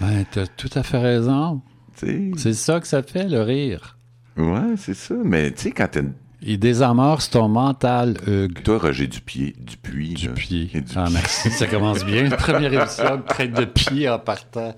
Ben, 0.00 0.24
t'as 0.30 0.46
tout 0.46 0.70
à 0.74 0.82
fait 0.82 0.98
raison. 0.98 1.60
tu. 1.98 2.32
C'est 2.36 2.52
ça 2.54 2.78
que 2.80 2.86
ça 2.86 3.02
fait, 3.02 3.28
le 3.28 3.42
rire. 3.42 3.96
Ouais, 4.36 4.74
c'est 4.76 4.94
ça. 4.94 5.14
Mais 5.24 5.50
tu 5.50 5.62
sais, 5.62 5.70
quand 5.72 5.88
t'as... 5.90 6.02
Il 6.42 6.58
désamorce 6.58 7.28
ton 7.28 7.48
mental, 7.48 8.16
Hugues. 8.26 8.62
Toi, 8.62 8.78
Roger 8.78 9.06
Dupuis, 9.06 9.54
Dupuis, 9.58 10.14
Du 10.14 10.28
là. 10.28 10.32
pied. 10.32 10.70
Et 10.72 10.80
du 10.80 10.92
Ah, 10.96 11.08
merci. 11.12 11.50
Ça 11.50 11.66
commence 11.66 12.02
bien. 12.04 12.30
Première 12.38 12.72
émission, 12.72 13.20
traite 13.26 13.52
de 13.52 13.66
pied 13.66 14.08
en 14.08 14.18
partant. 14.18 14.74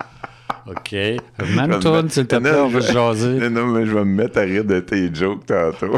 OK. 0.66 0.94
Manoton, 1.54 2.06
s'il 2.08 2.26
te 2.26 2.36
plaît, 2.36 2.52
on 2.56 2.68
veut 2.68 2.80
jaser. 2.80 3.48
Non, 3.50 3.66
mais 3.66 3.84
je 3.86 3.92
vais 3.94 4.04
me 4.04 4.14
mettre 4.14 4.38
à 4.38 4.42
rire 4.42 4.64
de 4.64 4.80
tes 4.80 5.12
jokes 5.12 5.46
tantôt. 5.46 5.94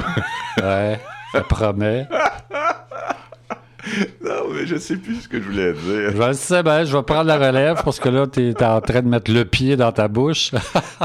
ouais, 0.63 0.99
ça 1.33 1.41
promet. 1.43 2.09
Non, 4.25 4.49
mais 4.53 4.67
je 4.67 4.77
sais 4.77 4.97
plus 4.97 5.17
ce 5.17 5.29
que 5.29 5.39
je 5.39 5.45
voulais 5.45 5.73
dire. 5.75 6.11
Je 6.17 6.33
sais, 6.33 6.63
ben, 6.63 6.85
je 6.85 6.97
vais 6.97 7.03
prendre 7.03 7.25
la 7.25 7.37
relève 7.37 7.83
parce 7.85 8.01
que 8.01 8.09
là, 8.09 8.27
tu 8.27 8.49
es 8.49 8.63
en 8.65 8.81
train 8.81 9.03
de 9.03 9.09
mettre 9.09 9.31
le 9.31 9.45
pied 9.45 9.77
dans 9.77 9.93
ta 9.93 10.09
bouche. 10.09 10.51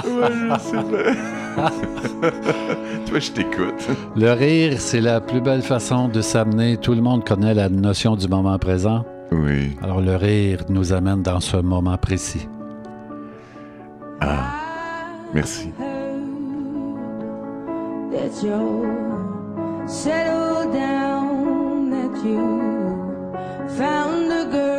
Toi, 3.06 3.20
je 3.20 3.32
t'écoute. 3.32 3.88
Le 4.16 4.32
rire, 4.32 4.76
c'est 4.80 5.02
la 5.02 5.20
plus 5.20 5.42
belle 5.42 5.62
façon 5.62 6.08
de 6.08 6.22
s'amener. 6.22 6.78
Tout 6.78 6.94
le 6.94 7.02
monde 7.02 7.26
connaît 7.26 7.54
la 7.54 7.68
notion 7.70 8.16
du 8.16 8.28
moment 8.28 8.58
présent. 8.58 9.06
Oui. 9.32 9.76
Alors, 9.84 10.02
le 10.02 10.16
rire 10.16 10.64
nous 10.70 10.94
amène 10.94 11.22
dans 11.22 11.40
ce 11.42 11.58
moment 11.58 11.98
précis. 11.98 12.48
Ah, 14.22 15.16
merci. 15.34 15.74
settle 19.88 20.72
down 20.72 21.90
that 21.90 22.24
you 22.24 22.44
found 23.78 24.32
a 24.32 24.46
girl 24.52 24.79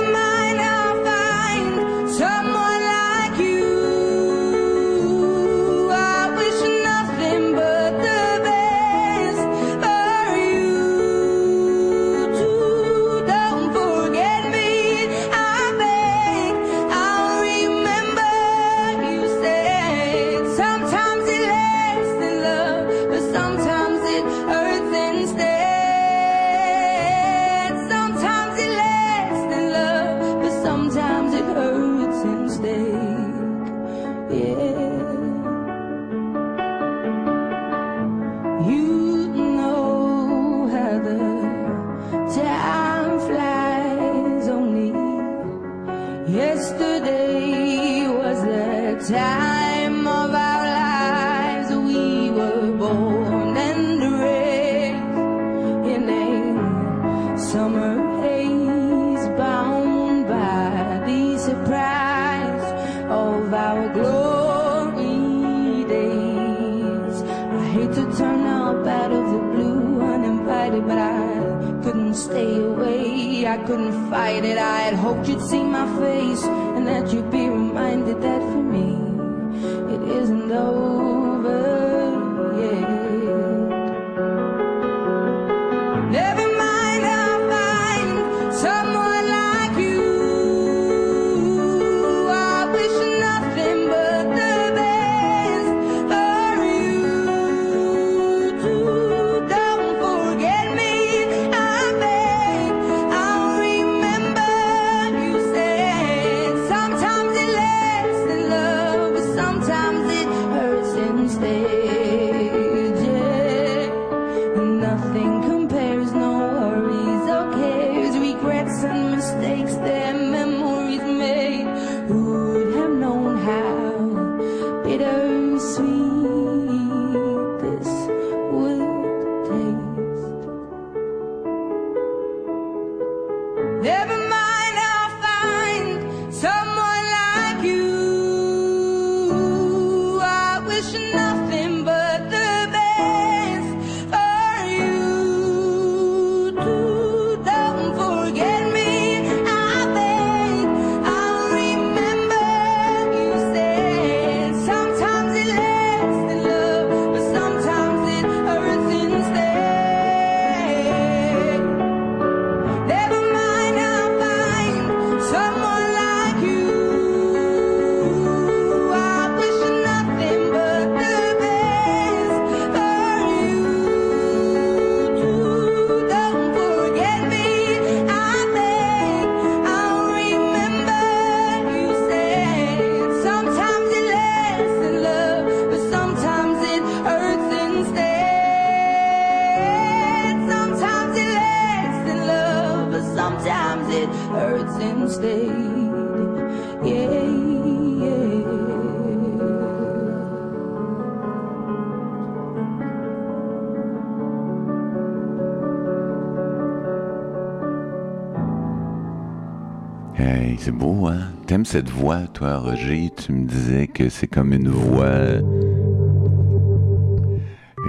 cette 211.71 211.89
voix, 211.89 212.27
toi, 212.33 212.57
Roger? 212.57 213.09
Tu 213.15 213.31
me 213.31 213.47
disais 213.47 213.87
que 213.87 214.09
c'est 214.09 214.27
comme 214.27 214.51
une 214.51 214.67
voix 214.67 215.39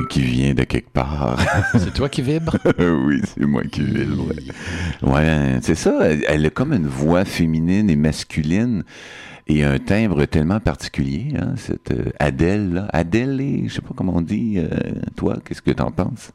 qui 0.08 0.22
vient 0.22 0.54
de 0.54 0.62
quelque 0.62 0.90
part. 0.90 1.36
C'est 1.74 1.92
toi 1.92 2.08
qui 2.08 2.22
vibre? 2.22 2.56
oui, 2.78 3.20
c'est 3.24 3.44
moi 3.44 3.62
qui 3.64 3.82
vibre. 3.82 4.28
Ouais, 5.02 5.58
c'est 5.62 5.74
ça. 5.74 5.98
Elle, 6.02 6.24
elle 6.28 6.46
a 6.46 6.50
comme 6.50 6.72
une 6.72 6.86
voix 6.86 7.24
féminine 7.24 7.90
et 7.90 7.96
masculine 7.96 8.84
et 9.48 9.64
un 9.64 9.78
timbre 9.80 10.26
tellement 10.26 10.60
particulier, 10.60 11.34
hein, 11.36 11.54
cette 11.56 11.90
euh, 11.90 12.10
Adèle, 12.20 12.72
là. 12.74 12.88
Adèle, 12.92 13.64
je 13.66 13.74
sais 13.74 13.80
pas 13.80 13.94
comment 13.96 14.14
on 14.16 14.20
dit. 14.20 14.58
euh, 14.58 14.68
toi, 15.16 15.38
qu'est-ce 15.44 15.62
que 15.62 15.72
t'en 15.72 15.90
penses? 15.90 16.30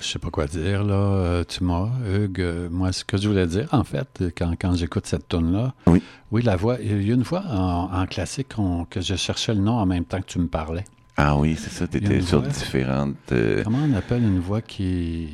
Je 0.00 0.06
sais 0.06 0.18
pas 0.18 0.30
quoi 0.30 0.46
dire, 0.46 0.84
là. 0.84 0.94
Euh, 0.94 1.44
tu 1.46 1.64
m'as, 1.64 1.88
Hugues. 2.08 2.40
euh, 2.40 2.68
moi, 2.70 2.92
ce 2.92 3.04
que 3.04 3.16
je 3.16 3.28
voulais 3.28 3.46
dire, 3.46 3.66
en 3.72 3.84
fait, 3.84 4.24
quand, 4.36 4.52
quand 4.60 4.74
j'écoute 4.74 5.06
cette 5.06 5.28
tune-là, 5.28 5.74
Oui. 5.86 6.02
oui, 6.30 6.42
la 6.42 6.56
voix. 6.56 6.76
Il 6.80 7.06
y 7.06 7.10
a 7.10 7.14
une 7.14 7.22
voix 7.22 7.42
en, 7.50 7.90
en 7.92 8.06
classique 8.06 8.54
que 8.90 9.00
je 9.00 9.14
cherchais 9.16 9.54
le 9.54 9.60
nom 9.60 9.74
en 9.78 9.86
même 9.86 10.04
temps 10.04 10.20
que 10.20 10.26
tu 10.26 10.38
me 10.38 10.46
parlais. 10.46 10.84
Ah 11.20 11.36
oui, 11.36 11.56
c'est 11.58 11.70
ça, 11.70 11.88
t'étais 11.88 12.16
une 12.18 12.22
sur 12.22 12.40
voix. 12.40 12.48
différentes... 12.48 13.16
euh, 13.32 13.62
Comment 13.64 13.80
on 13.90 13.94
appelle 13.96 14.22
une 14.22 14.38
voix 14.38 14.60
qui 14.62 15.24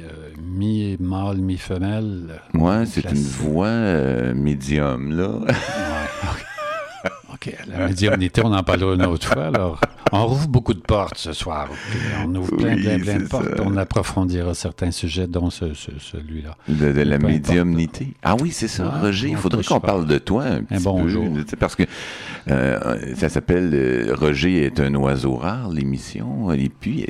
est 0.00 0.02
euh, 0.02 0.30
mi-mâle, 0.42 1.36
mi-femelle? 1.36 2.40
Ouais, 2.54 2.86
c'est 2.86 3.04
une 3.04 3.18
voix 3.22 4.32
médium, 4.34 5.14
là. 5.14 5.28
Ouais. 5.28 5.52
OK. 7.36 7.54
La 7.68 7.86
médiumnité, 7.88 8.40
on 8.44 8.52
en 8.52 8.62
parlera 8.62 8.94
une 8.94 9.04
autre 9.06 9.26
fois. 9.28 9.44
Alors, 9.46 9.80
on 10.12 10.26
rouvre 10.26 10.48
beaucoup 10.48 10.72
de 10.74 10.80
portes 10.80 11.18
ce 11.18 11.32
soir. 11.32 11.68
On 12.24 12.34
ouvre 12.34 12.56
plein, 12.56 12.74
Oui, 12.74 12.82
plein, 12.82 12.98
plein 12.98 13.18
de 13.18 13.24
portes. 13.28 13.56
ça. 13.56 13.62
On 13.64 13.76
approfondira 13.76 14.54
certains 14.54 14.90
sujets, 14.90 15.26
dont 15.26 15.50
ce- 15.50 15.74
ce- 15.74 15.98
celui-là. 15.98 16.56
De, 16.68 16.92
de 16.92 17.00
la 17.02 17.16
importe. 17.16 17.32
médiumnité. 17.32 18.14
Ah 18.22 18.36
oui, 18.40 18.50
c'est 18.52 18.68
ça, 18.68 18.84
Ouais, 18.84 19.00
Roger. 19.00 19.28
Il 19.30 19.36
faudrait 19.36 19.62
qu'on 19.64 19.80
pas. 19.80 19.86
parle 19.88 20.06
de 20.06 20.18
toi 20.18 20.44
un 20.44 20.62
petit 20.62 20.82
bon 20.82 21.02
peu. 21.02 21.08
jour. 21.08 21.26
Parce 21.58 21.76
que 21.76 21.82
euh, 22.50 23.14
ça 23.16 23.28
s'appelle 23.28 23.70
euh, 23.74 24.14
Roger 24.18 24.64
est 24.64 24.80
un 24.80 24.94
oiseau 24.94 25.34
rare, 25.36 25.68
l'émission. 25.70 26.52
Et 26.52 26.68
puis, 26.70 27.04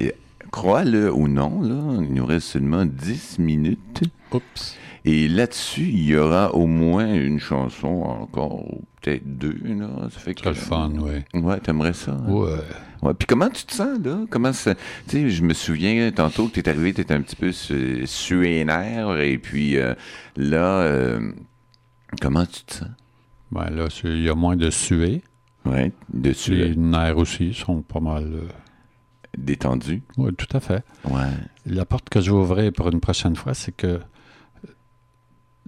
crois-le 0.61 1.12
ou 1.12 1.28
non, 1.28 1.61
là, 1.61 2.00
il 2.02 2.14
nous 2.14 2.24
reste 2.24 2.48
seulement 2.48 2.86
10 2.86 3.38
minutes. 3.38 4.02
Oups. 4.32 4.76
Et 5.04 5.28
là-dessus, 5.28 5.82
il 5.88 6.04
y 6.04 6.16
aura 6.16 6.54
au 6.54 6.66
moins 6.66 7.12
une 7.14 7.38
chanson 7.38 8.02
encore, 8.02 8.64
ou 8.72 8.82
peut-être 9.02 9.38
deux. 9.38 9.57
Là. 9.64 9.88
Ça 10.11 10.18
fait 10.18 10.34
que, 10.34 10.48
le 10.48 10.54
fun, 10.54 10.90
oui. 10.98 11.40
Ouais, 11.40 11.61
t'aimerais 11.61 11.92
ça. 11.92 12.12
hein? 12.12 12.32
Ouais. 12.32 12.59
Ouais, 13.02 13.12
puis 13.14 13.26
comment 13.26 13.50
tu 13.50 13.64
te 13.66 13.72
sens, 13.74 13.98
là? 14.02 14.24
Comment 14.30 14.52
ça... 14.54 14.74
Tu 14.74 14.80
sais, 15.09 15.30
je 15.30 15.42
me 15.44 15.52
souviens 15.52 16.11
tantôt 16.11 16.48
que 16.48 16.54
t'es 16.59 16.68
arrivé, 16.68 16.92
t'étais 16.94 17.12
un 17.14 17.20
petit 17.20 17.36
peu 17.36 17.52
su- 17.52 18.07
sué 18.07 18.48
les 18.54 18.64
nerfs, 18.64 19.18
et 19.20 19.36
puis 19.38 19.76
euh, 19.76 19.94
là, 20.36 20.80
euh, 20.80 21.30
comment 22.22 22.46
tu 22.46 22.64
te 22.64 22.74
sens? 22.74 22.88
Ben 23.52 23.68
là, 23.70 23.86
il 24.04 24.22
y 24.22 24.28
a 24.30 24.34
moins 24.34 24.57
de 24.57 24.70
suée. 24.70 25.22
Ouais, 25.66 25.92
dessus, 26.12 26.54
Les 26.54 26.74
nerfs 26.76 27.18
aussi 27.18 27.52
sont 27.52 27.82
pas 27.82 28.00
mal. 28.00 28.24
euh, 28.24 28.48
détendu. 29.37 30.03
Oui, 30.16 30.32
tout 30.34 30.55
à 30.57 30.61
fait. 30.61 30.84
Ouais. 31.05 31.30
La 31.66 31.84
porte 31.84 32.09
que 32.09 32.20
je 32.20 32.30
vais 32.30 32.37
ouvrir 32.37 32.72
pour 32.72 32.89
une 32.89 33.01
prochaine 33.01 33.37
fois, 33.37 33.55
c'est 33.55 33.72
que 33.72 34.01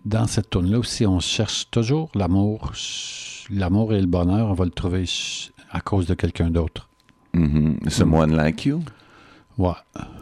dans 0.04 0.26
cette 0.26 0.50
tourne-là 0.50 0.78
aussi, 0.78 1.06
on 1.06 1.20
cherche 1.20 1.70
toujours 1.70 2.10
l'amour. 2.14 2.72
L'amour 3.50 3.92
et 3.94 4.00
le 4.00 4.06
bonheur, 4.06 4.48
on 4.48 4.54
va 4.54 4.64
le 4.64 4.70
trouver 4.70 5.04
à 5.70 5.80
cause 5.80 6.06
de 6.06 6.14
quelqu'un 6.14 6.50
d'autre. 6.50 6.88
Mhm. 7.34 7.78
Someone 7.88 8.34
like 8.34 8.64
you? 8.64 8.82
Ouais. 9.58 9.72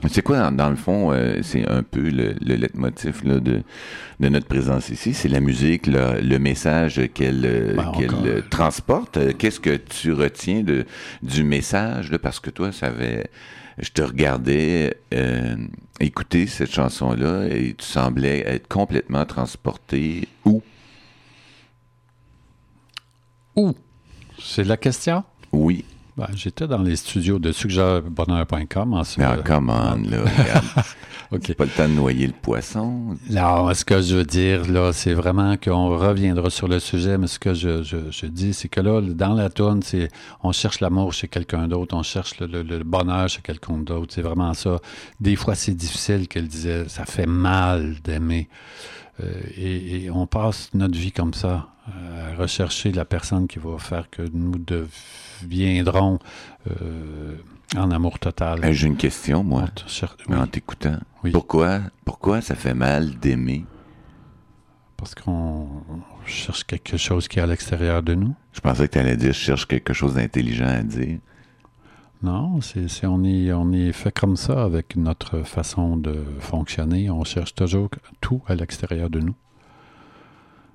C'est 0.08 0.22
quoi, 0.22 0.50
dans, 0.50 0.70
le 0.70 0.76
fond, 0.76 1.12
euh, 1.12 1.40
c'est 1.42 1.68
un 1.68 1.82
peu 1.82 2.08
le, 2.08 2.34
le 2.40 2.54
leitmotiv 2.54 3.22
là, 3.22 3.38
de, 3.38 3.62
de 4.18 4.28
notre 4.30 4.46
présence 4.46 4.88
ici? 4.88 5.12
C'est 5.12 5.28
la 5.28 5.40
musique, 5.40 5.86
le, 5.86 6.20
le 6.22 6.38
message 6.38 7.02
qu'elle 7.12 7.44
euh, 7.44 7.74
Ben, 7.74 7.92
euh, 8.00 8.40
transporte? 8.48 9.36
Qu'est-ce 9.36 9.60
que 9.60 9.76
tu 9.76 10.14
retiens 10.14 10.62
de, 10.62 10.86
du 11.22 11.44
message? 11.44 12.10
Là, 12.10 12.18
parce 12.18 12.40
que 12.40 12.48
toi, 12.48 12.72
ça 12.72 12.86
avait, 12.86 13.28
je 13.78 13.90
te 13.90 14.00
regardais 14.00 14.96
écouter 16.00 16.46
cette 16.46 16.72
chanson-là 16.72 17.46
et 17.48 17.74
tu 17.74 17.84
semblais 17.84 18.40
être 18.46 18.68
complètement 18.68 19.26
transporté 19.26 20.28
où? 20.46 20.62
Où? 23.54 23.74
C'est 24.38 24.64
la 24.64 24.78
question? 24.78 25.24
Oui. 25.52 25.84
Ben, 26.16 26.28
J'étais 26.34 26.66
dans 26.66 26.80
les 26.82 26.96
studios 26.96 27.38
de 27.38 27.52
suggèrebonheur.com 27.52 28.94
en 28.94 29.04
ce 29.04 29.20
Mais 29.20 29.26
come 29.44 29.68
on, 29.68 29.96
là, 30.08 30.22
regarde. 30.38 30.64
Pas 31.56 31.64
le 31.64 31.70
temps 31.70 31.88
de 31.88 31.94
noyer 31.94 32.26
le 32.28 32.32
poisson. 32.32 33.16
Non, 33.28 33.74
ce 33.74 33.84
que 33.84 34.00
je 34.00 34.14
veux 34.16 34.24
dire, 34.24 34.70
là, 34.70 34.92
c'est 34.94 35.12
vraiment 35.12 35.56
qu'on 35.58 35.88
reviendra 35.98 36.48
sur 36.48 36.68
le 36.68 36.78
sujet, 36.78 37.18
mais 37.18 37.26
ce 37.26 37.38
que 37.38 37.52
je, 37.52 37.82
je- 37.82 38.10
je 38.10 38.26
dis, 38.26 38.54
c'est 38.54 38.68
que 38.68 38.80
là, 38.80 39.00
dans 39.02 39.34
la 39.34 39.50
tourne, 39.50 39.82
c'est 39.82 40.08
on 40.42 40.52
cherche 40.52 40.80
l'amour 40.80 41.12
chez 41.12 41.28
quelqu'un 41.28 41.68
d'autre, 41.68 41.94
on 41.94 42.02
cherche 42.02 42.38
le, 42.40 42.46
le- 42.46 42.62
le 42.62 42.84
bonheur 42.84 43.28
chez 43.28 43.42
quelqu'un 43.42 43.76
d'autre. 43.78 44.14
C'est 44.14 44.22
vraiment 44.22 44.54
ça. 44.54 44.78
Des 45.20 45.36
fois, 45.36 45.54
c'est 45.54 45.74
difficile 45.74 46.28
qu'elle 46.28 46.48
disait, 46.48 46.88
ça 46.88 47.04
fait 47.04 47.26
mal 47.26 47.96
d'aimer. 48.04 48.48
Euh, 49.22 49.32
et, 49.56 50.04
et 50.04 50.10
on 50.10 50.26
passe 50.26 50.70
notre 50.74 50.96
vie 50.96 51.12
comme 51.12 51.34
ça, 51.34 51.68
euh, 51.88 52.32
à 52.32 52.36
rechercher 52.40 52.92
la 52.92 53.04
personne 53.04 53.46
qui 53.48 53.58
va 53.58 53.76
faire 53.78 54.08
que 54.10 54.22
nous 54.32 54.58
deviendrons 55.42 56.18
euh, 56.70 57.36
en 57.76 57.90
amour 57.90 58.18
total. 58.18 58.64
Euh, 58.64 58.72
J'ai 58.72 58.86
une 58.86 58.96
question, 58.96 59.42
moi, 59.44 59.64
oui, 60.28 60.36
en 60.36 60.46
t'écoutant. 60.46 60.98
Oui. 61.24 61.30
Pourquoi, 61.32 61.80
pourquoi 62.04 62.40
ça 62.40 62.54
fait 62.54 62.74
mal 62.74 63.10
d'aimer? 63.18 63.64
parce 64.98 65.14
qu'on 65.14 65.32
on 65.32 66.26
cherche 66.26 66.64
quelque 66.64 66.96
chose 66.96 67.28
qui 67.28 67.38
est 67.38 67.42
à 67.42 67.46
l'extérieur 67.46 68.02
de 68.02 68.14
nous. 68.14 68.34
Je 68.54 68.60
pensais 68.60 68.88
que 68.88 68.94
tu 68.94 68.98
allais 68.98 69.16
dire 69.16 69.32
je 69.34 69.38
cherche 69.38 69.66
quelque 69.68 69.92
chose 69.92 70.14
d'intelligent 70.14 70.66
à 70.66 70.82
dire. 70.82 71.18
Non, 72.22 72.62
c'est, 72.62 72.88
c'est- 72.88 73.06
on, 73.06 73.22
est, 73.22 73.52
on 73.52 73.72
est 73.72 73.92
fait 73.92 74.10
comme 74.10 74.36
ça 74.36 74.64
avec 74.64 74.96
notre 74.96 75.42
façon 75.42 75.98
de 75.98 76.24
fonctionner. 76.40 77.10
On 77.10 77.24
cherche 77.24 77.54
toujours 77.54 77.90
tout 78.22 78.40
à 78.46 78.54
l'extérieur 78.54 79.10
de 79.10 79.20
nous. 79.20 79.34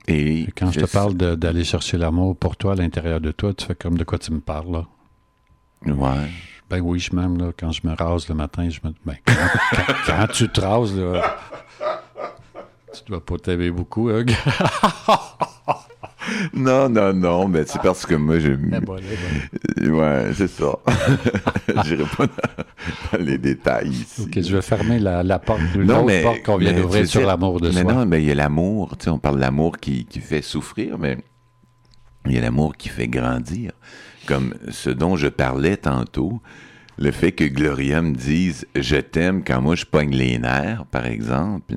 Et, 0.08 0.42
Et 0.44 0.52
quand 0.52 0.72
je 0.72 0.80
te 0.82 0.86
parle 0.92 1.14
d'aller 1.16 1.64
chercher 1.64 1.98
l'amour 1.98 2.36
pour 2.36 2.56
toi 2.58 2.74
à 2.74 2.76
l'intérieur 2.76 3.22
de 3.22 3.32
toi, 3.32 3.54
tu 3.54 3.66
fais 3.66 3.76
comme 3.76 3.98
de 3.98 4.04
quoi 4.04 4.18
tu 4.18 4.32
me 4.32 4.40
parles. 4.40 4.72
Là. 4.72 4.86
Ouais. 5.94 6.30
Ben 6.70 6.80
oui, 6.82 7.00
je 7.00 7.16
m'aime. 7.16 7.38
Là, 7.38 7.52
quand 7.58 7.72
je 7.72 7.82
me 7.86 7.94
rase 7.96 8.28
le 8.30 8.36
matin, 8.36 8.68
je 8.70 8.80
me 8.84 8.94
ben, 9.06 9.16
quand, 9.26 9.34
quand- 9.76 9.94
quand 10.08 10.28
tu 10.34 10.50
te 10.50 10.62
rases, 10.62 10.98
là, 10.98 11.36
tu 12.94 13.02
dois 13.10 13.24
pas 13.24 13.38
t'aimer 13.38 13.72
beaucoup, 13.72 14.10
Hugues. 14.10 14.36
Non, 16.54 16.90
non, 16.90 17.14
non, 17.14 17.48
mais 17.48 17.64
c'est 17.66 17.82
parce 17.82 18.06
que 18.06 18.16
moi, 18.16 18.40
je. 18.40 18.52
Bon. 18.54 18.96
Ouais, 19.98 20.32
c'est 20.34 20.48
ça. 20.48 20.78
J'irai 21.86 22.04
pas 22.18 22.26
dans, 22.28 23.24
les 23.24 23.38
détails 23.38 23.90
ici. 23.90 24.22
Ok, 24.24 24.42
je 24.42 24.56
vais 24.56 24.62
fermer 24.62 25.00
la, 25.00 25.24
la 25.24 25.40
porte, 25.40 25.62
Non, 25.76 25.82
l'autre 25.82 26.06
mais- 26.06 26.24
porte 26.24 26.44
qu'on 26.44 26.58
vient 26.58 26.74
d'ouvrir 26.74 27.08
sur 27.08 27.26
l'amour 27.26 27.60
de 27.60 27.70
mais 27.70 27.82
soi. 27.82 27.94
non, 27.94 28.06
mais 28.06 28.22
il 28.22 28.28
y 28.28 28.32
a 28.32 28.36
l'amour. 28.36 28.98
Tu 28.98 29.06
sais, 29.06 29.10
on 29.10 29.20
parle 29.20 29.36
de 29.36 29.42
l'amour 29.42 29.78
qui, 29.78 30.06
qui 30.06 30.20
fait 30.20 30.42
souffrir, 30.42 30.98
mais 30.98 31.18
il 32.26 32.34
y 32.34 32.38
a 32.38 32.42
l'amour 32.42 32.76
qui 32.76 32.90
fait 32.90 33.08
grandir. 33.08 33.72
Comme 34.28 34.54
ce 34.70 34.90
dont 34.90 35.16
je 35.16 35.28
parlais 35.28 35.78
tantôt, 35.78 36.42
le 36.98 37.12
fait 37.12 37.32
que 37.32 37.44
Gloria 37.44 38.02
me 38.02 38.14
dise 38.14 38.68
je 38.76 38.98
t'aime 38.98 39.44
quand 39.44 39.62
moi 39.62 39.76
je 39.76 39.86
pogne 39.86 40.16
les 40.16 40.38
nerfs, 40.38 40.86
par 40.86 41.06
exemple, 41.06 41.76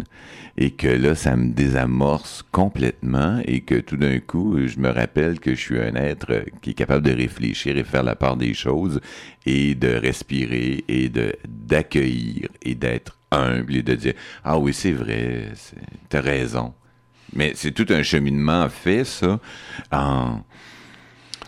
et 0.56 0.70
que 0.70 0.86
là, 0.86 1.14
ça 1.14 1.36
me 1.36 1.52
désamorce 1.52 2.44
complètement 2.52 3.40
et 3.44 3.60
que 3.62 3.76
tout 3.76 3.96
d'un 3.96 4.20
coup, 4.20 4.56
je 4.66 4.78
me 4.78 4.90
rappelle 4.90 5.40
que 5.40 5.54
je 5.54 5.60
suis 5.60 5.80
un 5.80 5.94
être 5.94 6.44
qui 6.62 6.70
est 6.70 6.74
capable 6.74 7.04
de 7.04 7.12
réfléchir 7.12 7.76
et 7.76 7.84
faire 7.84 8.02
la 8.02 8.14
part 8.14 8.36
des 8.36 8.54
choses 8.54 9.00
et 9.46 9.74
de 9.74 9.88
respirer 9.88 10.84
et 10.88 11.08
de 11.08 11.34
d'accueillir 11.48 12.48
et 12.62 12.74
d'être 12.74 13.18
humble 13.30 13.76
et 13.76 13.82
de 13.82 13.94
dire 13.94 14.14
ah 14.44 14.58
oui 14.58 14.72
c'est 14.72 14.92
vrai 14.92 15.52
t'as 16.08 16.20
raison 16.20 16.72
mais 17.34 17.52
c'est 17.56 17.72
tout 17.72 17.86
un 17.90 18.02
cheminement 18.02 18.68
fait 18.68 19.04
ça 19.04 19.40
en 19.90 20.40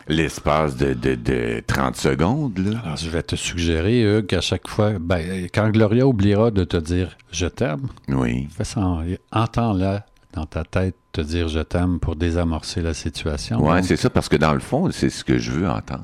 l'espace 0.09 0.77
de, 0.77 0.95
de, 0.95 1.15
de 1.15 1.63
30 1.67 1.97
secondes 1.97 2.59
là 2.59 2.81
Alors, 2.85 2.97
je 2.97 3.09
vais 3.11 3.23
te 3.23 3.37
suggérer, 3.37 4.03
Hugues, 4.03 4.27
qu'à 4.27 4.41
chaque 4.41 4.69
fois, 4.69 4.99
ben, 4.99 5.49
quand 5.53 5.69
Gloria 5.71 6.07
oubliera 6.07 6.51
de 6.51 6.65
te 6.65 6.77
dire 6.77 7.17
je 7.33 7.47
t'aime, 7.47 7.89
oui 8.09 8.49
fais 8.57 8.65
ça, 8.65 8.81
en- 8.81 9.05
entends-la 9.33 10.07
dans 10.33 10.47
ta 10.47 10.65
tête 10.65 10.95
te 11.13 11.21
dire 11.23 11.49
je 11.49 11.61
t'aime 11.61 11.99
pour 11.99 12.15
désamorcer 12.15 12.83
la 12.83 12.93
situation. 12.95 13.59
Donc, 13.59 13.85
c'est 13.85 13.97
ça 13.97 14.11
parce 14.11 14.29
que 14.29 14.37
dans 14.37 14.53
le 14.53 14.61
fond 14.61 14.91
c'est 14.93 15.11
ce 15.11 15.25
que 15.25 15.39
je 15.39 15.51
veux 15.51 15.69
entendre 15.69 16.03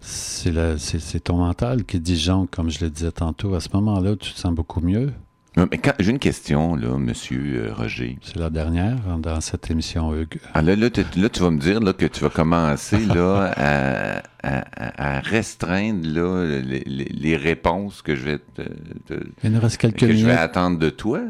c'est, 0.00 0.50
la- 0.50 0.78
c'est- 0.78 0.98
c'est 0.98 1.20
ton 1.20 1.36
mental 1.36 1.84
qui 1.84 2.00
disjoncle, 2.00 2.48
comme 2.50 2.70
je 2.70 2.82
le 2.84 2.90
disais 2.90 3.12
tantôt. 3.12 3.54
À 3.54 3.60
ce 3.60 3.68
moment-là, 3.74 4.16
tu 4.16 4.32
te 4.32 4.38
sens 4.38 4.52
beaucoup 4.52 4.80
mieux. 4.80 5.12
Ouais, 5.56 5.64
mais 5.70 5.76
quand- 5.76 5.92
j'ai 5.98 6.10
une 6.12 6.18
question 6.18 6.74
là 6.76 6.96
monsieur 6.96 7.66
euh, 7.68 7.74
Roger 7.74 8.18
C'est 8.22 8.36
la 8.38 8.48
dernière 8.48 8.96
dans 9.18 9.40
cette 9.42 9.70
émission, 9.70 10.14
Hugues. 10.14 10.38
Ah, 10.54 10.62
là, 10.62 10.74
là, 10.74 10.88
tu- 10.88 11.04
là, 11.20 11.28
tu 11.28 11.40
vas 11.40 11.50
me 11.50 11.58
dire 11.58 11.78
là, 11.80 11.92
que 11.92 12.06
tu 12.06 12.20
vas 12.20 12.30
commencer 12.30 13.04
là, 13.04 13.52
à, 13.56 14.22
à- 14.42 15.16
à 15.16 15.20
restreindre 15.20 16.08
là, 16.08 16.46
les, 16.62 17.36
réponses 17.36 18.00
que 18.00 18.14
je 18.16 18.22
vais 18.24 18.38
te, 18.38 18.62
te- 19.06 19.24
Il 19.44 19.52
nous 19.52 19.60
reste 19.60 19.76
quelques 19.76 19.98
que 19.98 20.10
je 20.12 20.24
vais 20.24 20.32
attendre 20.32 20.78
de 20.78 20.88
toi. 20.88 21.20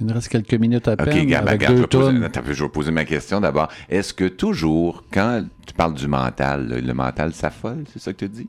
Il 0.00 0.06
nous 0.06 0.14
reste 0.14 0.28
quelques 0.28 0.54
minutes 0.54 0.88
à 0.88 0.92
OK, 0.94 1.04
peine 1.04 1.34
avec 1.34 1.50
regarde, 1.50 1.60
je 1.60 1.68
deux 1.68 1.80
vais, 1.82 1.86
poser, 2.12 2.24
attends, 2.24 2.40
je 2.50 2.62
vais 2.64 2.68
poser 2.70 2.90
ma 2.90 3.04
question 3.04 3.40
d'abord. 3.40 3.68
Est-ce 3.88 4.12
que 4.14 4.26
toujours, 4.28 5.04
quand 5.12 5.44
tu 5.66 5.74
parles 5.74 5.94
du 5.94 6.06
mental, 6.08 6.66
le, 6.68 6.80
le 6.80 6.94
mental 6.94 7.32
s'affole, 7.32 7.84
c'est 7.92 8.00
ça 8.00 8.12
que 8.12 8.24
tu 8.24 8.28
dis? 8.28 8.48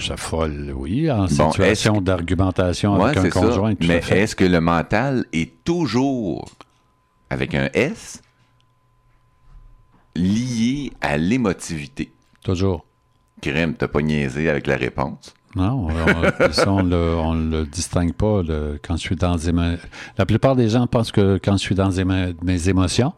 Ça 0.00 0.16
folle, 0.16 0.72
oui, 0.76 1.10
en 1.10 1.22
Bon, 1.22 1.28
situation 1.28 2.00
d'argumentation 2.00 2.96
Ouais, 2.96 3.16
avec 3.16 3.18
un 3.18 3.30
conjoint. 3.30 3.74
tout 3.74 3.86
Mais 3.86 3.98
est-ce 4.10 4.34
que 4.34 4.44
le 4.44 4.60
mental 4.60 5.24
est 5.32 5.62
toujours, 5.64 6.48
avec 7.30 7.54
un 7.54 7.68
S, 7.72 8.20
lié 10.14 10.92
à 11.00 11.16
l'émotivité? 11.16 12.12
Toujours. 12.42 12.84
Crème, 13.40 13.74
t'as 13.74 13.88
pas 13.88 14.02
niaisé 14.02 14.48
avec 14.48 14.66
la 14.66 14.76
réponse? 14.76 15.34
Non, 15.54 15.88
on, 15.88 16.52
ça, 16.52 16.70
on 16.70 16.82
le, 16.82 17.14
on 17.16 17.34
le 17.34 17.64
distingue 17.64 18.12
pas 18.12 18.42
le- 18.42 18.78
quand 18.82 18.96
je 18.96 19.00
suis 19.02 19.16
dans 19.16 19.36
émo- 19.36 19.78
La 20.18 20.26
plupart 20.26 20.54
des 20.56 20.68
gens 20.68 20.86
pensent 20.86 21.12
que 21.12 21.38
quand 21.42 21.52
je 21.52 21.62
suis 21.62 21.74
dans 21.74 21.90
émo- 21.90 22.34
mes 22.42 22.68
émotions, 22.68 23.14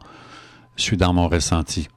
je 0.77 0.83
suis 0.83 0.97
dans 0.97 1.13
mon 1.13 1.27
ressenti. 1.27 1.87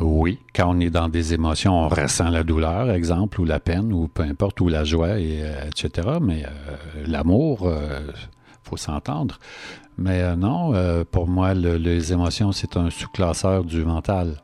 Oui, 0.00 0.38
quand 0.54 0.74
on 0.76 0.80
est 0.80 0.90
dans 0.90 1.08
des 1.08 1.32
émotions, 1.32 1.72
on 1.72 1.88
ressent 1.88 2.28
la 2.28 2.42
douleur, 2.44 2.90
exemple, 2.90 3.40
ou 3.40 3.44
la 3.44 3.60
peine, 3.60 3.92
ou 3.92 4.08
peu 4.08 4.22
importe, 4.22 4.60
ou 4.60 4.68
la 4.68 4.84
joie, 4.84 5.18
et, 5.18 5.40
euh, 5.42 5.68
etc. 5.68 6.08
Mais 6.20 6.44
euh, 6.44 7.04
l'amour, 7.06 7.66
euh, 7.66 8.00
faut 8.62 8.76
s'entendre. 8.76 9.38
Mais 9.96 10.20
euh, 10.20 10.36
non, 10.36 10.74
pour 11.10 11.26
moi, 11.28 11.54
le- 11.54 11.76
les 11.78 12.12
émotions, 12.12 12.52
c'est 12.52 12.76
un 12.76 12.90
sous-classeur 12.90 13.64
du 13.64 13.84
mental. 13.84 14.36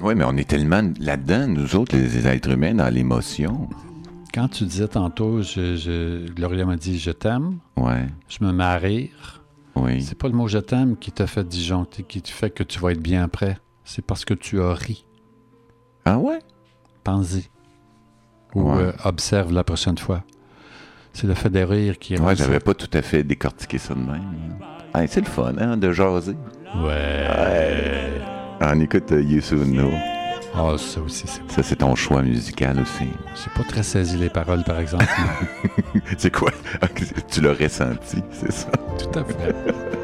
Oui, 0.00 0.14
mais 0.14 0.24
on 0.24 0.36
est 0.36 0.48
tellement 0.48 0.82
là-dedans, 1.00 1.48
nous 1.48 1.74
autres, 1.76 1.96
les, 1.96 2.08
les 2.08 2.26
êtres 2.28 2.50
humains, 2.50 2.74
dans 2.74 2.88
l'émotion. 2.92 3.68
Quand 4.32 4.48
tu 4.48 4.64
disais 4.64 4.88
tantôt, 4.88 5.42
je, 5.42 5.76
je- 5.76 6.30
Gloria 6.32 6.64
m'a 6.64 6.76
dit 6.76 6.98
je 6.98 7.10
t'aime, 7.10 7.58
Ouais, 7.76 8.06
je 8.28 8.44
me 8.44 8.52
mets 8.52 8.64
à 8.64 8.76
rire. 8.76 9.42
oui. 9.76 10.00
C'est 10.02 10.16
pas 10.16 10.28
le 10.28 10.34
mot 10.34 10.48
je 10.48 10.58
t'aime 10.58 10.96
qui 10.96 11.12
t'a 11.12 11.26
fait 11.26 11.46
disjoncter, 11.46 12.02
qui 12.04 12.22
te 12.22 12.30
fait 12.30 12.50
que 12.50 12.62
tu 12.62 12.78
vas 12.80 12.92
être 12.92 13.02
bien 13.02 13.22
après. 13.24 13.58
C'est 13.94 14.00
parce 14.00 14.24
que 14.24 14.32
tu 14.32 14.58
as 14.62 14.72
ri. 14.72 15.04
Ah 16.06 16.16
ouais? 16.16 16.38
Pense-y. 17.04 17.50
Ou 18.54 18.62
Ouais. 18.72 18.84
euh, 18.84 18.92
observe 19.04 19.52
la 19.52 19.64
prochaine 19.64 19.98
fois. 19.98 20.24
C'est 21.12 21.26
le 21.26 21.34
fait 21.34 21.50
de 21.50 21.60
rire 21.60 21.98
qui 21.98 22.14
est. 22.14 22.20
Ouais, 22.20 22.34
j'avais 22.34 22.58
pas 22.58 22.72
tout 22.72 22.88
à 22.94 23.02
fait 23.02 23.22
décortiqué 23.22 23.76
ça 23.76 23.92
de 23.92 24.00
même. 24.00 24.56
Hey, 24.94 25.08
c'est 25.08 25.20
le 25.20 25.26
fun, 25.26 25.52
hein, 25.58 25.76
de 25.76 25.92
jaser. 25.92 26.36
Ouais. 26.82 28.22
On 28.62 28.80
écoute 28.80 29.10
You 29.10 29.42
Soon 29.42 29.66
Know. 29.66 29.90
Ah, 30.54 30.74
ça 30.78 31.02
aussi, 31.02 31.26
c'est. 31.26 31.50
Ça, 31.50 31.62
c'est 31.62 31.76
ton 31.76 31.94
choix 31.94 32.22
musical 32.22 32.80
aussi. 32.80 33.04
J'ai 33.44 33.50
pas 33.54 33.68
très 33.68 33.82
saisi 33.82 34.16
les 34.16 34.30
paroles, 34.30 34.64
par 34.64 34.80
exemple. 34.80 35.04
c'est 36.16 36.32
quoi? 36.32 36.50
tu 37.30 37.42
l'as 37.42 37.52
ressenti, 37.52 38.22
c'est 38.30 38.52
ça? 38.52 38.70
Tout 38.98 39.18
à 39.18 39.24
fait. 39.24 40.01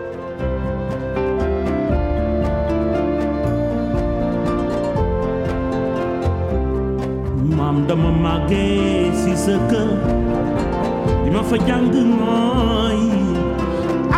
Maam 7.57 7.87
dama 7.89 8.11
màggee 8.25 9.11
si 9.21 9.33
sa 9.45 9.57
kër 9.71 9.91
li 11.25 11.31
ma 11.35 11.43
fa 11.51 11.57
jàng 11.69 11.87
mooy 12.21 13.01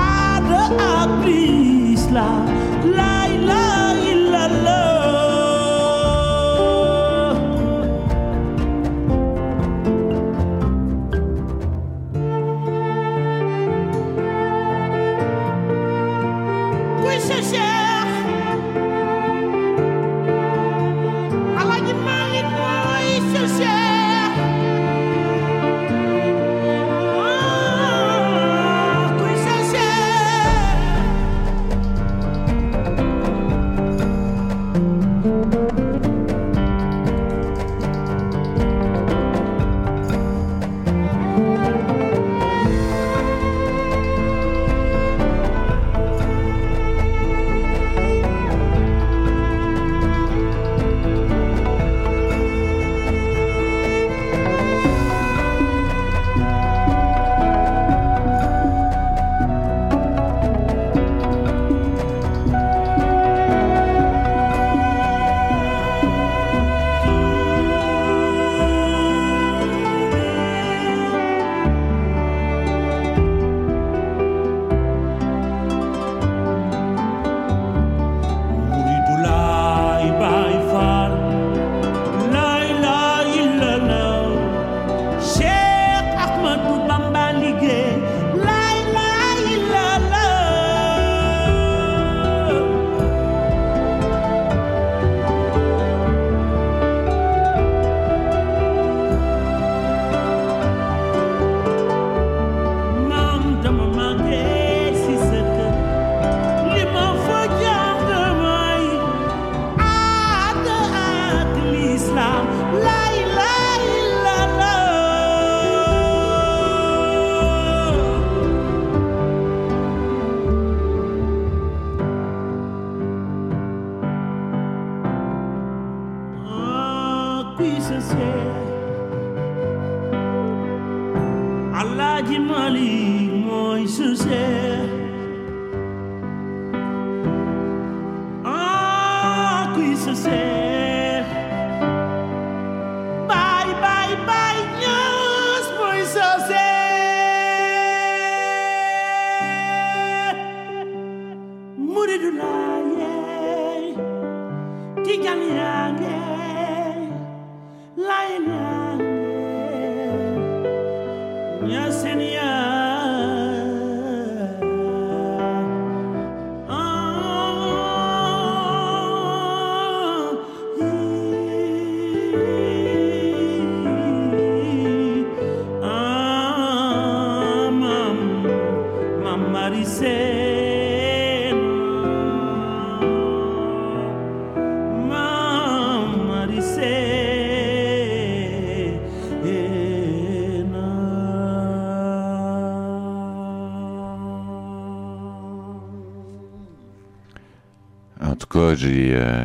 aada 0.08 0.62
ak 0.98 1.10
lislaam 1.26 2.44
laay 2.96 3.32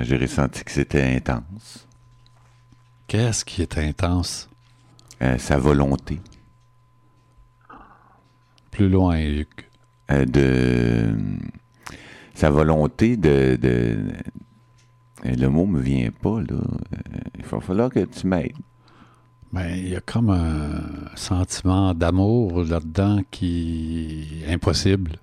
j'ai 0.06 0.18
ressenti 0.18 0.64
que 0.64 0.72
c'était 0.72 1.04
intense. 1.04 1.88
Qu'est-ce 3.08 3.44
qui 3.46 3.62
est 3.62 3.78
intense? 3.78 4.50
Euh, 5.22 5.38
sa 5.38 5.58
volonté 5.58 6.20
Plus 8.72 8.90
loin, 8.90 9.18
Hugues. 9.20 9.48
euh, 10.12 10.26
de 10.26 11.16
sa 12.34 12.50
volonté 12.50 13.16
de, 13.16 13.58
de 13.62 13.98
euh, 15.26 15.36
le 15.36 15.48
mot 15.48 15.66
me 15.66 15.80
vient 15.80 16.10
pas 16.12 16.42
là. 16.42 16.58
Il 17.38 17.46
va 17.46 17.60
falloir 17.62 17.90
que 17.90 18.02
tu 18.06 18.28
m'aides. 18.28 18.52
Ben, 19.54 19.70
il 19.78 19.88
y 19.90 19.96
a 19.96 20.02
comme 20.02 20.30
un 20.32 21.16
sentiment 21.16 21.94
d'amour 21.94 22.64
là-dedans 22.66 23.22
qui 23.32 24.44
est 24.46 24.52
impossible. 24.54 25.18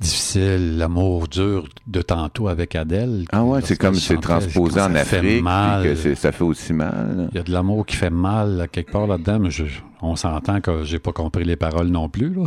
Difficile, 0.00 0.76
l'amour 0.76 1.26
dur 1.26 1.68
de 1.86 2.02
tantôt 2.02 2.48
avec 2.48 2.74
Adèle. 2.74 3.24
Ah 3.32 3.44
ouais, 3.44 3.60
c'est 3.62 3.78
comme 3.78 3.94
c'est 3.94 4.20
transposé 4.20 4.78
en 4.80 4.92
ça 4.92 5.04
fait 5.04 5.16
Afrique, 5.18 5.32
puis 5.36 5.42
mal. 5.42 5.82
que 5.84 6.14
ça 6.14 6.32
fait 6.32 6.44
aussi 6.44 6.72
mal. 6.74 7.28
Il 7.32 7.36
y 7.36 7.40
a 7.40 7.42
de 7.42 7.50
l'amour 7.50 7.86
qui 7.86 7.96
fait 7.96 8.10
mal 8.10 8.56
là, 8.56 8.68
quelque 8.68 8.92
part 8.92 9.06
là-dedans, 9.06 9.38
mais 9.38 9.50
je- 9.50 9.64
on 10.02 10.14
s'entend 10.14 10.60
que 10.60 10.84
j'ai 10.84 10.98
pas 10.98 11.12
compris 11.12 11.44
les 11.44 11.56
paroles 11.56 11.88
non 11.88 12.08
plus. 12.08 12.32
Là. 12.34 12.44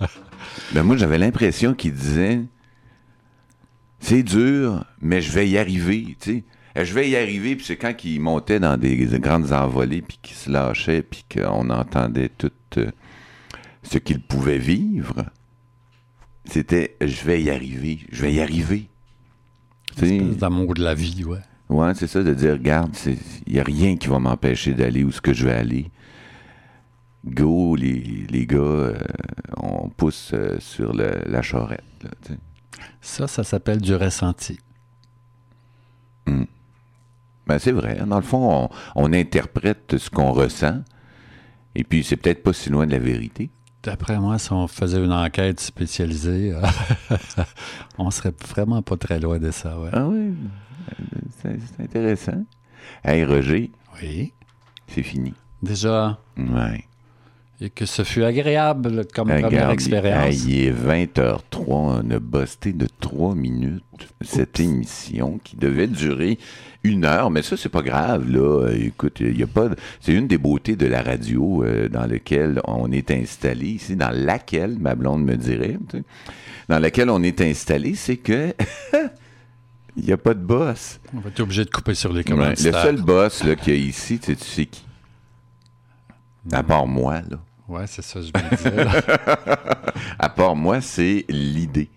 Ben 0.74 0.82
moi, 0.82 0.96
j'avais 0.96 1.18
l'impression 1.18 1.72
qu'il 1.74 1.94
disait 1.94 2.40
c'est 3.98 4.22
dur, 4.22 4.84
mais 5.00 5.20
je 5.22 5.32
vais 5.32 5.48
y 5.48 5.56
arriver, 5.58 6.16
tu 6.20 6.30
sais. 6.32 6.44
Euh, 6.78 6.84
Je 6.84 6.92
vais 6.94 7.08
y 7.08 7.16
arriver, 7.16 7.56
puis 7.56 7.64
c'est 7.64 7.76
quand 7.76 8.04
il 8.04 8.20
montait 8.20 8.60
dans 8.60 8.76
des 8.76 8.96
grandes 9.18 9.52
envolées, 9.52 10.02
puis 10.02 10.18
qu'il 10.22 10.36
se 10.36 10.50
lâchait, 10.50 11.02
puis 11.02 11.24
qu'on 11.32 11.70
entendait 11.70 12.28
tout 12.36 12.50
euh, 12.76 12.90
ce 13.82 13.96
qu'il 13.98 14.20
pouvait 14.20 14.58
vivre. 14.58 15.24
C'était 16.48 16.96
je 17.00 17.24
vais 17.24 17.42
y 17.42 17.50
arriver, 17.50 18.00
je 18.10 18.22
vais 18.22 18.32
y 18.34 18.40
arriver. 18.40 18.88
Espèce 19.96 20.36
d'amour 20.36 20.74
de 20.74 20.82
la 20.82 20.94
vie, 20.94 21.24
ouais. 21.24 21.40
Ouais, 21.68 21.94
c'est 21.94 22.06
ça, 22.06 22.22
de 22.22 22.32
dire, 22.34 22.52
regarde, 22.52 22.94
il 23.46 23.54
n'y 23.54 23.58
a 23.58 23.64
rien 23.64 23.96
qui 23.96 24.06
va 24.08 24.18
m'empêcher 24.18 24.72
d'aller 24.74 25.02
où 25.04 25.10
ce 25.10 25.20
que 25.20 25.32
je 25.32 25.46
vais 25.46 25.54
aller. 25.54 25.90
Go, 27.24 27.74
les, 27.74 28.26
les 28.30 28.46
gars, 28.46 28.58
euh, 28.58 28.98
on 29.56 29.88
pousse 29.88 30.30
euh, 30.32 30.58
sur 30.60 30.92
le- 30.92 31.22
la 31.26 31.42
charrette. 31.42 31.82
là. 32.04 32.10
Ça, 33.00 33.26
ça 33.26 33.42
s'appelle 33.42 33.80
du 33.80 33.94
ressenti. 33.96 34.60
Ben, 36.26 37.58
c'est 37.60 37.72
vrai. 37.72 38.02
Dans 38.06 38.16
le 38.16 38.22
fond, 38.22 38.68
on, 38.96 39.04
on 39.04 39.12
interprète 39.12 39.96
ce 39.98 40.10
qu'on 40.10 40.32
ressent. 40.32 40.82
Et 41.76 41.84
puis, 41.84 42.02
c'est 42.02 42.16
peut-être 42.16 42.42
pas 42.42 42.52
si 42.52 42.70
loin 42.70 42.86
de 42.86 42.92
la 42.92 42.98
vérité. 42.98 43.50
D'après 43.86 44.18
moi, 44.18 44.36
si 44.38 44.52
on 44.52 44.66
faisait 44.66 45.02
une 45.02 45.12
enquête 45.12 45.60
spécialisée, 45.60 46.52
euh, 46.52 46.60
on 47.98 48.10
serait 48.10 48.34
vraiment 48.48 48.82
pas 48.82 48.96
très 48.96 49.20
loin 49.20 49.38
de 49.38 49.50
ça, 49.52 49.78
ouais. 49.78 49.90
Ah 49.92 50.06
oui, 50.08 50.34
c'est 51.40 51.56
c'est 51.60 51.84
intéressant. 51.84 52.44
Hey, 53.04 53.24
Roger, 53.24 53.70
Oui. 54.02 54.32
c'est 54.88 55.02
fini. 55.04 55.34
Déjà, 55.62 56.18
Ouais. 56.36 56.84
Et 57.60 57.70
que 57.70 57.86
ce 57.86 58.02
fut 58.04 58.22
agréable 58.22 59.06
comme 59.14 59.28
première 59.28 59.70
expérience. 59.70 60.44
il 60.44 60.66
est 60.66 60.72
20h03. 60.72 61.40
On 61.68 62.10
a 62.10 62.18
busté 62.18 62.72
de 62.72 62.86
3 63.00 63.34
minutes 63.34 63.82
cette 64.20 64.60
émission 64.60 65.40
qui 65.42 65.56
devait 65.56 65.86
durer 65.86 66.38
une 66.84 67.04
heure. 67.06 67.30
Mais 67.30 67.42
ça, 67.42 67.56
c'est 67.56 67.70
pas 67.70 67.82
grave, 67.82 68.30
là. 68.30 68.68
Écoute, 68.72 69.18
il 69.20 69.38
y 69.38 69.42
a 69.42 69.46
pas. 69.46 69.70
C'est 70.00 70.12
une 70.12 70.26
des 70.26 70.38
beautés 70.38 70.76
de 70.76 70.86
la 70.86 71.02
radio 71.02 71.64
euh, 71.64 71.88
dans 71.88 72.06
laquelle 72.06 72.60
on 72.66 72.92
est 72.92 73.10
installé 73.10 73.66
ici, 73.66 73.96
dans 73.96 74.12
laquelle, 74.12 74.78
ma 74.78 74.94
blonde 74.94 75.24
me 75.24 75.36
dirait, 75.36 75.78
tu 75.88 75.98
sais, 75.98 76.04
dans 76.68 76.78
laquelle 76.78 77.08
on 77.10 77.22
est 77.22 77.40
installé, 77.40 77.94
c'est 77.94 78.18
que. 78.18 78.54
Il 79.98 80.04
n'y 80.04 80.12
a 80.12 80.18
pas 80.18 80.34
de 80.34 80.40
boss. 80.40 81.00
On 81.14 81.20
va 81.20 81.30
être 81.30 81.40
obligé 81.40 81.64
de 81.64 81.70
couper 81.70 81.94
sur 81.94 82.12
les 82.12 82.22
Ouais, 82.30 82.50
le 82.50 82.54
seul 82.54 83.00
boss 83.00 83.42
qu'il 83.62 83.72
y 83.72 83.76
a 83.76 83.80
ici, 83.80 84.18
tu 84.18 84.26
sais, 84.26 84.36
tu 84.36 84.44
sais 84.44 84.66
qui? 84.66 84.84
À 86.52 86.62
part 86.62 86.86
moi, 86.86 87.22
là. 87.30 87.38
Ouais, 87.68 87.86
c'est 87.86 88.02
ça, 88.02 88.20
je 88.20 88.28
me 88.28 88.56
disais. 88.56 88.86
À 90.18 90.28
part 90.28 90.54
moi, 90.56 90.80
c'est 90.80 91.24
l'idée. 91.28 91.90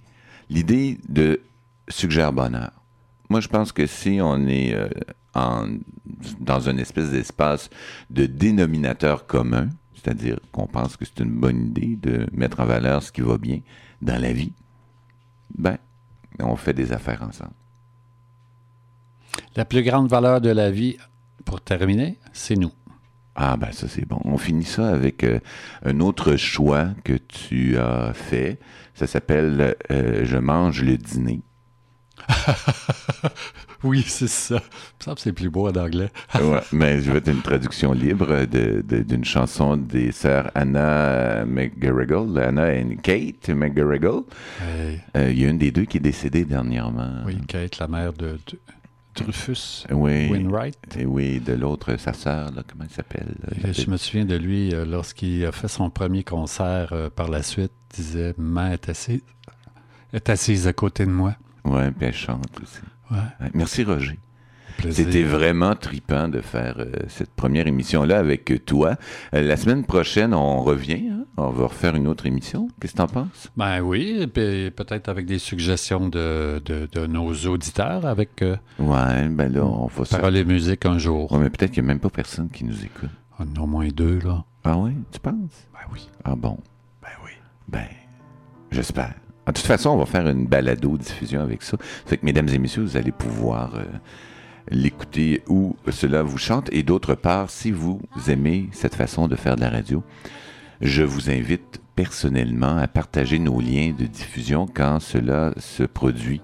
L'idée 0.49 0.97
de 1.07 1.41
suggère 1.87 2.33
bonheur. 2.33 2.71
Moi, 3.29 3.39
je 3.39 3.47
pense 3.47 3.71
que 3.71 3.85
si 3.85 4.19
on 4.21 4.47
est 4.47 4.73
euh, 4.73 4.89
en- 5.35 5.67
dans 6.39 6.59
une 6.67 6.79
espèce 6.79 7.11
d'espace 7.11 7.69
de 8.09 8.25
dénominateur 8.25 9.27
commun, 9.27 9.69
c'est-à-dire 9.95 10.39
qu'on 10.51 10.65
pense 10.65 10.97
que 10.97 11.05
c'est 11.05 11.19
une 11.23 11.31
bonne 11.39 11.67
idée 11.67 11.97
de 12.01 12.25
mettre 12.31 12.59
en 12.61 12.65
valeur 12.65 13.03
ce 13.03 13.11
qui 13.11 13.21
va 13.21 13.37
bien 13.37 13.59
dans 14.01 14.19
la 14.19 14.33
vie, 14.33 14.53
ben, 15.55 15.77
on 16.39 16.55
fait 16.55 16.73
des 16.73 16.91
affaires 16.93 17.21
ensemble. 17.21 17.51
La 19.55 19.65
plus 19.65 19.83
grande 19.83 20.09
valeur 20.09 20.41
de 20.41 20.49
la 20.49 20.71
vie, 20.71 20.97
pour 21.45 21.61
terminer, 21.61 22.17
c'est 22.33 22.55
nous. 22.55 22.71
Ah 23.41 23.55
ben 23.57 23.71
ça 23.71 23.87
c'est 23.87 24.05
bon. 24.05 24.19
On 24.25 24.37
finit 24.37 24.65
ça 24.65 24.89
avec 24.89 25.23
euh, 25.23 25.39
un 25.85 26.01
autre 26.01 26.35
choix 26.35 26.89
que 27.05 27.13
tu 27.13 27.77
as 27.77 28.11
fait. 28.13 28.59
Ça 28.95 29.07
s'appelle 29.07 29.75
euh, 29.91 30.25
Je 30.25 30.37
mange 30.37 30.83
le 30.83 30.97
dîner. 30.97 31.41
Oui, 33.81 34.03
c'est 34.05 34.27
ça. 34.27 34.61
Que 34.99 35.11
c'est 35.15 35.31
plus 35.31 35.49
beau 35.49 35.69
en 35.69 35.75
anglais. 35.75 36.09
Ouais, 36.35 36.59
mais 36.73 36.99
je 37.01 37.11
vais 37.13 37.19
être 37.19 37.29
une 37.31 37.41
traduction 37.41 37.93
libre 37.93 38.43
de- 38.45 38.83
de- 38.85 39.03
d'une 39.03 39.23
chanson 39.23 39.77
des 39.77 40.11
sœurs 40.11 40.51
Anna 40.53 41.45
McGarrigle, 41.45 42.37
Anna 42.39 42.73
et 42.75 42.97
Kate 43.01 43.47
McGarrigle. 43.49 44.23
Hey, 44.61 44.99
Euh, 45.15 45.31
Il 45.31 45.39
y 45.39 45.45
a 45.45 45.49
une 45.49 45.57
des 45.57 45.71
deux 45.71 45.85
qui 45.85 45.95
est 45.95 46.01
décédée 46.01 46.43
dernièrement. 46.43 47.21
oui, 47.25 47.37
Kate, 47.47 47.79
la 47.79 47.87
mère 47.87 48.11
de, 48.11 48.31
de- 48.51 48.59
Drufus 49.15 49.85
Oui. 49.91 50.29
Wainwright. 50.29 50.77
Et 50.97 51.05
oui, 51.05 51.39
de 51.39 51.53
l'autre, 51.53 51.95
sa 51.97 52.13
sœur, 52.13 52.51
là, 52.51 52.63
comment 52.67 52.83
elle 52.85 52.89
s'appelle? 52.95 53.35
Je 53.73 53.89
me 53.89 53.97
souviens 53.97 54.25
de 54.25 54.35
lui 54.35 54.73
euh, 54.73 54.85
lorsqu'il 54.85 55.45
a 55.45 55.51
fait 55.51 55.67
son 55.67 55.89
premier 55.89 56.23
concert 56.23 56.89
euh, 56.93 57.09
par 57.09 57.27
la 57.29 57.43
suite. 57.43 57.71
Il 57.97 58.03
disait 58.03 58.33
Maman 58.37 58.71
est 58.73 58.87
assise, 58.89 59.21
est 60.13 60.29
assise 60.29 60.67
à 60.67 60.73
côté 60.73 61.05
de 61.05 61.11
moi. 61.11 61.35
Ouais, 61.65 61.91
puis 61.91 62.07
elle 62.07 62.13
chante 62.13 62.45
aussi. 62.61 62.79
Ouais, 63.11 63.17
Ouais, 63.41 63.49
Merci 63.53 63.83
Roger. 63.83 64.19
C'était 64.91 65.23
vraiment 65.23 65.75
tripant 65.75 66.27
de 66.27 66.41
faire 66.41 66.75
euh, 66.79 66.91
cette 67.07 67.31
première 67.31 67.67
émission-là 67.67 68.17
avec 68.19 68.51
euh, 68.51 68.59
toi. 68.59 68.95
Euh, 69.33 69.41
la 69.41 69.57
semaine 69.57 69.83
prochaine, 69.85 70.33
on 70.33 70.61
revient. 70.61 71.09
hein? 71.11 71.25
On 71.37 71.49
va 71.49 71.67
refaire 71.67 71.95
une 71.95 72.07
autre 72.07 72.25
émission. 72.25 72.67
Qu'est-ce 72.79 72.93
que 72.93 72.97
t'en 72.97 73.07
penses? 73.07 73.49
Ben 73.57 73.81
oui, 73.81 74.17
et 74.21 74.27
puis 74.27 74.71
peut-être 74.71 75.09
avec 75.09 75.25
des 75.25 75.39
suggestions 75.39 76.07
de, 76.09 76.61
de- 76.65 76.87
de 76.91 77.07
nos 77.07 77.33
auditeurs 77.33 78.05
avec 78.05 78.41
euh, 78.41 78.55
Ouais, 78.79 79.27
ben 79.29 79.51
là, 79.53 79.63
on 79.65 79.87
va. 79.87 80.03
Parole 80.05 80.37
et 80.37 80.43
musique 80.45 80.85
un 80.85 80.97
jour. 80.97 81.31
Ouais, 81.31 81.39
mais 81.39 81.49
peut-être 81.49 81.71
qu'il 81.71 81.83
n'y 81.83 81.89
a 81.89 81.93
même 81.93 81.99
pas 81.99 82.09
personne 82.09 82.49
qui 82.49 82.63
nous 82.65 82.83
écoute. 82.83 83.09
On 83.39 83.43
en 83.43 83.61
a 83.61 83.63
au 83.63 83.67
moins 83.67 83.87
deux, 83.87 84.19
là. 84.23 84.43
Ah 84.65 84.77
oui, 84.77 84.91
tu 85.11 85.19
penses? 85.19 85.67
Ben 85.73 85.79
oui. 85.93 86.09
Ah 86.25 86.35
bon? 86.35 86.57
Ben 87.01 87.07
oui. 87.23 87.31
Ben, 87.69 87.85
j'espère. 88.71 89.13
De 89.47 89.53
toute 89.53 89.65
façon, 89.65 89.89
on 89.91 89.97
va 89.97 90.05
faire 90.05 90.27
une 90.27 90.45
balado-diffusion 90.45 91.41
avec 91.41 91.63
ça. 91.63 91.77
Fait 92.05 92.17
que, 92.17 92.25
mesdames 92.25 92.49
et 92.49 92.59
messieurs, 92.59 92.83
vous 92.83 92.97
allez 92.97 93.11
pouvoir 93.11 93.73
euh, 93.75 93.83
l'écouter 94.69 95.43
où 95.47 95.75
cela 95.91 96.23
vous 96.23 96.37
chante. 96.37 96.69
Et 96.71 96.83
d'autre 96.83 97.15
part, 97.15 97.49
si 97.49 97.71
vous 97.71 98.01
aimez 98.27 98.69
cette 98.71 98.95
façon 98.95 99.27
de 99.27 99.35
faire 99.35 99.55
de 99.55 99.61
la 99.61 99.69
radio, 99.69 100.03
je 100.81 101.03
vous 101.03 101.29
invite 101.29 101.81
personnellement 101.95 102.77
à 102.77 102.87
partager 102.87 103.39
nos 103.39 103.59
liens 103.59 103.93
de 103.97 104.05
diffusion 104.05 104.67
quand 104.73 104.99
cela 104.99 105.53
se 105.57 105.83
produit. 105.83 106.41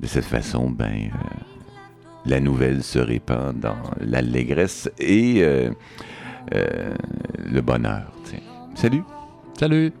De 0.00 0.06
cette 0.06 0.24
façon, 0.24 0.70
ben, 0.70 1.10
euh, 1.12 1.18
la 2.24 2.38
nouvelle 2.38 2.84
se 2.84 3.00
répand 3.00 3.58
dans 3.58 3.82
l'allégresse 4.00 4.88
et 4.98 5.42
euh, 5.42 5.70
euh, 6.54 6.94
le 7.44 7.60
bonheur. 7.60 8.12
Salut! 8.76 9.02
Salut! 9.58 9.92